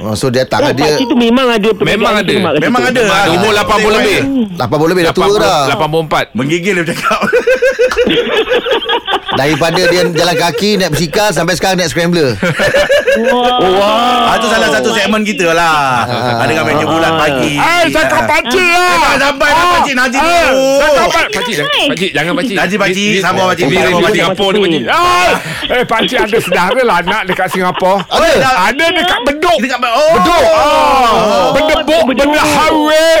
Oh, 0.00 0.14
so 0.14 0.26
dia 0.26 0.42
tak 0.42 0.62
Oh, 0.62 0.66
ada. 0.66 0.80
pakcik 0.80 1.06
tu 1.06 1.14
memang 1.14 1.44
ada 1.46 1.68
Memang 1.76 2.14
ada. 2.16 2.32
Memang 2.32 2.52
ada. 2.52 2.62
Memang 2.62 2.82
ada. 2.84 3.02
Ah, 3.06 3.28
Umur 3.30 3.52
kita- 3.52 3.68
80 3.68 3.96
lebih 3.96 4.18
80 4.56 4.90
lebih 4.90 5.02
dah 5.02 5.12
tua 5.12 5.26
dah. 5.36 5.60
84 5.70 6.32
Menggigil 6.32 6.72
dia 6.72 6.82
bercakap. 6.82 7.20
Daripada 9.38 9.80
dia 9.86 10.02
jalan 10.04 10.36
kaki 10.36 10.70
Naik 10.74 10.90
bersikal 10.90 11.30
Sampai 11.30 11.54
sekarang 11.54 11.78
naik 11.78 11.88
scrambler 11.88 12.34
Ah, 13.20 14.38
itu 14.38 14.46
salah 14.46 14.70
satu 14.70 14.90
segmen 14.92 15.22
kita 15.22 15.50
lah. 15.50 16.06
Ah, 16.06 16.46
dengan 16.46 16.62
meja 16.62 16.86
bulat 16.86 17.10
pagi. 17.18 17.58
Eh, 17.58 17.82
cakap 17.90 18.22
pakcik 18.22 18.62
lah. 18.70 18.86
Eh, 18.86 18.98
tak 19.02 19.16
sampai 19.18 19.48
dah 19.50 19.66
pakcik 19.68 19.94
Najib 19.98 20.20
Eh, 20.20 20.30
dulu. 20.46 20.66
cakap 20.78 21.08
pak- 21.10 21.30
pakcik, 21.32 21.54
jangan- 21.58 21.88
pakcik, 21.90 22.10
jangan 22.12 22.32
pakcik. 22.32 22.56
Najib 22.56 22.78
pakcik, 22.78 23.02
Ni- 23.02 23.10
ni- 23.10 23.20
sabar 23.20 23.44
pakcik, 23.44 23.64
Ni 23.64 23.74
sabar 23.74 23.82
radio 23.82 23.98
pakcik. 24.00 24.14
Singapura 24.16 24.54
ni 24.54 24.60
pakcik. 24.62 24.82
Ah, 24.88 25.30
Eh, 25.70 25.84
pakcik 25.84 26.18
ada 26.20 26.38
saudara 26.38 26.80
lah 26.80 26.96
anak 27.00 27.22
dekat 27.26 27.46
Singapura. 27.50 27.94
Ada? 28.08 28.50
Ada 28.64 28.84
dekat 28.92 29.20
Bedok. 29.20 29.58
Dekat 29.60 29.78
oh. 29.82 30.12
Bedok. 30.14 30.42
Ah, 30.46 31.46
Benda 31.50 31.76
bok, 31.82 32.02
benda 32.06 32.24
hawe. 32.40 33.04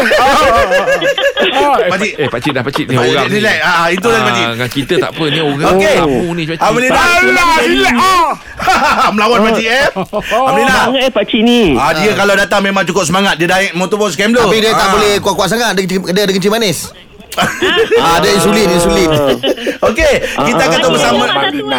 Ah, 1.40 1.76
eh, 1.76 1.88
Pakcik. 1.88 2.12
Eh, 2.16 2.28
pakcik 2.28 2.52
dah 2.52 2.62
pakcik 2.62 2.84
ni 2.84 2.94
orang 2.94 3.26
ni. 3.26 3.36
relax. 3.36 3.58
Ah, 3.60 3.88
itu 3.88 4.06
dah, 4.06 4.22
pakcik. 4.22 4.46
Dengan 4.60 4.70
kita 4.70 4.94
tak 5.00 5.10
apa 5.16 5.24
ni 5.24 5.38
orang 5.40 5.72
Okey. 5.72 5.96
tamu 5.96 6.30
ni. 6.36 6.42
Ah, 6.52 6.68
boleh 6.68 6.88
dah. 6.92 7.00
Alah, 7.00 7.56
relax. 7.64 7.96
Ah. 7.96 9.08
Melawan 9.08 9.38
pakcik 9.42 9.66
eh. 9.66 9.86
Alhamdulillah. 9.88 10.84
Bangat 10.84 11.00
eh 11.00 11.10
pakcik 11.10 11.40
ni 11.40 11.60
Ah, 11.72 11.96
dia 11.96 12.12
kalau 12.12 12.36
datang 12.36 12.60
memang 12.60 12.84
cukup 12.84 13.08
semangat. 13.08 13.40
Dia 13.40 13.48
naik 13.48 13.72
motorbike 13.72 14.12
scrambler. 14.12 14.44
Tapi 14.44 14.60
dia 14.60 14.76
tak 14.76 14.84
Ah. 14.84 14.92
boleh 14.92 15.12
kuat-kuat 15.18 15.48
sangat 15.48 15.72
Dia, 15.80 15.96
dia 16.12 16.28
kencing 16.28 16.52
manis 16.52 16.92
ah, 17.38 18.18
Ada 18.18 18.28
insulin 18.34 18.68
Insulin 18.70 19.10
Okey, 19.90 20.12
kita 20.22 20.62
akan 20.68 20.78
terus 20.82 20.92
bersama. 21.00 21.24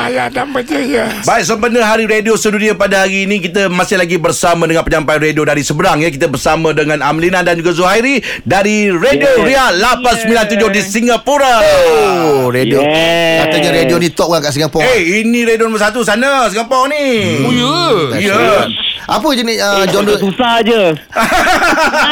Ya, 0.10 0.26
dan 0.28 0.50
percaya. 0.50 1.04
Baik, 1.22 1.44
sempena 1.46 1.86
Hari 1.86 2.10
Radio 2.10 2.34
Sedunia 2.34 2.74
pada 2.74 3.06
hari 3.06 3.30
ini 3.30 3.38
kita 3.40 3.70
masih 3.70 3.96
lagi 4.02 4.18
bersama 4.18 4.66
dengan 4.66 4.82
penyampai 4.82 5.22
radio 5.22 5.46
dari 5.46 5.62
seberang 5.62 6.02
ya. 6.02 6.10
Kita 6.10 6.26
bersama 6.28 6.74
dengan 6.74 7.00
Amlina 7.06 7.46
dan 7.46 7.62
juga 7.62 7.72
Zuhairi 7.72 8.20
dari 8.42 8.90
Radio 8.90 9.46
Ria 9.46 9.70
897 9.72 10.76
di 10.76 10.82
Singapura. 10.82 11.54
Oh 11.62 12.50
radio 12.50 12.82
Yeah. 12.82 13.46
Katanya 13.46 13.70
radio 13.84 13.96
ni 14.02 14.10
top 14.10 14.34
kan 14.34 14.42
kat 14.42 14.52
Singapura 14.58 14.84
Eh, 14.84 15.22
ini 15.22 15.46
radio 15.46 15.70
nombor 15.70 15.80
satu 15.80 16.02
sana 16.02 16.50
Singapura 16.50 16.90
ni. 16.90 17.06
Oh, 17.46 17.54
ya. 18.18 18.34
Ya. 18.34 18.91
Apa 19.08 19.28
jenis 19.34 19.58
uh, 19.60 19.84
genre 19.90 20.16
Susah 20.18 20.62
je 20.64 20.84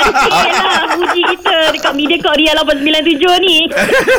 Sikit 0.03 0.31
lah 0.31 0.83
Puji 0.95 1.21
kita 1.35 1.57
Dekat 1.75 1.93
Mediacorp 1.95 2.35
Ria 2.35 2.51
897 2.57 3.45
ni 3.45 3.57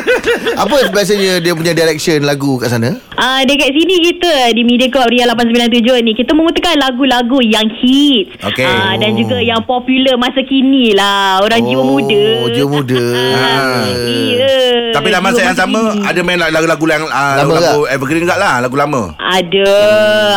Apa 0.63 0.75
biasanya 0.89 1.41
dia 1.43 1.53
punya 1.53 1.73
direction 1.75 2.23
lagu 2.23 2.57
kat 2.57 2.71
sana 2.71 2.95
Ah, 3.19 3.45
dekat 3.45 3.69
sini 3.75 3.95
kita 4.11 4.55
di 4.55 4.65
Mediacorp 4.65 5.11
Ria 5.11 5.29
897 5.29 6.01
ni 6.01 6.11
kita 6.17 6.33
memutarkan 6.33 6.79
lagu-lagu 6.79 7.37
yang 7.43 7.69
hits 7.69 8.33
Okey. 8.41 8.65
Ah, 8.65 8.97
dan 8.97 9.13
juga 9.13 9.37
yang 9.37 9.61
popular 9.61 10.17
masa 10.17 10.41
kini 10.41 10.97
lah 10.97 11.43
orang 11.45 11.61
jiwa 11.61 11.83
muda. 11.85 12.23
Oh, 12.41 12.49
jiwa 12.49 12.67
muda. 12.67 13.01
Ah, 13.41 13.85
iya. 13.87 14.91
Tapi 14.95 15.07
dalam 15.13 15.23
masa 15.23 15.41
yang 15.43 15.57
sama 15.57 15.93
kini. 15.93 16.03
ada 16.07 16.19
main 16.21 16.39
lagu-lagu 16.39 16.85
yang 16.89 17.03
uh, 17.05 17.35
Lama 17.41 17.51
lagu 17.57 17.79
evergreen 17.89 18.23
juga 18.23 18.37
lah, 18.37 18.59
lagu 18.61 18.75
lama. 18.75 19.13
Ada 19.17 19.71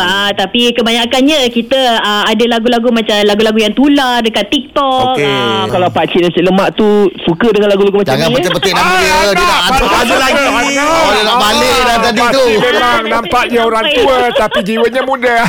ah, 0.05 0.29
Tapi 0.33 0.71
kebanyakannya 0.73 1.49
Kita 1.51 1.81
ah, 2.15 2.23
ada 2.25 2.45
lagu-lagu 2.47 2.87
Macam 2.89 3.15
lagu-lagu 3.21 3.59
yang 3.59 3.71
tular 3.71 4.19
Dekat 4.19 4.47
TikTok 4.47 5.13
Okey. 5.13 5.27
ah, 5.27 5.67
Kalau 5.67 5.87
pakcik 5.89 6.21
nasi 6.21 6.39
lemak 6.39 6.73
tu 6.73 6.87
Suka 7.21 7.49
dengan 7.49 7.69
lagu-lagu 7.69 7.97
macam 7.97 8.13
Jangan 8.13 8.25
ni 8.25 8.31
eh? 8.31 8.37
petik-petik 8.39 8.71
nama 8.71 8.85
Ah, 8.85 8.97
dia 8.97 9.15
Dia 9.27 9.43
nak, 9.43 9.61
ada 9.65 9.83
ada 9.97 10.15
lagi. 10.17 10.43
Oh, 10.77 11.09
dia 11.09 11.21
nak 11.21 11.37
balik 11.37 11.77
dah 11.81 11.97
tadi 12.01 12.23
tu. 12.31 12.45
memang 12.57 13.01
nampak 13.05 13.43
dia 13.47 13.61
orang 13.61 13.85
tua 13.91 14.17
Tapi 14.31 14.59
jiwanya 14.61 15.01
muda 15.01 15.35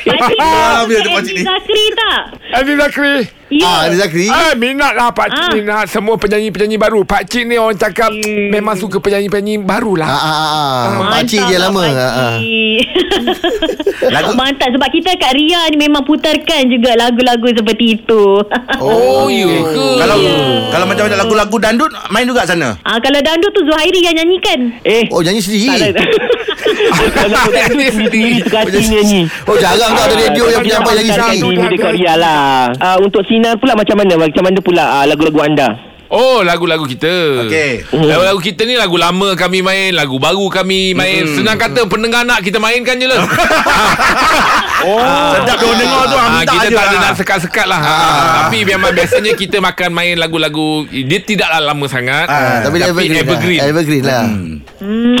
Pakcik 0.00 0.38
Ah, 0.38 0.82
pakcik 0.86 1.34
ni. 1.34 1.42
Zakri 1.42 1.84
tak? 1.92 2.20
Adi 2.52 2.72
Zakri 2.74 3.14
Ya 3.50 3.66
Ah, 3.66 3.78
Adi 3.84 3.98
Zakri 3.98 4.26
Ah, 4.26 4.54
minat 4.54 4.94
lah 4.94 5.10
Pak 5.10 5.26
Cik 5.28 5.42
Ah. 5.42 5.50
minat 5.52 5.86
Semua 5.86 6.14
penyanyi-penyanyi 6.14 6.78
baru 6.78 7.02
Pak 7.02 7.26
Cik 7.26 7.44
ni 7.44 7.58
orang 7.58 7.74
cakap 7.74 8.14
Memang 8.48 8.78
suka 8.78 8.96
penyanyi-penyanyi 8.96 9.58
baru 9.60 9.94
Ah, 9.96 10.00
lah 10.00 10.08
ah, 10.08 10.22
ah, 10.22 10.48
ah. 10.48 10.82
Mantap 10.96 11.10
Pakcik 11.20 11.42
je 11.44 11.56
lah, 11.56 11.66
lama 11.66 11.80
pakcik. 11.80 11.98
Ah, 11.98 12.14
ah. 12.14 12.36
Lagu- 14.08 14.32
Mantap 14.32 14.68
sebab 14.70 14.88
kita 14.88 15.10
kat 15.14 15.32
Ria 15.32 15.60
ni 15.68 15.76
memang 15.78 16.02
putarkan 16.02 16.62
juga 16.66 16.94
lagu-lagu 16.94 17.50
seperti 17.50 17.98
itu. 17.98 18.22
Oh, 18.78 19.26
ya 19.26 19.44
ke 19.44 19.86
Kalau 19.98 20.16
kalau 20.70 20.84
macam 20.86 21.04
macam 21.04 21.18
lagu-lagu 21.18 21.56
dandut 21.58 21.90
main 22.08 22.24
juga 22.24 22.42
sana. 22.44 22.78
Ah 22.82 22.96
kalau 22.96 23.18
dandut 23.18 23.50
tu 23.50 23.60
Zuhairi 23.62 24.00
yang 24.00 24.14
nyanyikan. 24.14 24.72
Eh 24.82 25.10
Oh 25.10 25.20
nyanyi 25.20 25.38
tak 25.38 25.46
sendiri 25.46 25.90
Kalau 27.10 27.38
aku 27.42 27.50
tak 27.52 27.64
ada 27.74 27.86
Sendiri 27.90 28.38
suka 28.44 28.58
hati 28.62 28.80
nyanyi 28.86 29.20
Oh 29.48 29.56
jarang 29.58 29.92
tau 29.92 30.04
ada 30.06 30.14
radio 30.14 30.44
yang 30.48 30.62
penyampai 30.62 30.94
Dekat 31.02 31.18
sendiri 31.26 31.48
ini 31.56 31.66
dekat 31.68 31.92
Ria 31.98 32.14
lah 32.14 32.70
Untuk 33.02 33.22
Sinar 33.26 33.58
pula 33.58 33.74
macam 33.74 33.96
mana? 33.98 34.14
Macam 34.16 34.42
mana 34.46 34.58
pula 34.62 34.84
uh, 35.00 35.04
lagu-lagu 35.10 35.40
anda 35.42 35.89
Oh 36.10 36.42
lagu-lagu 36.42 36.82
kita 36.84 37.46
Okey. 37.46 37.86
Lagu-lagu 37.94 38.42
kita 38.42 38.66
ni 38.66 38.74
Lagu 38.74 38.98
lama 38.98 39.32
kami 39.32 39.62
main 39.62 39.94
Lagu 39.94 40.18
baru 40.18 40.50
kami 40.50 40.90
main 40.90 41.22
Senang 41.30 41.54
kata 41.54 41.86
Pendengar 41.86 42.26
nak 42.26 42.42
kita 42.42 42.58
mainkan 42.58 42.98
je 42.98 43.06
lah 43.06 43.22
Oh, 44.80 45.36
sedap 45.36 45.60
dia 45.60 45.76
dengar 45.76 46.08
tu. 46.08 46.16
Ah, 46.16 46.28
minta 46.32 46.56
kita 46.56 46.72
tak 46.72 46.82
ada 46.82 46.88
lah. 46.90 47.00
nak 47.04 47.12
sekat-sekat 47.14 47.66
lah 47.68 47.78
ah. 47.78 48.00
Tapi 48.42 48.64
memang 48.64 48.90
biasanya 48.90 49.36
Kita 49.36 49.60
makan 49.60 49.92
main 49.92 50.16
lagu-lagu 50.16 50.82
Dia 50.88 51.20
tidaklah 51.20 51.60
lama 51.62 51.84
sangat 51.84 52.26
Ah, 52.26 52.64
Tapi 52.64 52.80
dia 52.80 52.88
evergreen, 52.88 53.20
evergreen. 53.20 53.60
Lah. 53.60 53.68
Evergreen 53.68 54.02
lah 54.02 54.24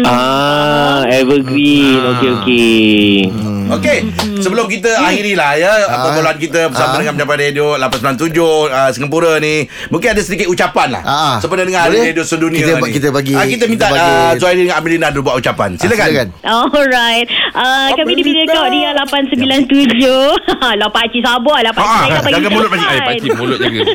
Ah, 0.02 1.00
Evergreen 1.06 2.00
Okey 2.10 2.28
okey 2.34 3.59
Okey, 3.72 3.98
sebelum 4.38 4.66
kita 4.66 4.90
akhiri 4.98 5.32
lah 5.32 5.54
ya 5.54 5.72
pergaulan 5.86 6.36
kita 6.36 6.60
bersama 6.66 6.90
Ah. 6.90 6.98
dengan 6.98 7.14
pendapat 7.14 7.36
radio 7.40 7.66
897 7.76 8.34
uh, 8.66 8.90
Singapura 8.90 9.38
ni. 9.38 9.62
Mungkin 9.88 10.08
ada 10.10 10.20
sedikit 10.20 10.46
ucapan 10.46 10.88
lah. 10.90 11.02
Ah. 11.02 11.36
Sebenarnya 11.38 11.68
dengan 11.68 11.82
Boleh? 11.86 12.02
radio 12.08 12.24
sedunia 12.24 12.60
Kita- 12.60 12.80
ni. 12.80 12.90
kita 12.90 13.08
bagi- 13.10 13.32
Ah, 13.32 13.44
kita 13.44 13.64
minta 13.64 13.86
kita 13.86 13.94
bagi- 13.94 14.10
uh, 14.16 14.32
Zuhairi 14.36 14.60
dengan 14.64 14.76
Amelina 14.76 15.06
dulu 15.08 15.22
buat 15.24 15.36
ucapan. 15.38 15.76
Silakan. 15.76 16.08
Silakan 16.08 16.28
Alright. 16.42 17.26
Uh, 17.52 17.88
kami 17.94 18.12
di 18.12 18.22
Mediacorp 18.22 18.68
Ria 18.68 18.90
897. 18.92 20.34
lah 20.72 20.88
pakcik 20.88 21.20
sabar 21.20 21.58
lah 21.60 21.70
pakcik. 21.70 21.86
Ah, 21.92 22.04
Jangan 22.08 22.22
bagi 22.26 22.34
jaga 22.36 22.48
mulut, 22.50 22.68
pakcik. 22.68 22.82
ucapan. 22.82 22.98
Eh, 22.98 23.06
pakcik 23.08 23.32
mulut 23.34 23.58
jaga. 23.58 23.80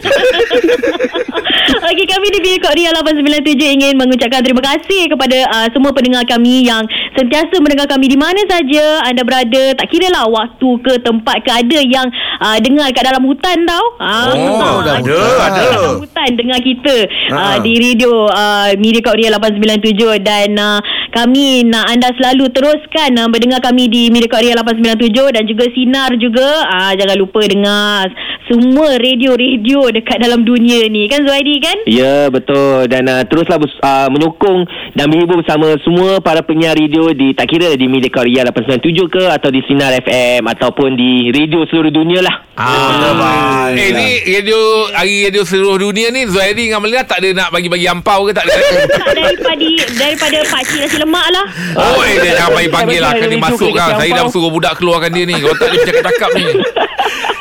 Okey, 1.86 2.06
kami 2.06 2.28
di 2.30 2.40
Mediacorp 2.40 2.74
Ria 2.74 2.90
897 2.92 3.76
ingin 3.76 3.94
mengucapkan 3.96 4.42
terima 4.42 4.62
kasih 4.64 5.08
kepada 5.08 5.38
uh, 5.48 5.68
semua 5.70 5.92
pendengar 5.92 6.24
kami 6.24 6.64
yang 6.64 6.84
sentiasa 7.16 7.56
mendengar 7.64 7.88
kami 7.88 8.06
di 8.06 8.18
mana 8.20 8.38
saja 8.46 9.02
anda 9.02 9.24
berada. 9.24 9.74
Tak 9.74 9.88
kira 9.88 10.12
lah 10.12 10.28
waktu 10.28 10.70
ke 10.84 10.94
tempat 11.02 11.42
ke 11.42 11.52
ada 11.52 11.80
yang 11.82 12.08
uh, 12.40 12.58
dengar 12.60 12.92
kat 12.92 13.08
dalam 13.08 13.24
hutan 13.24 13.64
tau. 13.66 13.86
Ah, 13.98 14.30
Oh, 14.36 14.60
ah, 14.60 14.84
ada, 14.84 14.92
ada. 15.00 15.18
Kat 15.18 15.50
dalam 15.56 15.96
hutan 16.04 16.30
dengar 16.36 16.60
kita 16.60 16.96
uh, 17.32 17.56
Ah. 17.56 17.58
di 17.58 17.74
radio 17.80 18.28
uh, 18.28 18.70
Mediacorp 18.76 19.16
Ria 19.16 19.32
897 19.32 20.20
dan 20.22 20.50
uh, 20.60 20.80
kami 21.16 21.64
nak 21.64 21.88
anda 21.88 22.12
selalu 22.20 22.52
teruskan 22.52 23.16
uh, 23.16 23.32
mendengar 23.32 23.64
kami 23.64 23.88
di 23.88 24.12
Mediacorp 24.12 24.44
Ria 24.44 24.60
897 24.60 25.32
dan 25.32 25.44
juga 25.48 25.64
Sinar 25.72 26.12
juga. 26.20 26.68
Uh, 26.68 26.92
jangan 27.00 27.16
lupa 27.16 27.40
dengar 27.48 28.12
semua 28.52 29.00
radio-radio 29.00 29.96
dekat 29.96 30.20
dalam 30.20 30.44
dunia 30.44 30.84
ni. 30.92 31.08
Kan 31.08 31.24
Zuhaidi 31.24 31.64
kan? 31.64 31.78
Ya 31.88 32.28
betul 32.28 32.92
dan 32.92 33.08
uh, 33.08 33.24
teruslah 33.24 33.64
bers- 33.64 33.80
uh, 33.80 34.12
menyokong 34.12 34.68
dan 34.92 35.08
menghibur 35.08 35.40
bersama 35.40 35.80
semua 35.88 36.20
para 36.20 36.44
penyiar 36.44 36.76
radio 36.76 37.16
di 37.16 37.32
tak 37.32 37.48
kira 37.48 37.72
di 37.80 37.88
Media 37.88 38.12
Korea 38.12 38.44
897 38.52 39.08
ke 39.08 39.24
atau 39.32 39.48
di 39.48 39.64
Sinar 39.72 39.96
FM 40.04 40.44
ataupun 40.52 41.00
di 41.00 41.32
radio 41.32 41.64
seluruh 41.72 41.96
dunia 41.96 42.20
lah. 42.20 42.44
Ah. 42.60 43.72
Eh 43.76 43.92
ni 43.92 44.08
radio 44.32 44.88
Hari 44.96 45.28
radio 45.28 45.44
seluruh 45.44 45.76
dunia 45.76 46.08
ni 46.08 46.24
Zuhairi 46.24 46.72
dengan 46.72 46.80
Melina 46.80 47.04
Tak 47.04 47.20
ada 47.20 47.30
nak 47.36 47.50
bagi-bagi 47.52 47.84
ampau 47.84 48.24
ke 48.24 48.32
Tak 48.32 48.48
ada 48.48 48.56
daripada 49.20 49.68
daripada 50.00 50.38
pakcik 50.48 50.80
nasi 50.88 50.96
lemak 51.06 51.28
lah. 51.30 51.46
Oh 51.78 52.02
eh 52.02 52.18
dia 52.20 52.32
jangan 52.36 52.52
bagi 52.58 52.70
panggil 52.74 53.00
lah 53.06 53.14
Radio 53.14 53.38
masuk 53.38 53.70
kena 53.72 53.86
kan 53.86 54.02
Saya 54.02 54.12
dah 54.18 54.26
suruh 54.28 54.52
budak 54.52 54.74
keluarkan 54.82 55.14
dia 55.14 55.26
ni 55.30 55.38
Kalau 55.38 55.56
tak 55.56 55.68
dia 55.72 55.80
bercakap-cakap 55.86 56.30
ni 56.36 56.46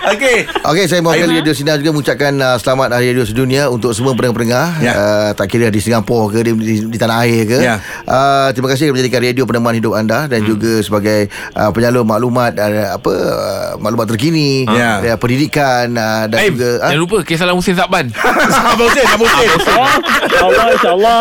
Okey. 0.04 0.44
Okey, 0.44 0.84
saya 0.84 1.00
mewakili 1.00 1.40
Radio 1.40 1.56
Sinar 1.56 1.80
juga 1.80 1.96
mengucapkan 1.96 2.36
uh, 2.36 2.60
selamat 2.60 2.92
Hari 2.92 3.16
Radio 3.16 3.24
Sedunia 3.24 3.72
untuk 3.72 3.96
semua 3.96 4.12
pendengar-pendengar. 4.12 4.76
Ya. 4.84 4.92
Uh, 4.92 5.30
tak 5.32 5.48
kira 5.48 5.72
di 5.72 5.80
Singapura 5.80 6.28
ke 6.28 6.44
di, 6.44 6.52
di, 6.60 6.74
di 6.92 6.98
tanah 7.00 7.24
air 7.24 7.48
ke. 7.48 7.58
Ya. 7.64 7.80
Uh, 8.04 8.52
terima 8.52 8.68
kasih 8.68 8.84
kerana 8.84 9.00
menjadikan 9.00 9.20
radio 9.24 9.44
peneman 9.48 9.74
hidup 9.80 9.96
anda 9.96 10.28
dan 10.28 10.44
hmm. 10.44 10.48
juga 10.52 10.72
sebagai 10.84 11.32
uh, 11.56 11.72
penyalur 11.72 12.04
maklumat 12.04 12.52
uh, 12.60 13.00
apa 13.00 13.12
uh, 13.16 13.70
maklumat 13.80 14.06
terkini, 14.12 14.68
Ya. 14.68 15.00
uh, 15.00 15.16
pendidikan 15.16 15.96
uh, 15.96 16.28
dan 16.28 16.36
Eh 16.36 16.48
juga 16.52 16.84
jangan 16.84 17.00
lupa 17.00 17.16
Kisah 17.24 17.48
Salam 17.48 17.56
Husin 17.56 17.72
Sabban 17.76 18.06
Abang 18.12 18.86
Hussein, 18.92 19.06
Abang 19.08 19.28
Hussein. 19.28 19.48
InsyaAllah 19.48 20.66
InsyaAllah 20.76 21.18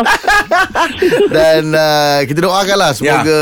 dan 1.31 1.61
uh, 1.71 2.19
kita 2.25 2.39
doakanlah 2.41 2.91
Ya. 2.91 2.97
semoga 3.19 3.39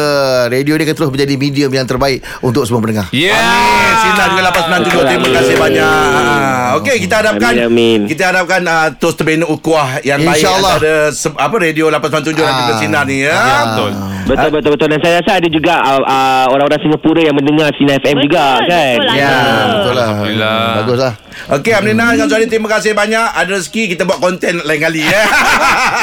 radio 0.48 0.74
ni 0.74 0.84
akan 0.84 0.96
terus 0.96 1.10
menjadi 1.10 1.34
medium 1.36 1.72
yang 1.72 1.84
terbaik 1.84 2.20
untuk 2.40 2.64
semua 2.64 2.80
pendengar. 2.80 3.08
Ya 3.12 3.34
Amin. 3.34 3.94
Sinar 4.02 4.28
juga 4.30 4.42
897. 4.48 5.06
Terima 5.12 5.30
kasih 5.36 5.56
banyak. 5.56 5.84
Ah, 5.84 6.70
okey 6.78 6.96
kita 7.00 7.16
harapkan 7.18 7.54
Amin, 7.54 7.68
amin. 7.68 8.00
kita 8.06 8.24
harapkan 8.28 8.62
uh, 8.64 8.88
terus 8.94 9.14
terbina 9.14 9.46
ukuah 9.46 10.00
yang 10.02 10.20
baik 10.20 10.40
InsyaAllah. 10.40 10.74
antara 10.76 10.96
se- 11.12 11.38
apa 11.38 11.56
radio 11.56 11.86
897 11.88 12.40
dan 12.40 12.54
juga 12.56 12.74
Ah. 12.74 12.80
sinar 12.80 13.04
ni 13.06 13.18
ya. 13.22 13.36
Betul. 13.68 13.92
Betul 14.24 14.50
betul 14.52 14.70
betul 14.72 14.88
dan 14.88 15.00
saya 15.00 15.14
rasa 15.18 15.32
ada 15.36 15.48
juga 15.48 15.74
uh, 15.80 16.02
uh, 16.02 16.46
orang-orang 16.50 16.80
Singapura 16.80 17.22
yang 17.22 17.34
mendengar 17.34 17.68
Sinar 17.74 18.00
FM 18.00 18.16
Betul, 18.16 18.26
juga 18.26 18.44
kan. 18.62 18.96
betul 18.96 19.06
lah. 19.06 19.16
Ya. 19.16 19.34
Betul 19.68 19.94
lah 19.94 20.06
Alhamdulillah. 20.08 20.60
Bagus 20.78 21.00
lah 21.00 21.14
Okey 21.50 21.72
Amrina 21.72 22.12
dengan 22.12 22.28
Suhadi 22.28 22.46
terima 22.48 22.70
kasih 22.70 22.92
banyak. 22.92 23.28
Ada 23.34 23.50
rezeki 23.52 23.84
kita 23.90 24.04
buat 24.04 24.20
konten 24.20 24.62
lain 24.62 24.80
kali 24.80 25.02
ya. 25.02 25.24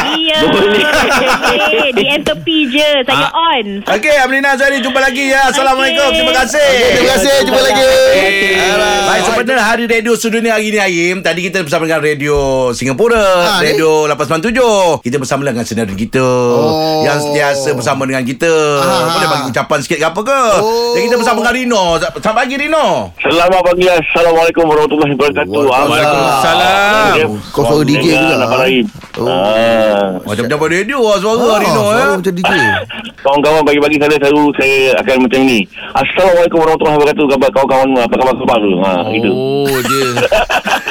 Iya. 0.09 0.39
Boleh. 0.45 1.91
Di 1.93 2.05
tepi 2.21 2.59
je. 2.69 2.91
Saya 3.03 3.29
on. 3.31 3.67
Okey 3.85 4.15
Amrina 4.19 4.55
Suhadi 4.55 4.81
jumpa 4.81 4.99
lagi 4.99 5.29
ya. 5.29 5.49
Assalamualaikum. 5.49 6.09
Okey. 6.09 6.17
Terima 6.19 6.35
kasih. 6.35 6.69
Terima 6.89 7.11
kasih 7.11 7.35
Jumpa 7.45 7.61
lagi 7.61 7.87
Baik 9.09 9.23
sebenarnya 9.25 9.65
hari 9.65 9.85
radio 9.87 10.13
sedunia 10.15 10.53
hari 10.53 10.69
ni 10.69 10.79
Aim 10.79 11.17
Tadi 11.21 11.41
kita 11.43 11.63
bersama 11.63 11.85
dengan 11.85 12.03
radio 12.03 12.37
Singapura 12.71 13.19
Ah, 13.19 13.59
ni? 13.59 13.73
Radio 13.73 14.05
897 14.07 15.01
Kita 15.01 15.17
bersama 15.17 15.43
dengan 15.43 15.65
senario 15.65 15.95
kita 15.95 16.21
Oh. 16.21 17.03
Yang 17.03 17.19
sentiasa 17.25 17.69
bersama 17.73 18.03
dengan 18.05 18.23
kita 18.23 18.51
Ah. 18.79 19.09
Boleh 19.11 19.29
bagi 19.29 19.45
ucapan 19.49 19.79
sikit 19.81 19.97
ke 19.97 20.07
apa 20.07 20.21
ke 20.21 20.41
Oh. 20.59 20.93
Dan 20.93 21.01
kita 21.05 21.17
bersama 21.17 21.39
dengan 21.41 21.55
Rino 21.55 21.85
Selamat 21.99 22.35
pagi 22.35 22.55
Rino 22.57 22.87
Selamat 23.19 23.61
pagi 23.65 23.87
Assalamualaikum 23.89 24.65
warahmatullahi 24.67 25.13
wabarakatuh 25.13 25.28
Waalaikumsalam. 25.35 27.29
Kau 27.51 27.63
suara 27.65 27.83
DJ 27.83 28.05
juga, 28.13 28.35
Abang 28.39 28.53
ah? 28.53 28.61
Rahim 28.63 28.87
Oh. 29.19 29.27
Ah. 29.27 30.15
Macam 30.23 30.47
dapat 30.47 30.69
radio 30.71 31.03
lah 31.03 31.19
suara 31.19 31.43
Ah, 31.43 31.59
Rino 31.59 31.83
suara 31.83 31.99
ya. 31.99 32.07
Macam 32.15 32.35
DJ 32.39 32.53
Kawan-kawan 33.19 33.63
pagi-pagi 33.67 33.97
saya 33.99 34.15
selalu 34.23 34.43
saya 34.55 34.79
akan 35.03 35.17
macam 35.27 35.41
ni. 35.43 35.59
Assalamualaikum 35.91 36.59
warahmatullahi 36.63 36.97
wabarakatuh. 37.03 37.27
Kawan-kawan 37.51 37.89
apa 37.99 38.15
khabar 38.15 38.35
khabar 38.39 38.59
tu. 38.63 38.73
Ha 38.79 38.93
itu. 39.11 39.31
Oh 39.35 39.79
dia 39.83 40.07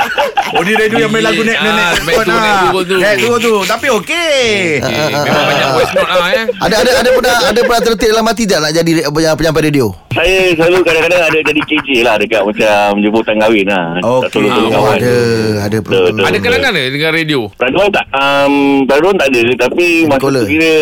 Oh 0.49 0.61
ni 0.61 0.73
radio 0.73 0.97
yang 0.99 1.11
main 1.11 1.21
lagu 1.21 1.41
Nek 1.41 1.57
Nek 1.57 1.67
Ah, 1.67 1.91
Nek 1.97 2.15
Nek 2.17 2.17
Turun 2.63 2.83
tu. 2.83 2.95
Nek 2.97 3.13
Turun 3.17 3.39
tu 3.39 3.55
Tapi 3.63 3.87
okey 3.91 4.43
okay. 4.79 5.09
Memang 5.11 5.45
banyak 5.45 5.67
voice 5.73 5.91
note 5.91 6.07
lah 6.09 6.27
eh 6.31 6.45
Ada 6.57 6.75
ada 6.77 6.91
ada 6.97 7.09
pernah 7.11 7.35
ada 7.43 7.59
pernah 7.61 7.81
terletik 7.81 8.09
dalam 8.09 8.25
hati 8.25 8.43
tak 8.43 8.59
nak 8.59 8.71
jadi 8.71 8.91
penyampai 9.11 9.63
radio? 9.63 9.85
Saya 10.09 10.37
selalu 10.51 10.81
kadang-kadang 10.81 11.21
ada 11.21 11.37
jadi 11.37 11.61
KJ 11.61 11.87
lah 12.01 12.15
dekat 12.17 12.41
macam 12.41 12.73
jemputan 12.97 13.35
kahwin 13.37 13.67
lah. 13.69 13.85
Okey. 13.99 14.21
Tak 14.23 14.29
tolong-tolong 14.31 14.65
Oh, 14.67 14.81
kawan. 14.81 14.97
ada 14.97 15.15
ada. 15.61 15.77
Ada 16.25 16.37
kenangan 16.39 16.71
ke 16.73 16.83
dengan 16.89 17.11
radio 17.11 17.39
Peraduan 17.53 17.89
tak? 17.91 18.05
Um, 18.11 18.53
peraduan 18.83 19.15
tak 19.15 19.27
ada. 19.29 19.41
Tapi 19.59 19.85
masa 20.05 20.25
tu 20.25 20.47
kira 20.47 20.73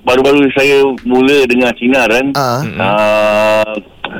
baru-baru 0.00 0.40
saya 0.50 0.76
mula 1.04 1.38
dengar 1.44 1.70
sinar 1.76 2.06
kan. 2.08 2.26
Ah. 2.32 2.60
Uh, 2.64 3.72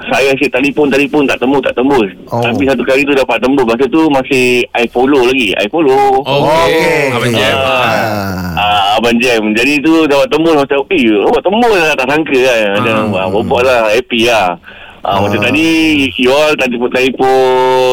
saya 0.09 0.33
asyik 0.35 0.53
telefon-telefon 0.53 1.29
tak 1.29 1.39
tembus 1.41 1.63
tak 1.65 1.75
tembus. 1.77 2.09
Oh. 2.31 2.41
Tapi 2.41 2.63
satu 2.65 2.83
kali 2.85 3.03
tu 3.05 3.13
dapat 3.13 3.39
tembus. 3.43 3.67
Masa 3.69 3.85
tu 3.89 4.07
masih 4.09 4.65
I 4.77 4.85
follow 4.89 5.27
lagi. 5.27 5.53
I 5.57 5.67
follow. 5.69 6.23
Okey. 6.23 7.13
Abang 7.15 7.33
Jam 7.35 7.57
Ah. 7.59 7.83
Ah. 7.83 8.59
Ah, 8.59 8.87
Abang 8.99 9.17
Jam 9.23 9.43
Jadi 9.55 9.81
tu 9.81 10.07
dapat 10.11 10.27
tembus 10.31 10.55
Macam 10.59 10.83
Eh 10.91 11.07
dapat 11.07 11.43
tembus 11.47 11.79
lah 11.79 11.95
Tak 11.95 12.07
sangka 12.11 12.39
kan 12.39 12.81
Dan 12.83 12.95
ah. 13.15 13.29
Buat 13.31 13.63
lah 13.65 13.81
Happy 13.95 14.21
lah 14.27 14.59
Ah, 15.01 15.21
macam 15.21 15.41
tadi 15.41 15.69
You 16.15 16.29
all 16.29 16.53
telefon 16.55 16.91
telefon 16.91 17.31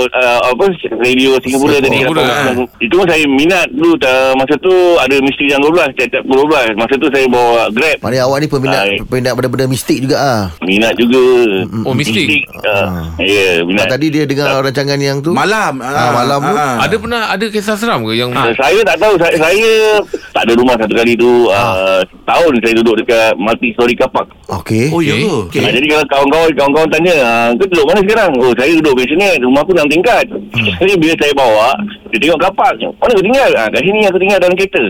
uh, 0.09 0.39
Apa 0.43 0.65
Radio 0.97 1.37
Singapura 1.39 1.77
tadi. 1.77 1.95
Singapura, 1.95 2.23
Apa- 2.23 2.67
Itu 2.77 2.93
pun 2.95 3.05
saya 3.05 3.23
minat 3.25 3.69
dulu 3.69 3.93
uh, 3.95 4.33
Masa 4.33 4.57
tu 4.57 4.73
Ada 4.97 5.15
misteri 5.19 5.47
jam 5.47 5.61
12 5.61 5.95
Tiap-tiap 5.95 6.23
pukul 6.23 6.49
12 6.49 6.75
Masa 6.75 6.93
tu 6.95 7.07
saya 7.07 7.25
bawa 7.25 7.69
Grab. 7.69 7.97
Maknanya 8.01 8.23
awak 8.25 8.37
ni 8.37 8.47
peminat 8.47 8.83
Hai. 8.83 8.97
peminat 9.01 9.33
benda-benda 9.33 9.65
mistik 9.65 9.97
juga 9.99 10.17
ah. 10.17 10.43
Minat 10.59 10.93
juga. 10.95 11.23
Oh, 11.83 11.93
mistik. 11.93 12.25
uh, 12.59 13.07
Ya 13.17 13.25
yeah, 13.25 13.53
minat 13.61 13.85
Tadi 13.87 14.07
dia 14.09 14.23
dengar 14.25 14.59
rancangan 14.59 14.97
yang 14.97 15.21
tu. 15.21 15.31
Malam. 15.31 15.79
Ah, 15.79 16.09
malam 16.11 16.39
tu. 16.41 16.55
Ada 16.55 16.95
pernah 16.97 17.21
Ada 17.29 17.45
kisah 17.47 17.75
seram 17.75 18.01
ke 18.01 18.13
Yang 18.13 18.33
Ah, 18.33 18.49
Saya 18.55 18.81
tak 18.81 18.97
tahu. 18.97 19.13
Saya, 19.15 19.35
saya 19.37 19.69
tak 20.33 20.43
ada 20.43 20.53
rumah 20.53 20.75
satu 20.75 20.91
kali 20.91 21.13
tu. 21.15 21.47
Uh, 21.47 22.01
Tahun 22.25 22.51
saya 22.57 22.73
duduk 22.75 22.95
dekat 22.99 23.37
Multi 23.37 23.71
story 23.71 23.93
car 23.93 24.09
park 24.09 24.27
Okey. 24.47 24.89
Oh 24.89 25.01
ya 25.01 25.13
ke? 25.15 25.33
Okay. 25.49 25.61
Ha, 25.61 25.73
jadi 25.73 25.85
kalau 25.87 26.05
kawan-kawan 26.07 26.49
kawan-kawan 26.53 26.89
tanya, 26.95 27.15
ah, 27.19 27.47
kau 27.60 27.67
duduk 27.67 27.86
mana 27.86 27.99
sekarang? 27.99 28.31
Oh, 28.39 28.53
saya 28.55 28.71
duduk 28.79 28.95
basement. 28.95 29.39
Rumah 29.43 29.62
aku 29.62 29.71
enam 29.75 29.88
tingkat. 29.91 30.25
Jadi 30.79 30.93
bila 30.95 31.13
saya 31.19 31.34
bawa, 31.36 31.69
dia 32.12 32.17
tengok 32.23 32.39
kapak. 32.39 32.71
Mana 32.79 33.12
kau 33.12 33.25
tinggal? 33.25 33.51
Ah, 33.60 33.67
kat 33.67 33.81
sini 33.84 34.08
aku 34.08 34.17
tinggal 34.17 34.39
dalam 34.39 34.55
kereta. 34.55 34.84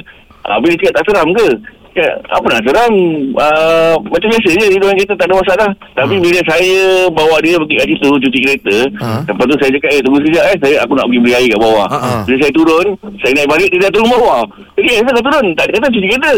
Ah, 0.46 0.58
bila 0.62 0.78
dia 0.78 0.82
cakap 0.86 0.94
tak 1.02 1.04
seram 1.10 1.30
ke? 1.34 1.48
Cakap, 1.96 2.28
apa 2.28 2.48
nak 2.52 2.64
seram? 2.68 2.94
Ah, 3.40 3.96
macam 3.96 4.28
biasa 4.28 4.50
je 4.52 4.68
di 4.68 4.78
dalam 4.78 4.94
kereta 4.94 5.16
tak 5.16 5.32
ada 5.32 5.36
masalah. 5.40 5.70
Tapi 5.96 6.20
bila 6.20 6.40
saya 6.44 6.76
bawa 7.08 7.40
dia 7.40 7.56
pergi 7.56 7.76
kat 7.80 7.88
situ 7.88 8.10
cuci 8.20 8.40
kereta, 8.44 8.78
Ah. 9.00 9.24
lepas 9.24 9.46
tu 9.48 9.56
saya 9.56 9.72
cakap, 9.72 9.90
eh 9.96 10.02
tunggu 10.04 10.20
sekejap 10.20 10.44
eh, 10.44 10.58
saya 10.60 10.76
aku 10.84 10.92
nak 10.92 11.08
pergi 11.08 11.22
beli 11.24 11.34
air 11.34 11.48
kat 11.48 11.60
bawah. 11.64 11.88
ah. 11.88 12.20
Bila 12.28 12.36
saya 12.36 12.52
turun, 12.52 12.88
saya 13.24 13.32
naik 13.32 13.48
balik 13.48 13.70
dia 13.72 13.80
dah 13.80 13.92
turun 13.96 14.10
bawah. 14.12 14.44
Jadi, 14.76 14.90
eh, 14.92 15.02
saya 15.02 15.24
turun. 15.24 15.46
Tak 15.56 15.66
dia 15.66 15.74
kata 15.74 15.88
cuci 15.90 16.08
kereta. 16.12 16.34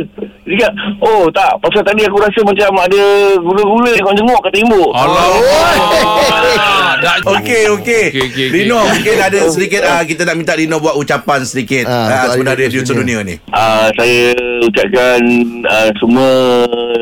Dia 0.48 0.56
cakap, 0.56 0.74
oh 1.02 1.24
tak, 1.34 1.52
pasal 1.60 1.82
tadi 1.84 2.02
aku 2.06 2.18
rasa 2.22 2.40
macam 2.40 2.70
ada 2.78 3.02
gula-gula 3.38 3.92
yang 3.92 4.06
kau 4.06 4.16
jenguk 4.16 4.40
kat 4.40 4.52
tembok. 4.54 4.90
Allah 4.94 5.26
Okey 7.28 7.62
okey. 7.68 7.68
Okey, 7.68 7.68
okey, 7.76 8.06
okey. 8.24 8.48
Rino 8.52 8.78
mungkin 8.80 9.18
ada 9.18 9.40
sedikit 9.48 9.82
uh, 9.82 10.02
kita 10.02 10.22
nak 10.24 10.36
minta 10.36 10.54
Rino 10.54 10.78
buat 10.78 10.96
ucapan 10.96 11.44
sedikit 11.44 11.86
Ah, 11.86 11.94
uh, 11.94 12.06
untuk 12.08 12.30
sebenarnya 12.36 12.58
radio 12.64 12.80
radio 12.80 12.82
sedunia 12.84 13.18
ni. 13.22 13.36
Uh, 13.48 13.88
saya 13.94 14.20
ucapkan 14.64 15.20
uh, 15.66 15.90
semua 16.00 16.30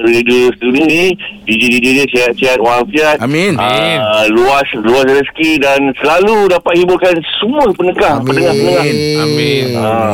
radio 0.06 0.52
studio 0.58 0.84
ni 0.86 1.14
DJ-DJ 1.46 1.86
ni 2.02 2.04
sihat-sihat 2.10 2.58
walafiat. 2.62 3.22
Amin. 3.22 3.58
Uh, 3.58 4.26
luas 4.34 4.66
luas 4.82 5.06
rezeki 5.06 5.62
dan 5.62 5.94
selalu 6.02 6.50
dapat 6.50 6.74
hiburkan 6.78 7.16
semua 7.38 7.70
pendengar 7.74 8.22
Amin. 8.22 8.28
pendengar-pendengar. 8.28 8.86
Amin. 9.24 9.66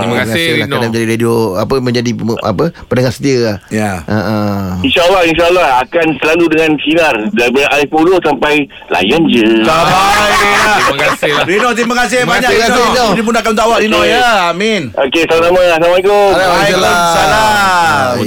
Terima 0.02 0.16
kasih, 0.26 0.44
lah 0.46 0.56
Rino. 0.56 0.66
Kena 0.72 0.88
menjadi 0.92 1.08
radio 1.08 1.34
apa 1.56 1.74
menjadi 1.80 2.12
apa 2.44 2.66
pendengar 2.88 3.12
setia 3.16 3.38
lah. 3.40 3.58
Ya. 3.72 3.92
Ha 4.06 4.20
ah. 4.20 4.68
InsyaAllah, 4.84 5.24
insyaAllah 5.28 5.68
akan 5.88 6.08
selalu 6.20 6.46
dengan 6.52 6.72
sinar 6.84 7.16
daripada 7.36 7.68
iPhone 7.80 8.10
sampai 8.22 8.68
layan 8.92 9.22
je. 9.32 9.48
Terima 10.82 10.96
kasih 11.08 11.32
lah 11.32 11.46
Rino 11.48 11.70
terima 11.74 11.96
kasih 12.04 12.18
Terima 12.24 12.34
banyak 12.38 12.52
kasih, 12.52 12.68
Rino. 12.68 12.84
Rino. 12.84 13.06
Dimudahkan 13.18 13.50
untuk 13.54 13.66
awak 13.66 13.80
Rino 13.84 14.00
ya. 14.04 14.52
Amin. 14.52 14.82
Okey, 14.94 15.24
sama-sama. 15.28 15.60
Assalamualaikum. 15.64 16.28
Waalaikumsalam. 16.36 17.71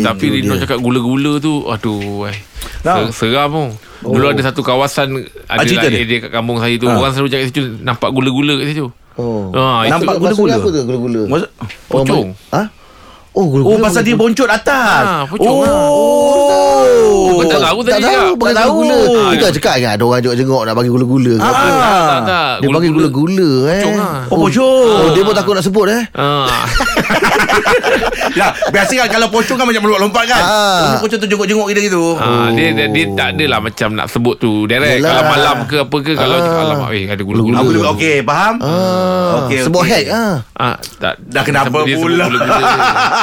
Oh, 0.04 0.10
Itu 0.10 0.10
tapi 0.10 0.26
Rino 0.30 0.52
dia. 0.52 0.60
cakap 0.60 0.78
gula-gula 0.78 1.32
tu 1.38 1.64
Aduh 1.64 2.28
eh. 2.28 2.36
Ser- 2.80 3.10
Seram 3.10 3.48
pun 3.48 3.66
Dulu 4.04 4.26
ada 4.28 4.42
satu 4.42 4.60
kawasan 4.60 5.16
Ada 5.46 5.56
Ah, 5.56 5.64
lah 5.64 5.88
dia? 5.88 5.98
area 5.98 6.18
kat 6.20 6.30
kampung 6.30 6.58
saya 6.58 6.76
tu 6.76 6.84
Ah. 6.84 6.94
Orang 6.94 7.10
selalu 7.10 7.28
cakap 7.28 7.40
kat 7.40 7.50
situ 7.50 7.62
Nampak 7.80 8.10
gula-gula 8.10 8.54
kat 8.56 8.68
situ 8.68 8.86
Oh. 9.14 9.46
ha, 9.48 9.82
itu, 9.82 9.94
Nampak 9.94 10.14
gula-gula? 10.18 10.54
apa 10.54 10.68
tu 10.68 10.80
gula-gula? 10.84 11.22
Maksud- 11.24 11.52
Pocong. 11.86 12.26
Ha? 12.50 12.62
Oh, 13.30 13.46
gula-gula. 13.48 13.66
Oh 13.68 13.78
pasal 13.80 14.02
dia 14.02 14.14
boncot 14.14 14.46
atas. 14.46 15.02
Ah, 15.04 15.22
pocong 15.24 15.56
oh. 15.62 17.30
Kau 17.32 17.46
tak 17.46 17.60
tahu 17.60 17.78
tak 17.80 17.92
tadi 17.96 18.04
tahu 18.08 18.30
pakai 18.36 18.50
Tak 18.52 18.58
tahu. 18.60 18.74
gula-gula. 18.76 18.98
Ah, 19.16 19.30
Bukan 19.32 19.50
cakap 19.52 19.74
kan 19.76 19.90
ada 19.92 20.02
orang 20.04 20.20
jenguk-jenguk 20.20 20.62
nak 20.62 20.74
bagi 20.74 20.90
gula-gula 20.90 21.32
ke 21.32 21.40
Ah. 21.40 21.46
apa. 21.46 21.66
Tak 22.04 22.20
tak 22.24 22.52
Dia 22.56 22.68
panggil 22.68 22.90
gula-gula 22.92 23.50
eh. 23.64 23.80
Pocong 23.80 23.96
lah. 23.96 24.18
Oh, 24.24 24.38
pocong. 24.40 24.90
Oh, 24.96 25.08
dia 25.10 25.22
pun 25.22 25.32
takut 25.32 25.52
nak 25.52 25.62
sebut 25.62 25.86
eh. 25.88 26.02
Ah. 26.12 26.46
ya, 28.38 28.46
biasa 28.66 28.92
kan 28.96 29.08
kalau 29.10 29.26
pocong 29.28 29.56
kan 29.56 29.64
macam 29.64 29.82
lompat 29.84 30.24
kan. 30.26 30.40
Ah. 30.40 30.80
Ni 30.92 30.96
pocong 31.00 31.18
tu 31.18 31.26
jenguk-jenguk 31.26 31.66
kita 31.68 31.80
gitu. 31.82 32.02
Ah, 32.16 32.48
dia, 32.50 32.70
dia, 32.70 32.86
dia 32.88 33.04
tak 33.12 33.28
adalah 33.34 33.58
macam 33.60 33.88
nak 33.92 34.06
sebut 34.06 34.36
tu 34.36 34.64
direct 34.64 34.98
Yelah. 34.98 35.10
Kalau 35.10 35.24
malam 35.26 35.56
ke 35.64 35.76
apa 35.80 35.96
ke 35.98 36.12
Kalau 36.14 36.34
Ah. 36.34 36.42
cakap 36.42 36.62
alamak 36.64 36.90
eh 36.92 37.04
ada 37.06 37.22
gula-gula 37.22 37.56
Aku 37.56 37.70
juga 37.70 37.88
okey, 37.94 38.16
faham? 38.22 38.54
Ah. 38.60 39.30
Okey, 39.40 39.58
Sebut 39.62 39.80
okey. 39.80 39.92
hack 39.92 40.06
ah. 40.10 40.34
ah, 40.56 40.76
tak, 40.96 41.14
Dah 41.24 41.42
kenapa 41.42 41.76
dia 41.82 41.94
sebut 41.94 42.02
pula? 42.04 42.24
gula-gula. 42.26 42.68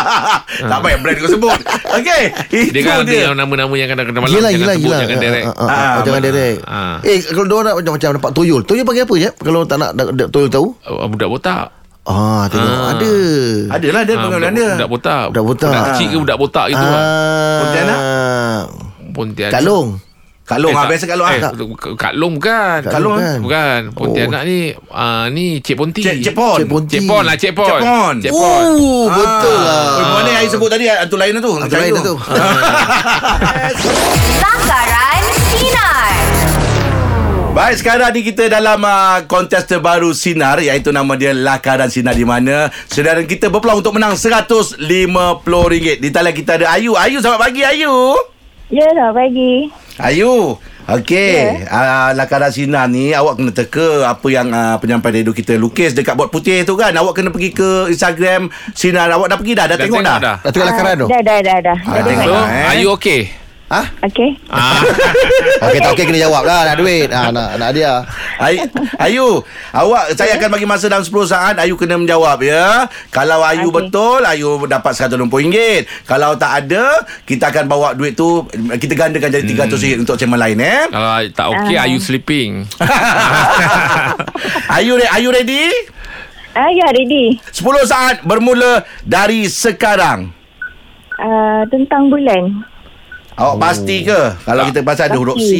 tak 0.71 0.77
payah 0.79 0.97
brand 0.97 1.17
kau 1.17 1.29
sebut. 1.29 1.59
Okey, 1.93 2.23
itu 2.49 2.71
Dia 2.71 2.81
kan 2.81 2.95
ada 2.97 3.07
dia. 3.07 3.21
yang 3.25 3.35
nama-nama 3.35 3.73
yang 3.73 3.89
kadang-kadang 3.89 4.21
malam 4.21 4.33
Gila 4.33 4.49
Jangan 4.49 4.55
gila 4.55 4.73
sebut. 4.73 4.91
Jangan 5.01 5.17
direct 5.19 5.45
Ah, 5.45 5.51
ah, 5.51 5.61
ah, 5.61 5.71
Ah, 5.71 5.81
ah, 5.81 6.01
Jangan 6.01 6.21
direct. 6.21 6.59
Ah. 6.65 6.97
Eh 7.03 7.17
kalau 7.21 7.45
dia 7.45 7.55
orang 7.57 7.73
macam 7.75 7.91
macam 7.91 8.09
nampak 8.13 8.31
toyol. 8.31 8.61
Toyol 8.61 8.83
panggil 8.83 9.03
apa 9.03 9.15
je? 9.17 9.29
Kalau 9.35 9.61
tak 9.63 9.77
nak 9.77 9.89
toyol 10.29 10.49
tahu? 10.49 10.67
Ah, 10.81 11.07
Budak 11.07 11.29
botak 11.29 11.65
Ah, 12.03 12.49
tengok 12.49 12.65
Ah. 12.65 12.91
ada. 12.91 13.13
Adalah 13.71 14.01
dia 14.01 14.15
Ah, 14.15 14.21
pengalaman 14.21 14.49
budak, 14.49 14.57
dia. 14.57 14.69
budak 14.73 14.89
botak 14.89 15.25
Budak 15.29 15.43
botak. 15.45 15.69
Budak 15.69 15.83
kecil 15.87 16.07
ke 16.07 16.17
budak 16.17 16.37
botak 16.37 16.65
itu 16.67 16.81
lah 16.83 16.97
Ah. 16.97 17.59
Pontianak? 17.59 17.99
Pontianak 19.11 19.53
Kalong. 19.53 19.89
Kalong 20.41 20.73
ah 20.73 20.83
tak- 20.83 20.89
biasa 20.91 21.05
kalong 21.07 21.27
eh, 21.29 21.39
ah. 21.39 21.53
Kak 21.95 22.13
Long 22.13 22.33
bukan 22.35 22.79
Kalong 22.83 23.15
kan? 23.15 23.37
Bukan 23.39 23.79
Pontianak 23.93 24.41
ni 24.43 24.59
ah, 24.89 25.29
Ni 25.29 25.61
Cik 25.61 25.77
Ponti 25.77 26.01
Cik 26.01 26.19
Cik 26.21 26.33
Pon. 26.33 26.57
Cik 26.57 26.67
Ponti. 26.67 26.91
Cik 26.91 27.01
Pon 27.05 27.23
lah 27.23 27.35
Cik 27.35 27.53
Pon 27.53 27.69
Cik 27.69 27.79
Pon. 27.79 28.13
Cik 28.19 28.33
Pon 28.33 28.63
Oh, 28.73 29.05
betul 29.07 29.57
lah. 29.61 29.85
Ah. 29.95 30.11
Mana 30.11 30.29
yang 30.33 30.49
sebut 30.49 30.67
tadi 30.67 30.85
Hantu 30.85 31.15
lain 31.15 31.37
tu 31.37 31.53
Hantu 31.53 31.75
lain 31.77 31.93
tu. 31.95 32.15
Lakaran 34.41 35.21
Sinar. 35.53 36.10
Baik 37.51 37.83
sekarang 37.83 38.15
ni 38.15 38.23
kita 38.23 38.47
dalam 38.47 38.79
uh, 38.79 39.27
kontes 39.27 39.67
terbaru 39.67 40.15
Sinar 40.15 40.63
Iaitu 40.63 40.95
nama 40.95 41.19
dia 41.19 41.35
Lakaran 41.35 41.91
Sinar 41.91 42.15
di 42.15 42.23
mana 42.23 42.71
Saudara 42.87 43.19
kita 43.27 43.51
berpeluang 43.51 43.83
untuk 43.83 43.99
menang 43.99 44.15
RM150 44.15 45.99
Di 45.99 46.09
talian 46.09 46.31
kita 46.31 46.55
ada 46.55 46.71
Ayu 46.71 46.95
Ayu 46.95 47.19
selamat 47.19 47.39
pagi 47.43 47.61
Ayu 47.67 48.15
Ya 48.71 48.87
dah 48.95 49.11
pagi. 49.11 49.67
Ayu 49.99 50.55
Okey, 50.81 51.61
yeah. 51.61 51.71
uh, 51.71 52.09
Lakara 52.15 52.51
Sinar 52.51 52.87
ni 52.87 53.11
awak 53.11 53.37
kena 53.39 53.51
teka 53.53 54.07
apa 54.07 54.27
yang 54.27 54.49
uh, 54.49 54.75
penyampai 54.75 55.21
radio 55.21 55.31
kita 55.31 55.55
lukis 55.55 55.93
dekat 55.93 56.17
bot 56.17 56.27
putih 56.27 56.67
tu 56.67 56.73
kan. 56.75 56.91
Awak 56.91 57.13
kena 57.15 57.29
pergi 57.31 57.53
ke 57.53 57.87
Instagram 57.87 58.51
Sinar. 58.73 59.07
Awak 59.07 59.27
dah 59.31 59.37
pergi 59.39 59.53
dah? 59.55 59.65
Dah, 59.71 59.77
Dah 59.77 59.85
tengok, 59.87 60.01
dah? 60.03 60.17
dah. 60.19 60.35
Dah 60.41 60.51
tengok 60.51 60.67
lakaran 60.67 60.93
tu 60.97 61.07
Dah, 61.07 61.21
dah, 61.21 61.37
dah, 61.39 61.57
dah. 61.63 61.77
Ah, 61.85 61.93
Dah 61.95 62.03
tengok. 62.03 62.43
eh. 62.49 62.67
are 62.67 62.79
you 62.81 62.89
okay? 62.91 63.21
Ha? 63.71 63.87
Okey. 64.03 64.35
Ah. 64.51 64.83
Okey 65.63 65.79
tak 65.79 65.95
okey 65.95 66.11
kena 66.11 66.27
jawab 66.27 66.43
lah 66.43 66.67
Nak 66.67 66.75
duit 66.75 67.07
ha, 67.07 67.31
nak, 67.31 67.55
nak 67.55 67.71
dia 67.71 68.03
Ay, 68.35 68.67
Ayu, 68.99 69.39
awak 69.71 70.11
saya 70.17 70.35
akan 70.35 70.49
bagi 70.51 70.67
masa 70.67 70.91
dalam 70.91 71.07
10 71.07 71.13
saat 71.23 71.55
Ayu 71.61 71.79
kena 71.79 71.95
menjawab 71.95 72.41
ya. 72.43 72.89
Kalau 73.13 73.39
Ayu 73.45 73.69
Okey. 73.69 73.87
betul, 73.87 74.19
Ayu 74.25 74.65
dapat 74.65 74.97
RM160. 74.97 75.55
Kalau 76.09 76.33
tak 76.35 76.65
ada, 76.65 77.05
kita 77.23 77.53
akan 77.53 77.69
bawa 77.69 77.93
duit 77.93 78.17
tu 78.17 78.43
kita 78.51 78.97
gandakan 78.97 79.29
jadi 79.29 79.45
RM300 79.45 80.03
untuk 80.03 80.17
segmen 80.17 80.41
lain 80.41 80.57
eh. 80.57 80.81
Kalau 80.89 81.13
tak 81.31 81.47
okay, 81.53 81.77
are 81.77 81.87
you 81.87 82.01
sleeping? 82.01 82.65
Ayu 84.81 84.97
re- 84.97 85.11
Ayu 85.13 85.29
ready? 85.29 85.69
Ah, 86.51 86.67
ya, 86.67 86.91
ready. 86.91 87.39
10 87.55 87.63
saat 87.87 88.25
bermula 88.27 88.83
dari 89.05 89.47
sekarang. 89.47 90.33
Uh, 91.21 91.61
tentang 91.69 92.09
bulan. 92.09 92.65
Awak 93.31 93.55
pasti 93.57 93.95
ke? 94.03 94.21
Kalau 94.41 94.63
kita 94.67 94.79
pasal 94.81 95.03
ada 95.07 95.17
huruf 95.17 95.37
C. 95.37 95.51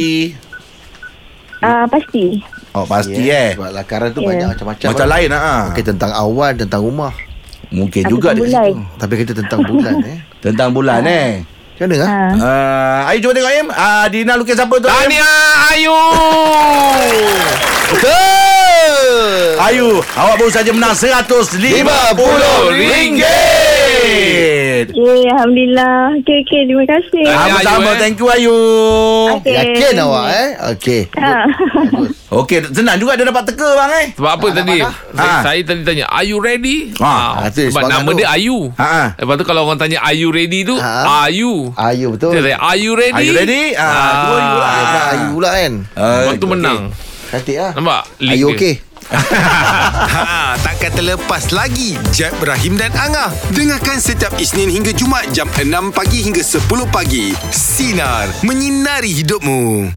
Ah, 1.58 1.86
pasti. 1.86 2.42
Awak 2.72 2.86
pasti 2.86 3.22
yeah, 3.22 3.52
eh. 3.52 3.54
Sebab 3.54 3.70
lakaran 3.70 4.08
tu 4.10 4.18
Yeah. 4.18 4.28
banyak 4.32 4.46
macam-macam 4.50 4.86
Macam 4.88 5.06
lain 5.06 5.28
ha. 5.30 5.68
Okey 5.68 5.84
tentang 5.84 6.10
awan 6.10 6.52
Tentang 6.56 6.80
rumah 6.80 7.12
Mungkin 7.68 8.02
Aku 8.02 8.10
juga 8.10 8.32
dekat 8.32 8.42
bulan. 8.42 8.64
situ. 8.64 8.80
Tapi 8.96 9.14
kita 9.14 9.32
tentang 9.36 9.60
bulan 9.62 9.94
eh 10.08 10.18
Tentang 10.40 10.68
bulan 10.72 11.00
eh. 11.04 11.44
Macam 11.72 11.86
mana 11.88 11.96
ah? 11.98 12.08
Ah. 12.08 12.32
Uh, 12.32 13.10
Ayu 13.10 13.18
cuba 13.20 13.32
tengok 13.32 13.52
Im. 13.52 13.68
Uh, 13.68 14.04
Dina 14.08 14.32
lukis 14.36 14.54
apa 14.54 14.74
tu? 14.74 14.86
Im? 14.86 14.92
Tahniah 14.92 15.50
Ayu. 15.68 15.98
Betul. 17.90 19.12
Ayu, 19.58 19.88
awak 20.14 20.34
baru 20.38 20.50
saja 20.50 20.70
menang 20.70 20.94
RM150. 20.94 21.92
Okay, 24.90 25.22
Alhamdulillah. 25.30 26.18
Okey, 26.18 26.36
okey. 26.42 26.60
Terima 26.66 26.84
kasih. 26.90 27.24
Ah. 27.30 27.46
Sama-sama. 27.46 27.90
Eh. 27.94 27.96
Thank 28.02 28.18
you 28.18 28.28
Ayu. 28.32 28.58
Okey. 29.38 29.54
Yakin 29.54 29.94
awak 30.02 30.26
eh 30.32 30.48
Okey 30.74 31.00
Ha. 31.14 31.30
Okey, 32.32 32.58
senang 32.72 32.96
juga 32.96 33.12
dia 33.14 33.28
dapat 33.28 33.44
teka 33.52 33.68
bang 33.76 33.92
eh. 33.92 34.06
Sebab 34.16 34.30
apa 34.40 34.46
tadi? 34.56 34.76
Ah. 34.80 34.94
Saya, 35.12 35.32
saya 35.44 35.60
tadi 35.68 35.80
tanya, 35.84 36.04
are 36.08 36.24
you 36.24 36.40
ready? 36.40 36.96
Ah, 36.96 37.44
tu 37.52 37.68
sebab 37.68 37.84
semangat 37.84 38.00
nama 38.00 38.08
tu. 38.08 38.18
dia 38.18 38.28
Ayu. 38.32 38.58
Ha. 38.80 39.20
Lepas 39.20 39.34
tu 39.36 39.44
kalau 39.44 39.68
orang 39.68 39.76
tanya, 39.76 39.98
are 40.00 40.16
you 40.16 40.32
ready 40.32 40.64
tu? 40.64 40.74
Ha. 40.80 41.28
Are 41.28 41.32
you? 41.32 41.76
Ayu 41.76 42.16
betul 42.16 42.32
Dia 42.32 42.40
tanya, 42.40 42.58
are 42.64 42.78
you 42.80 42.92
ready? 42.96 43.12
Are 43.12 43.24
you 43.24 43.34
ready? 43.36 43.62
Ah, 43.76 44.12
dua 44.24 44.36
Ayu 44.40 44.56
lah. 44.56 44.72
Dia 44.72 44.84
pula 44.88 45.00
Ayu 45.04 45.26
pula 45.36 45.48
kan 45.52 45.72
Lepas 45.92 46.34
tu 46.40 46.48
menang. 46.48 46.80
Cantik 47.32 47.56
lah 47.56 47.72
Nampak? 47.76 48.00
Link 48.20 48.32
Ayu 48.32 48.46
dia. 48.56 48.72
Ha, 49.12 50.56
takkan 50.64 50.92
terlepas 50.96 51.52
lagi 51.52 52.00
Jeb, 52.16 52.32
Ibrahim 52.40 52.80
dan 52.80 52.92
Angah. 52.96 53.28
Dengarkan 53.52 54.00
setiap 54.00 54.32
Isnin 54.40 54.72
hingga 54.72 54.96
Jumaat 54.96 55.28
jam 55.36 55.48
6 55.52 55.92
pagi 55.92 56.24
hingga 56.24 56.40
10 56.40 56.64
pagi. 56.88 57.36
Sinar. 57.52 58.32
Menyinari 58.40 59.12
hidupmu. 59.12 59.88